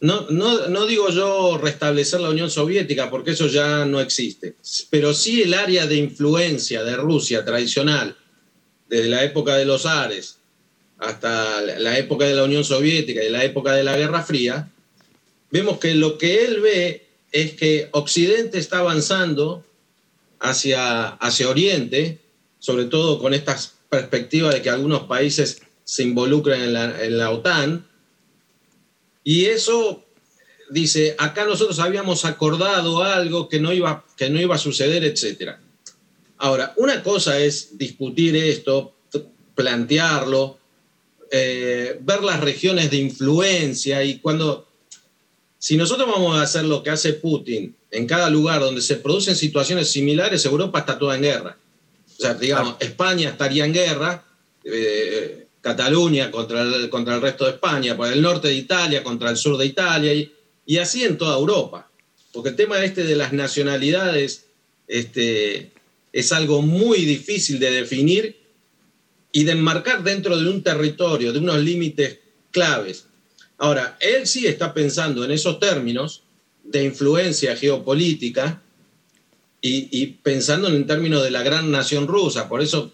no, 0.00 0.26
no, 0.30 0.68
no 0.68 0.86
digo 0.86 1.10
yo 1.10 1.58
restablecer 1.58 2.20
la 2.20 2.30
Unión 2.30 2.50
Soviética, 2.50 3.10
porque 3.10 3.32
eso 3.32 3.46
ya 3.46 3.84
no 3.84 4.00
existe, 4.00 4.56
pero 4.90 5.14
sí 5.14 5.42
el 5.42 5.54
área 5.54 5.86
de 5.86 5.96
influencia 5.96 6.82
de 6.82 6.96
Rusia 6.96 7.44
tradicional 7.44 8.16
desde 8.88 9.08
la 9.08 9.22
época 9.24 9.56
de 9.56 9.66
los 9.66 9.86
Ares 9.86 10.38
hasta 10.98 11.60
la 11.60 11.96
época 11.96 12.24
de 12.24 12.34
la 12.34 12.44
Unión 12.44 12.64
Soviética 12.64 13.22
y 13.22 13.30
la 13.30 13.44
época 13.44 13.72
de 13.72 13.84
la 13.84 13.96
Guerra 13.96 14.24
Fría, 14.24 14.68
vemos 15.50 15.78
que 15.78 15.94
lo 15.94 16.18
que 16.18 16.44
él 16.44 16.60
ve 16.60 17.06
es 17.30 17.52
que 17.52 17.88
Occidente 17.92 18.58
está 18.58 18.78
avanzando 18.78 19.64
hacia, 20.40 21.08
hacia 21.08 21.48
Oriente, 21.48 22.18
sobre 22.58 22.86
todo 22.86 23.20
con 23.20 23.32
estas 23.32 23.74
perspectivas 23.88 24.54
de 24.54 24.62
que 24.62 24.70
algunos 24.70 25.04
países 25.04 25.62
se 25.88 26.02
involucran 26.02 26.60
en 26.60 26.72
la, 26.74 27.02
en 27.02 27.16
la 27.16 27.30
OTAN, 27.30 27.88
y 29.24 29.46
eso 29.46 30.04
dice, 30.68 31.14
acá 31.16 31.46
nosotros 31.46 31.78
habíamos 31.78 32.26
acordado 32.26 33.02
algo 33.02 33.48
que 33.48 33.58
no 33.58 33.72
iba, 33.72 34.04
que 34.14 34.28
no 34.28 34.38
iba 34.38 34.56
a 34.56 34.58
suceder, 34.58 35.02
etcétera. 35.02 35.62
Ahora, 36.36 36.74
una 36.76 37.02
cosa 37.02 37.38
es 37.38 37.78
discutir 37.78 38.36
esto, 38.36 38.96
plantearlo, 39.54 40.58
eh, 41.30 41.98
ver 42.02 42.22
las 42.22 42.40
regiones 42.40 42.90
de 42.90 42.98
influencia 42.98 44.04
y 44.04 44.18
cuando, 44.18 44.68
si 45.58 45.78
nosotros 45.78 46.06
vamos 46.06 46.36
a 46.36 46.42
hacer 46.42 46.66
lo 46.66 46.82
que 46.82 46.90
hace 46.90 47.14
Putin 47.14 47.74
en 47.90 48.06
cada 48.06 48.28
lugar 48.28 48.60
donde 48.60 48.82
se 48.82 48.96
producen 48.96 49.36
situaciones 49.36 49.90
similares, 49.90 50.44
Europa 50.44 50.80
está 50.80 50.98
toda 50.98 51.16
en 51.16 51.22
guerra. 51.22 51.56
O 52.18 52.20
sea, 52.20 52.34
digamos, 52.34 52.76
España 52.78 53.30
estaría 53.30 53.64
en 53.64 53.72
guerra, 53.72 54.22
eh, 54.64 55.47
Cataluña 55.68 56.30
contra 56.30 56.62
el, 56.62 56.88
contra 56.90 57.14
el 57.16 57.22
resto 57.22 57.44
de 57.44 57.52
España, 57.52 57.96
por 57.96 58.12
el 58.12 58.22
norte 58.22 58.48
de 58.48 58.54
Italia 58.54 59.02
contra 59.02 59.30
el 59.30 59.36
sur 59.36 59.56
de 59.56 59.66
Italia 59.66 60.12
y, 60.14 60.32
y 60.66 60.78
así 60.78 61.04
en 61.04 61.18
toda 61.18 61.36
Europa. 61.36 61.90
Porque 62.32 62.50
el 62.50 62.56
tema 62.56 62.82
este 62.84 63.04
de 63.04 63.16
las 63.16 63.32
nacionalidades 63.32 64.46
este, 64.86 65.72
es 66.12 66.32
algo 66.32 66.62
muy 66.62 67.04
difícil 67.04 67.58
de 67.58 67.70
definir 67.70 68.36
y 69.32 69.44
de 69.44 69.52
enmarcar 69.52 70.02
dentro 70.02 70.36
de 70.38 70.48
un 70.48 70.62
territorio, 70.62 71.32
de 71.32 71.38
unos 71.38 71.58
límites 71.58 72.18
claves. 72.50 73.06
Ahora, 73.58 73.96
él 74.00 74.26
sí 74.26 74.46
está 74.46 74.72
pensando 74.72 75.24
en 75.24 75.30
esos 75.30 75.58
términos 75.58 76.22
de 76.64 76.84
influencia 76.84 77.56
geopolítica 77.56 78.62
y, 79.60 80.06
pensando 80.22 80.68
en 80.68 80.86
términos 80.86 81.22
de 81.24 81.30
la 81.30 81.42
gran 81.42 81.70
nación 81.70 82.06
rusa. 82.06 82.48
Por 82.48 82.62
eso, 82.62 82.92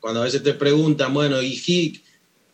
cuando 0.00 0.20
a 0.20 0.24
veces 0.24 0.42
te 0.42 0.54
preguntan, 0.54 1.12
bueno, 1.12 1.40
¿y 1.42 1.62
Hick, 1.64 2.02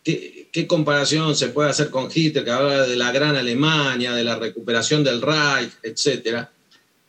qué, 0.02 0.66
comparación 0.66 1.34
se 1.36 1.48
puede 1.48 1.70
hacer 1.70 1.90
con 1.90 2.10
Hitler, 2.12 2.44
que 2.44 2.50
habla 2.50 2.86
de 2.86 2.96
la 2.96 3.12
gran 3.12 3.36
Alemania, 3.36 4.12
de 4.12 4.24
la 4.24 4.36
recuperación 4.36 5.04
del 5.04 5.22
Reich, 5.22 5.70
etcétera? 5.82 6.50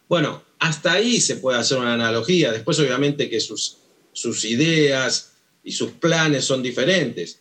Bueno, 0.08 0.44
hasta 0.60 0.94
ahí 0.94 1.20
se 1.20 1.38
puede 1.38 1.58
hacer 1.58 1.78
una 1.78 1.94
analogía. 1.94 2.52
Después, 2.52 2.80
obviamente, 2.80 3.30
que 3.30 3.40
sus, 3.40 3.78
sus 4.14 4.46
ideas 4.46 5.34
y 5.64 5.72
sus 5.72 5.92
planes 5.92 6.46
son 6.46 6.62
diferentes, 6.62 7.40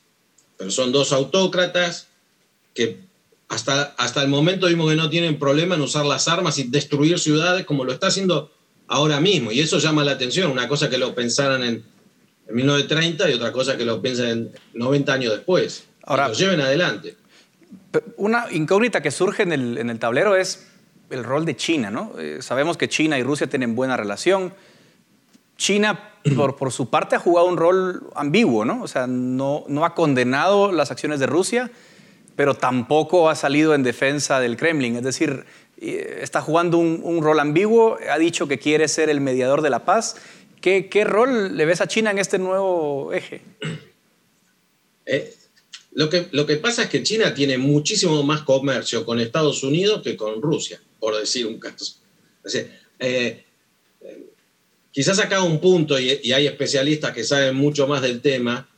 pero 0.56 0.70
son 0.70 0.90
dos 0.90 1.12
autócratas 1.12 2.08
que 2.74 2.98
hasta, 3.48 3.94
hasta 3.98 4.22
el 4.22 4.28
momento 4.28 4.66
vimos 4.66 4.90
que 4.90 4.96
no 4.96 5.08
tienen 5.08 5.38
problema 5.38 5.76
en 5.76 5.82
usar 5.82 6.04
las 6.04 6.28
armas 6.28 6.58
y 6.58 6.64
destruir 6.64 7.18
ciudades 7.18 7.64
como 7.64 7.84
lo 7.84 7.92
está 7.92 8.08
haciendo 8.08 8.50
ahora 8.88 9.20
mismo. 9.20 9.52
Y 9.52 9.60
eso 9.60 9.78
llama 9.78 10.04
la 10.04 10.12
atención. 10.12 10.50
Una 10.50 10.68
cosa 10.68 10.90
que 10.90 10.98
lo 10.98 11.14
pensaran 11.14 11.62
en, 11.62 11.84
en 12.48 12.54
1930 12.54 13.30
y 13.30 13.34
otra 13.34 13.52
cosa 13.52 13.76
que 13.76 13.84
lo 13.84 14.00
piensen 14.00 14.50
90 14.74 15.12
años 15.12 15.32
después. 15.32 15.84
Ahora, 16.02 16.28
lo 16.28 16.34
lleven 16.34 16.60
adelante. 16.60 17.16
Una 18.16 18.46
incógnita 18.52 19.00
que 19.00 19.10
surge 19.10 19.42
en 19.42 19.52
el, 19.52 19.78
en 19.78 19.90
el 19.90 19.98
tablero 19.98 20.36
es 20.36 20.66
el 21.10 21.24
rol 21.24 21.44
de 21.44 21.56
China, 21.56 21.90
¿no? 21.90 22.12
Eh, 22.18 22.38
sabemos 22.40 22.76
que 22.76 22.88
China 22.88 23.18
y 23.18 23.22
Rusia 23.22 23.46
tienen 23.46 23.74
buena 23.74 23.96
relación. 23.96 24.54
China, 25.56 26.12
por, 26.36 26.56
por, 26.56 26.72
su 26.72 26.90
parte, 26.90 27.16
ha 27.16 27.18
jugado 27.18 27.48
un 27.48 27.56
rol 27.56 28.10
ambiguo, 28.14 28.64
¿no? 28.64 28.82
O 28.82 28.88
sea, 28.88 29.06
no, 29.06 29.64
no 29.68 29.84
ha 29.84 29.94
condenado 29.94 30.72
las 30.72 30.90
acciones 30.90 31.20
de 31.20 31.26
Rusia, 31.26 31.70
pero 32.36 32.54
tampoco 32.54 33.30
ha 33.30 33.34
salido 33.34 33.74
en 33.74 33.82
defensa 33.82 34.40
del 34.40 34.56
Kremlin. 34.56 34.96
Es 34.96 35.02
decir, 35.02 35.44
eh, 35.78 36.20
está 36.22 36.40
jugando 36.40 36.78
un, 36.78 37.22
rol 37.22 37.38
ambiguo, 37.40 37.98
ha 38.10 38.18
dicho 38.18 38.48
que 38.48 38.58
quiere 38.58 38.88
ser 38.88 39.10
el 39.10 39.20
mediador 39.20 39.62
de 39.62 39.70
la 39.70 39.84
paz. 39.84 40.16
¿Qué, 40.66 41.04
rol 41.04 41.56
le 41.56 41.64
ves 41.64 41.80
a 41.80 41.86
China 41.86 42.10
en 42.10 42.18
este 42.18 42.40
nuevo 42.40 43.12
eje? 43.12 43.40
Eh, 45.06 45.32
lo 45.92 46.10
que, 46.10 46.26
lo 46.32 46.44
que 46.44 46.56
pasa 46.56 46.82
es 46.82 46.88
que 46.88 47.04
China 47.04 47.32
tiene 47.32 47.56
muchísimo 47.56 48.20
más 48.24 48.42
comercio 48.42 49.06
con 49.06 49.20
Estados 49.20 49.62
Unidos 49.62 50.02
que 50.02 50.16
con 50.16 50.42
Rusia, 50.42 50.82
por 50.98 51.16
decir 51.16 51.46
un 51.46 51.60
caso. 51.60 51.98
Eh, 52.98 53.44
quizás 54.90 55.20
acá 55.20 55.40
un 55.40 55.60
punto, 55.60 56.00
y, 56.00 56.32
hay 56.32 56.48
especialistas 56.48 57.14
que 57.14 57.22
saben 57.22 57.54
mucho 57.54 57.86
más 57.86 58.02
del 58.02 58.20
tema, 58.20 58.68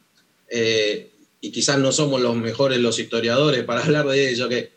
eh, 0.50 1.08
y 1.40 1.50
quizás 1.50 1.78
no 1.78 1.90
somos 1.90 2.20
los 2.20 2.36
mejores 2.36 2.80
los 2.80 2.98
historiadores 2.98 3.64
para 3.64 3.80
hablar 3.84 4.06
de 4.08 4.28
ello, 4.28 4.46
que 4.50 4.72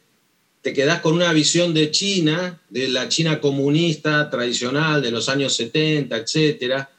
te 0.61 0.71
quedás 0.71 1.01
con 1.01 1.13
una 1.13 1.33
visión 1.33 1.73
de 1.73 1.91
China, 1.91 2.61
de 2.69 2.87
la 2.87 3.09
China 3.09 3.41
comunista 3.41 4.29
tradicional 4.29 5.01
de 5.01 5.11
los 5.11 5.27
años 5.27 5.53
70, 5.57 6.15
etcétera, 6.15 6.89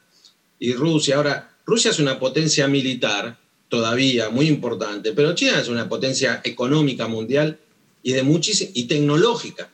y 0.63 0.71
Rusia. 0.71 1.17
Ahora, 1.17 1.51
Rusia 1.65 1.91
es 1.91 1.99
una 1.99 2.17
potencia 2.17 2.69
militar, 2.69 3.37
todavía 3.67 4.29
muy 4.29 4.47
importante, 4.47 5.11
pero 5.11 5.35
China 5.35 5.59
es 5.59 5.67
una 5.67 5.89
potencia 5.89 6.39
económica 6.45 7.09
mundial 7.09 7.59
y, 8.01 8.13
de 8.13 8.23
y 8.73 8.83
tecnológica. 8.85 9.69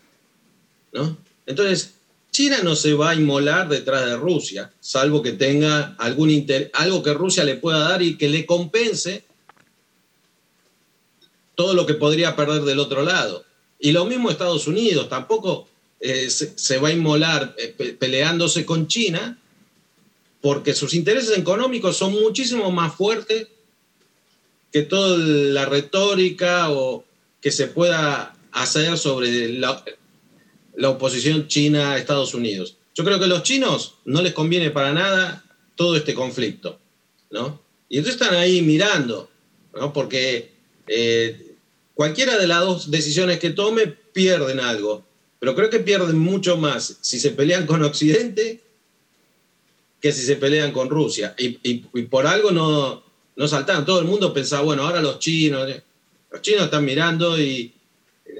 ¿no? 0.93 1.15
Entonces, 1.45 1.93
China 2.31 2.61
no 2.63 2.75
se 2.75 2.95
va 2.95 3.11
a 3.11 3.15
inmolar 3.15 3.69
detrás 3.69 4.03
de 4.03 4.17
Rusia, 4.17 4.71
salvo 4.79 5.21
que 5.21 5.33
tenga 5.33 5.95
algún 5.99 6.47
algo 6.73 7.03
que 7.03 7.13
Rusia 7.13 7.43
le 7.43 7.57
pueda 7.57 7.87
dar 7.87 8.01
y 8.01 8.17
que 8.17 8.27
le 8.27 8.47
compense 8.47 9.25
todo 11.53 11.75
lo 11.75 11.85
que 11.85 11.93
podría 11.93 12.35
perder 12.35 12.63
del 12.63 12.79
otro 12.79 13.03
lado. 13.03 13.45
Y 13.79 13.91
lo 13.91 14.05
mismo 14.05 14.31
Estados 14.31 14.65
Unidos, 14.65 15.07
tampoco 15.07 15.67
eh, 15.99 16.31
se, 16.31 16.77
va 16.79 16.87
a 16.87 16.93
inmolar 16.93 17.55
eh, 17.59 17.95
peleándose 17.99 18.65
con 18.65 18.87
China, 18.87 19.37
porque 20.41 20.73
sus 20.73 20.93
intereses 20.93 21.37
económicos 21.37 21.97
son 21.97 22.13
muchísimo 22.13 22.71
más 22.71 22.95
fuertes 22.95 23.47
que 24.71 24.83
toda 24.83 25.17
la 25.17 25.65
retórica 25.65 26.71
o 26.71 27.03
que 27.41 27.51
se 27.51 27.67
pueda 27.67 28.35
hacer 28.51 28.97
sobre 28.97 29.49
la, 29.53 29.83
la 30.75 30.89
oposición 30.89 31.47
China 31.47 31.93
a 31.93 31.97
Estados 31.97 32.33
Unidos. 32.33 32.77
Yo 32.95 33.03
creo 33.03 33.19
que 33.19 33.25
a 33.25 33.29
los 33.29 33.43
chinos 33.43 33.95
no 34.05 34.21
les 34.21 34.33
conviene 34.33 34.71
para 34.71 34.93
nada 34.93 35.43
todo 35.75 35.95
este 35.95 36.13
conflicto, 36.13 36.79
¿no? 37.31 37.61
Y 37.87 37.97
entonces 37.97 38.21
están 38.21 38.37
ahí 38.37 38.61
mirando, 38.61 39.29
¿no? 39.73 39.93
Porque 39.93 40.51
eh, 40.87 41.55
cualquiera 41.93 42.37
de 42.37 42.47
las 42.47 42.61
dos 42.61 42.91
decisiones 42.91 43.39
que 43.39 43.51
tome 43.51 43.87
pierden 43.87 44.59
algo, 44.59 45.05
pero 45.39 45.55
creo 45.55 45.69
que 45.69 45.79
pierden 45.79 46.17
mucho 46.17 46.57
más 46.57 46.97
si 47.01 47.19
se 47.19 47.31
pelean 47.31 47.65
con 47.65 47.83
Occidente 47.83 48.61
que 50.01 50.11
si 50.11 50.23
se 50.23 50.35
pelean 50.35 50.71
con 50.71 50.89
Rusia. 50.89 51.35
Y, 51.37 51.77
por 52.03 52.27
algo 52.27 52.51
no, 52.51 53.03
no 53.35 53.47
saltaron. 53.47 53.85
Todo 53.85 53.99
el 53.99 54.05
mundo 54.05 54.33
pensaba, 54.33 54.63
bueno, 54.63 54.83
ahora 54.83 55.01
los 55.01 55.19
chinos, 55.19 55.69
los 56.31 56.41
chinos 56.41 56.65
están 56.65 56.85
mirando 56.85 57.39
y, 57.39 57.73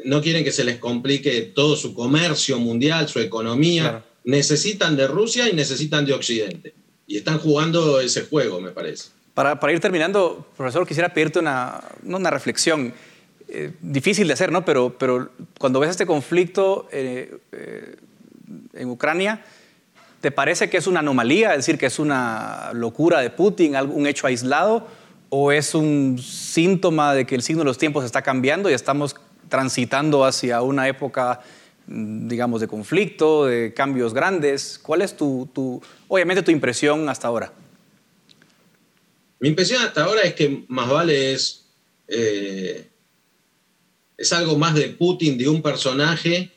no 0.06 0.22
quieren 0.22 0.44
que 0.44 0.52
se 0.52 0.64
les 0.64 0.78
complique 0.78 1.42
todo 1.42 1.76
su 1.76 1.94
comercio 1.94 2.60
mundial, 2.60 3.08
su 3.08 3.20
economía. 3.20 4.04
Necesitan 4.24 4.96
de 4.96 5.08
Rusia 5.08 5.50
y 5.50 5.54
necesitan 5.54 6.06
de 6.06 6.14
Occidente. 6.14 6.74
Y 7.08 7.18
están 7.18 7.40
jugando 7.40 8.00
ese 8.00 8.24
juego, 8.24 8.62
me 8.62 8.72
parece. 8.72 9.10
Para, 9.34 9.60
para 9.60 9.74
ir 9.74 9.80
terminando, 9.80 10.46
profesor, 10.56 10.88
quisiera 10.88 11.14
pedirte 11.14 11.40
una, 11.40 11.82
una 12.04 12.30
reflexión. 12.30 12.94
Eh, 13.48 13.72
difícil 13.82 14.28
de 14.28 14.34
hacer, 14.34 14.52
¿no? 14.52 14.64
Pero, 14.64 14.96
pero 14.98 15.32
cuando 15.58 15.80
ves 15.80 15.90
este 15.90 16.06
conflicto 16.06 16.88
eh, 16.92 17.36
eh, 17.52 17.96
en 18.74 18.90
Ucrania, 18.90 19.44
¿te 20.22 20.32
parece 20.32 20.70
que 20.70 20.78
es 20.78 20.88
una 20.88 21.00
anomalía? 21.00 21.52
Es 21.52 21.58
decir, 21.58 21.78
que 21.78 21.86
es 21.86 22.00
una 22.00 22.72
locura 22.74 23.22
de 23.22 23.30
Putin, 23.30 23.76
un 23.76 24.08
hecho 24.08 24.28
aislado, 24.28 24.88
o 25.30 25.52
es 25.52 25.76
un 25.76 26.20
síntoma 26.20 27.14
de 27.14 27.26
que 27.26 27.36
el 27.36 27.42
signo 27.42 27.62
de 27.62 27.66
los 27.66 27.78
tiempos 27.78 28.04
está 28.04 28.22
cambiando 28.22 28.70
y 28.70 28.74
estamos 28.74 29.16
transitando 29.48 30.26
hacia 30.26 30.62
una 30.62 30.88
época, 30.88 31.42
mm, 31.88 32.28
digamos, 32.28 32.62
de 32.62 32.68
conflicto, 32.68 33.46
de 33.46 33.74
cambios 33.74 34.14
grandes. 34.14 34.80
¿Cuál 34.82 35.02
es 35.02 35.16
tu, 35.16 35.50
tu, 35.54 35.82
obviamente, 36.08 36.44
tu 36.44 36.52
impresión 36.52 37.08
hasta 37.10 37.28
ahora? 37.28 37.54
Mi 39.40 39.50
impresión 39.50 39.82
hasta 39.84 40.04
ahora 40.04 40.22
es 40.24 40.34
que 40.34 40.66
más 40.68 40.90
vale 40.90 41.34
es, 41.34 41.66
eh, 42.08 42.90
es 44.18 44.34
algo 44.34 44.58
más 44.58 44.76
de 44.76 44.90
Putin, 44.90 45.38
de 45.38 45.48
un 45.48 45.62
personaje, 45.62 46.52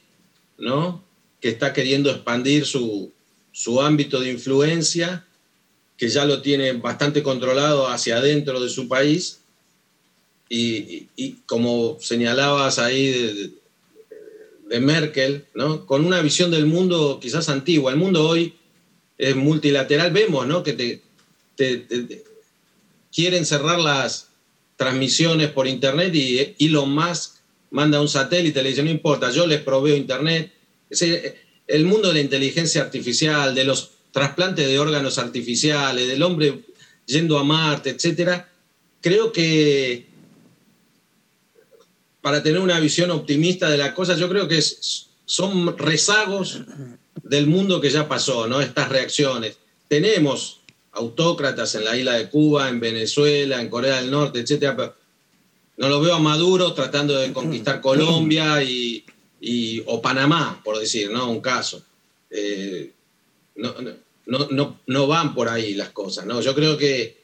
¿no? 0.58 1.04
Que 1.40 1.50
está 1.50 1.72
queriendo 1.72 2.10
expandir 2.10 2.66
su, 2.66 3.12
su 3.52 3.80
ámbito 3.80 4.20
de 4.20 4.32
influencia, 4.32 5.24
que 5.96 6.08
ya 6.08 6.24
lo 6.24 6.42
tiene 6.42 6.72
bastante 6.72 7.22
controlado 7.22 7.88
hacia 7.88 8.16
adentro 8.16 8.60
de 8.60 8.68
su 8.68 8.88
país 8.88 9.40
y, 10.48 11.06
como 11.46 11.98
señalabas 12.00 12.78
ahí 12.78 13.52
de, 14.68 14.80
Merkel, 14.80 15.44
¿no? 15.54 15.84
con 15.84 16.06
una 16.06 16.22
visión 16.22 16.50
del 16.50 16.64
mundo 16.64 17.18
quizás 17.20 17.50
antigua. 17.50 17.92
El 17.92 17.98
mundo 17.98 18.26
hoy 18.26 18.54
es 19.18 19.36
multilateral, 19.36 20.10
vemos 20.12 20.46
¿no? 20.46 20.62
que 20.62 20.72
te, 20.72 21.02
quieren 23.14 23.44
cerrar 23.44 23.78
las 23.78 24.28
transmisiones 24.76 25.50
por 25.50 25.68
Internet 25.68 26.14
y 26.14 26.54
Elon 26.58 26.90
Musk 26.90 27.34
manda 27.70 28.00
un 28.00 28.08
satélite, 28.08 28.62
le 28.62 28.70
dice, 28.70 28.82
no 28.82 28.90
importa, 28.90 29.30
yo 29.30 29.46
les 29.46 29.60
proveo 29.60 29.94
Internet. 29.94 30.52
El 31.66 31.84
mundo 31.84 32.08
de 32.08 32.14
la 32.14 32.20
inteligencia 32.20 32.82
artificial, 32.82 33.54
de 33.54 33.64
los 33.64 33.92
trasplantes 34.12 34.68
de 34.68 34.78
órganos 34.78 35.18
artificiales, 35.18 36.08
del 36.08 36.22
hombre 36.22 36.60
yendo 37.06 37.38
a 37.38 37.44
Marte, 37.44 37.90
etcétera, 37.90 38.48
creo 39.00 39.32
que 39.32 40.06
para 42.20 42.42
tener 42.42 42.60
una 42.60 42.78
visión 42.78 43.10
optimista 43.10 43.68
de 43.68 43.78
la 43.78 43.94
cosa, 43.94 44.16
yo 44.16 44.28
creo 44.28 44.46
que 44.46 44.62
son 45.24 45.76
rezagos 45.76 46.60
del 47.22 47.46
mundo 47.46 47.80
que 47.80 47.90
ya 47.90 48.08
pasó, 48.08 48.46
¿no? 48.46 48.60
Estas 48.60 48.88
reacciones. 48.88 49.58
Tenemos 49.88 50.60
autócratas 50.92 51.74
en 51.74 51.84
la 51.84 51.96
isla 51.96 52.12
de 52.12 52.28
Cuba, 52.28 52.68
en 52.68 52.78
Venezuela, 52.78 53.60
en 53.60 53.68
Corea 53.68 54.00
del 54.00 54.10
Norte, 54.10 54.40
etcétera, 54.40 54.76
pero 54.76 54.94
no 55.78 55.88
lo 55.88 56.00
veo 56.00 56.14
a 56.14 56.20
Maduro 56.20 56.74
tratando 56.74 57.18
de 57.18 57.32
conquistar 57.32 57.80
Colombia 57.80 58.62
y, 58.62 59.04
o 59.86 60.00
Panamá, 60.00 60.60
por 60.64 60.78
decir, 60.78 61.10
¿no? 61.10 61.30
Un 61.30 61.40
caso. 61.40 61.82
Eh, 62.30 62.92
no, 63.56 63.74
no, 64.26 64.80
no, 64.86 65.06
van 65.06 65.34
por 65.34 65.48
ahí 65.48 65.74
las 65.74 65.90
cosas, 65.90 66.26
¿no? 66.26 66.40
Yo 66.40 66.54
creo 66.54 66.76
que, 66.76 67.18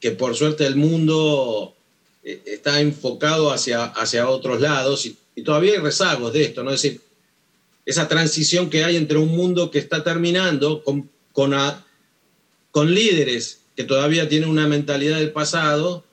que 0.00 0.12
por 0.12 0.34
suerte 0.34 0.66
el 0.66 0.76
mundo 0.76 1.74
eh, 2.22 2.40
está 2.46 2.80
enfocado 2.80 3.52
hacia, 3.52 3.84
hacia 3.84 4.28
otros 4.28 4.60
lados 4.60 5.06
y, 5.06 5.18
todavía 5.42 5.72
hay 5.72 5.78
rezagos 5.78 6.32
de 6.32 6.44
esto, 6.44 6.62
¿no? 6.62 6.70
Es 6.70 6.80
decir, 6.80 7.00
esa 7.84 8.06
transición 8.06 8.70
que 8.70 8.84
hay 8.84 8.96
entre 8.96 9.18
un 9.18 9.34
mundo 9.34 9.70
que 9.70 9.80
está 9.80 10.04
terminando 10.04 10.84
con, 10.84 11.10
con, 11.32 12.94
líderes 12.94 13.58
que 13.76 13.82
todavía 13.82 14.28
tienen 14.28 14.48
una 14.48 14.68
mentalidad 14.68 15.18
del 15.18 15.32
pasado 15.32 16.03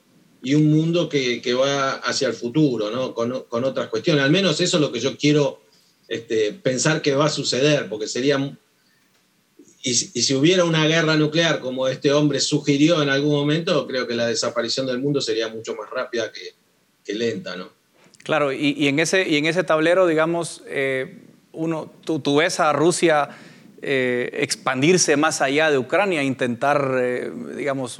y 0.43 0.55
un 0.55 0.71
mundo 0.71 1.07
que, 1.07 1.53
va 1.53 1.93
hacia 1.93 2.27
el 2.27 2.33
futuro, 2.33 2.89
¿no? 2.89 3.13
Con, 3.13 3.45
con, 3.47 3.63
otras 3.63 3.89
cuestiones. 3.89 4.23
Al 4.23 4.31
menos 4.31 4.59
eso 4.59 4.77
es 4.77 4.81
lo 4.81 4.91
que 4.91 4.99
yo 4.99 5.17
quiero 5.17 5.61
este, 6.07 6.53
pensar 6.53 7.01
que 7.01 7.15
va 7.15 7.25
a 7.25 7.29
suceder, 7.29 7.87
porque 7.89 8.07
sería 8.07 8.37
y, 9.83 9.93
si 9.93 10.35
hubiera 10.35 10.63
una 10.63 10.85
guerra 10.85 11.15
nuclear 11.15 11.59
como 11.59 11.87
este 11.87 12.11
hombre 12.11 12.39
sugirió 12.39 13.01
en 13.01 13.09
algún 13.09 13.31
momento, 13.31 13.87
creo 13.87 14.07
que 14.07 14.13
la 14.13 14.27
desaparición 14.27 14.85
del 14.85 14.99
mundo 14.99 15.21
sería 15.21 15.47
mucho 15.47 15.75
más 15.75 15.89
rápida 15.89 16.31
que, 16.31 16.53
que 17.03 17.13
lenta, 17.13 17.55
¿no? 17.55 17.69
Claro, 18.23 18.51
y, 18.53 18.87
en 18.87 18.99
ese, 18.99 19.27
y 19.27 19.37
en 19.37 19.47
ese 19.47 19.63
tablero, 19.63 20.05
digamos, 20.05 20.61
eh, 20.67 21.17
uno, 21.53 21.91
tú, 22.05 22.19
tú, 22.19 22.35
ves 22.35 22.59
a 22.59 22.71
Rusia 22.71 23.29
eh, 23.81 24.29
expandirse 24.33 25.17
más 25.17 25.41
allá 25.41 25.71
de 25.71 25.79
Ucrania, 25.79 26.21
intentar, 26.21 26.99
eh, 27.01 27.31
digamos, 27.57 27.99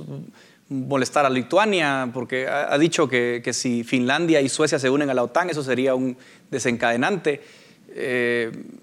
molestar 0.72 1.26
a 1.26 1.30
Lituania, 1.30 2.10
porque 2.14 2.48
ha, 2.48 2.78
dicho 2.78 3.08
que, 3.08 3.42
que, 3.44 3.54
si 3.54 3.84
Finlandia 3.84 4.42
y 4.42 4.50
Suecia 4.50 4.80
se 4.80 4.90
unen 4.90 5.10
a 5.10 5.14
la 5.14 5.24
OTAN, 5.24 5.50
eso 5.50 5.64
sería 5.64 5.96
un 5.96 6.18
desencadenante. 6.50 7.42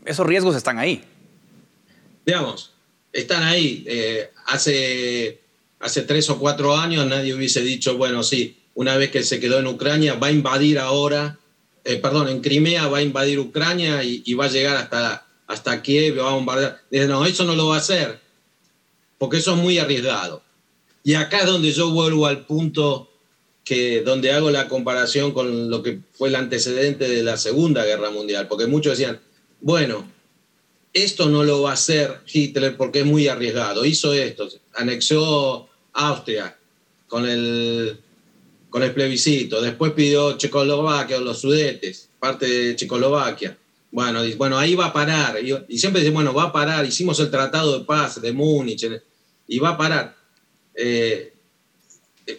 esos 0.04 0.26
riesgos 0.26 0.54
están 0.54 0.78
ahí. 0.78 1.02
Veamos, 2.28 2.74
están 3.10 3.42
ahí. 3.42 3.84
Eh, 3.86 4.30
hace, 4.46 5.40
hace 5.80 6.02
tres 6.02 6.28
o 6.28 6.38
cuatro 6.38 6.76
años 6.76 7.06
nadie 7.06 7.34
hubiese 7.34 7.62
dicho, 7.62 7.96
bueno, 7.96 8.22
sí, 8.22 8.58
una 8.74 8.98
vez 8.98 9.10
que 9.10 9.22
se 9.22 9.40
quedó 9.40 9.58
en 9.58 9.66
Ucrania, 9.66 10.14
va 10.14 10.26
a 10.26 10.30
invadir 10.30 10.78
ahora, 10.78 11.38
eh, 11.84 11.96
perdón, 11.96 12.28
en 12.28 12.42
Crimea 12.42 12.86
va 12.88 12.98
a 12.98 13.02
invadir 13.02 13.38
Ucrania 13.38 14.02
y, 14.02 14.34
va 14.34 14.44
a 14.44 14.50
llegar 14.50 14.76
hasta, 14.76 15.26
hasta 15.46 15.80
Kiev, 15.80 16.18
va 16.18 16.30
a 16.30 16.34
bombardear. 16.34 16.82
no, 16.90 17.24
eso 17.24 17.44
no 17.44 17.54
lo 17.54 17.68
va 17.68 17.76
a 17.76 17.78
hacer, 17.78 18.20
porque 19.16 19.38
eso 19.38 19.54
es 19.54 19.58
muy 19.58 19.78
arriesgado. 19.78 20.42
Y 21.04 21.14
acá 21.14 21.38
es 21.38 21.46
donde 21.46 21.72
yo 21.72 21.90
vuelvo 21.90 22.26
al 22.26 22.44
punto 22.44 23.08
que 23.64 24.02
donde 24.02 24.32
hago 24.32 24.50
la 24.50 24.66
comparación 24.66 25.32
con 25.32 25.70
lo 25.70 25.82
que 25.82 26.00
fue 26.12 26.28
el 26.28 26.36
antecedente 26.36 27.08
de 27.08 27.22
la 27.22 27.36
Segunda 27.36 27.84
Guerra 27.84 28.10
Mundial, 28.10 28.48
porque 28.48 28.66
muchos 28.66 28.96
decían, 28.96 29.20
bueno, 29.60 30.10
esto 30.92 31.28
no 31.28 31.44
lo 31.44 31.62
va 31.62 31.70
a 31.70 31.74
hacer 31.74 32.20
Hitler 32.32 32.76
porque 32.76 33.00
es 33.00 33.06
muy 33.06 33.28
arriesgado. 33.28 33.84
Hizo 33.84 34.12
esto, 34.12 34.48
anexó 34.74 35.68
Austria 35.92 36.56
con 37.08 37.28
el, 37.28 37.98
con 38.70 38.82
el 38.82 38.92
plebiscito, 38.92 39.60
después 39.60 39.92
pidió 39.92 40.36
Checoslovaquia 40.36 41.18
o 41.18 41.20
los 41.20 41.40
Sudetes, 41.40 42.08
parte 42.18 42.46
de 42.46 42.76
Checoslovaquia. 42.76 43.56
Bueno, 43.90 44.20
bueno, 44.36 44.58
ahí 44.58 44.74
va 44.74 44.86
a 44.86 44.92
parar. 44.92 45.36
Y, 45.42 45.78
siempre 45.78 46.02
dice, 46.02 46.12
bueno, 46.12 46.34
va 46.34 46.44
a 46.44 46.52
parar. 46.52 46.84
Hicimos 46.84 47.18
el 47.20 47.30
Tratado 47.30 47.78
de 47.78 47.84
Paz 47.84 48.20
de 48.20 48.32
Múnich 48.32 48.86
y 49.46 49.58
va 49.58 49.70
a 49.70 49.78
parar. 49.78 50.17
Eh, 50.80 51.32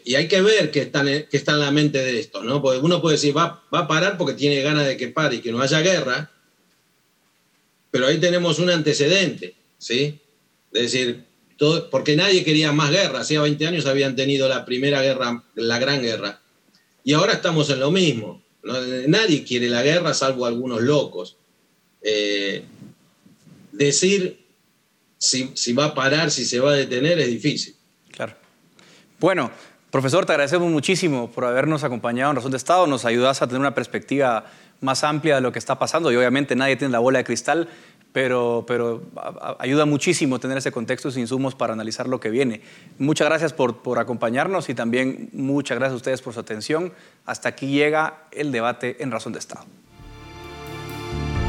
y 0.05 0.15
hay 0.15 0.27
que 0.27 0.41
ver 0.41 0.71
qué 0.71 0.81
está, 0.81 1.01
en, 1.01 1.27
está 1.29 1.53
en 1.53 1.59
la 1.59 1.71
mente 1.71 1.97
de 1.97 2.19
esto, 2.19 2.41
¿no? 2.41 2.61
Porque 2.61 2.79
uno 2.79 3.01
puede 3.01 3.17
decir, 3.17 3.35
va, 3.35 3.63
va 3.73 3.79
a 3.79 3.87
parar 3.87 4.17
porque 4.17 4.33
tiene 4.33 4.61
ganas 4.61 4.87
de 4.87 4.95
que 4.95 5.09
pare 5.09 5.37
y 5.37 5.39
que 5.41 5.51
no 5.51 5.61
haya 5.61 5.81
guerra, 5.81 6.31
pero 7.91 8.07
ahí 8.07 8.17
tenemos 8.17 8.59
un 8.59 8.69
antecedente, 8.69 9.55
¿sí? 9.77 10.19
Es 10.71 10.91
decir, 10.91 11.25
todo, 11.57 11.89
porque 11.89 12.15
nadie 12.15 12.45
quería 12.45 12.71
más 12.71 12.91
guerra. 12.91 13.21
Hacía 13.21 13.41
20 13.41 13.67
años 13.67 13.85
habían 13.85 14.15
tenido 14.15 14.47
la 14.47 14.63
primera 14.63 15.01
guerra, 15.01 15.43
la 15.55 15.79
gran 15.79 16.01
guerra. 16.01 16.39
Y 17.03 17.13
ahora 17.13 17.33
estamos 17.33 17.69
en 17.69 17.79
lo 17.79 17.91
mismo. 17.91 18.41
Nadie 19.07 19.43
quiere 19.43 19.69
la 19.69 19.83
guerra 19.83 20.13
salvo 20.13 20.45
algunos 20.45 20.81
locos. 20.81 21.35
Eh, 22.01 22.63
decir 23.71 24.39
si, 25.17 25.51
si 25.55 25.73
va 25.73 25.85
a 25.85 25.95
parar, 25.95 26.31
si 26.31 26.45
se 26.45 26.59
va 26.59 26.71
a 26.71 26.75
detener, 26.75 27.19
es 27.19 27.27
difícil. 27.27 27.75
Bueno, 29.19 29.51
profesor, 29.91 30.25
te 30.25 30.31
agradecemos 30.31 30.71
muchísimo 30.71 31.29
por 31.29 31.43
habernos 31.43 31.83
acompañado 31.83 32.31
en 32.31 32.37
Razón 32.37 32.51
de 32.51 32.57
Estado. 32.57 32.87
Nos 32.87 33.03
ayudas 33.03 33.41
a 33.41 33.47
tener 33.47 33.59
una 33.59 33.75
perspectiva 33.75 34.45
más 34.79 35.03
amplia 35.03 35.35
de 35.35 35.41
lo 35.41 35.51
que 35.51 35.59
está 35.59 35.77
pasando 35.77 36.09
y 36.09 36.15
obviamente 36.15 36.55
nadie 36.55 36.77
tiene 36.77 36.93
la 36.93 36.99
bola 36.99 37.19
de 37.19 37.25
cristal, 37.25 37.67
pero, 38.13 38.63
pero 38.65 39.03
ayuda 39.59 39.85
muchísimo 39.85 40.39
tener 40.39 40.57
ese 40.57 40.71
contexto 40.71 41.09
y 41.13 41.19
insumos 41.19 41.53
para 41.53 41.73
analizar 41.73 42.07
lo 42.07 42.21
que 42.21 42.29
viene. 42.29 42.61
Muchas 42.97 43.27
gracias 43.27 43.51
por, 43.51 43.81
por 43.81 43.99
acompañarnos 43.99 44.69
y 44.69 44.73
también 44.73 45.29
muchas 45.33 45.77
gracias 45.77 45.93
a 45.93 45.97
ustedes 45.97 46.21
por 46.21 46.33
su 46.33 46.39
atención. 46.39 46.93
Hasta 47.25 47.49
aquí 47.49 47.67
llega 47.67 48.23
el 48.31 48.53
debate 48.53 49.03
en 49.03 49.11
Razón 49.11 49.33
de 49.33 49.39
Estado. 49.39 49.65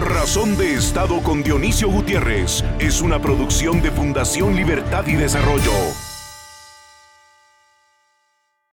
Razón 0.00 0.56
de 0.56 0.74
Estado 0.74 1.22
con 1.22 1.44
Dionisio 1.44 1.88
Gutiérrez 1.88 2.64
es 2.80 3.00
una 3.00 3.22
producción 3.22 3.80
de 3.80 3.92
Fundación 3.92 4.56
Libertad 4.56 5.06
y 5.06 5.14
Desarrollo. 5.14 6.09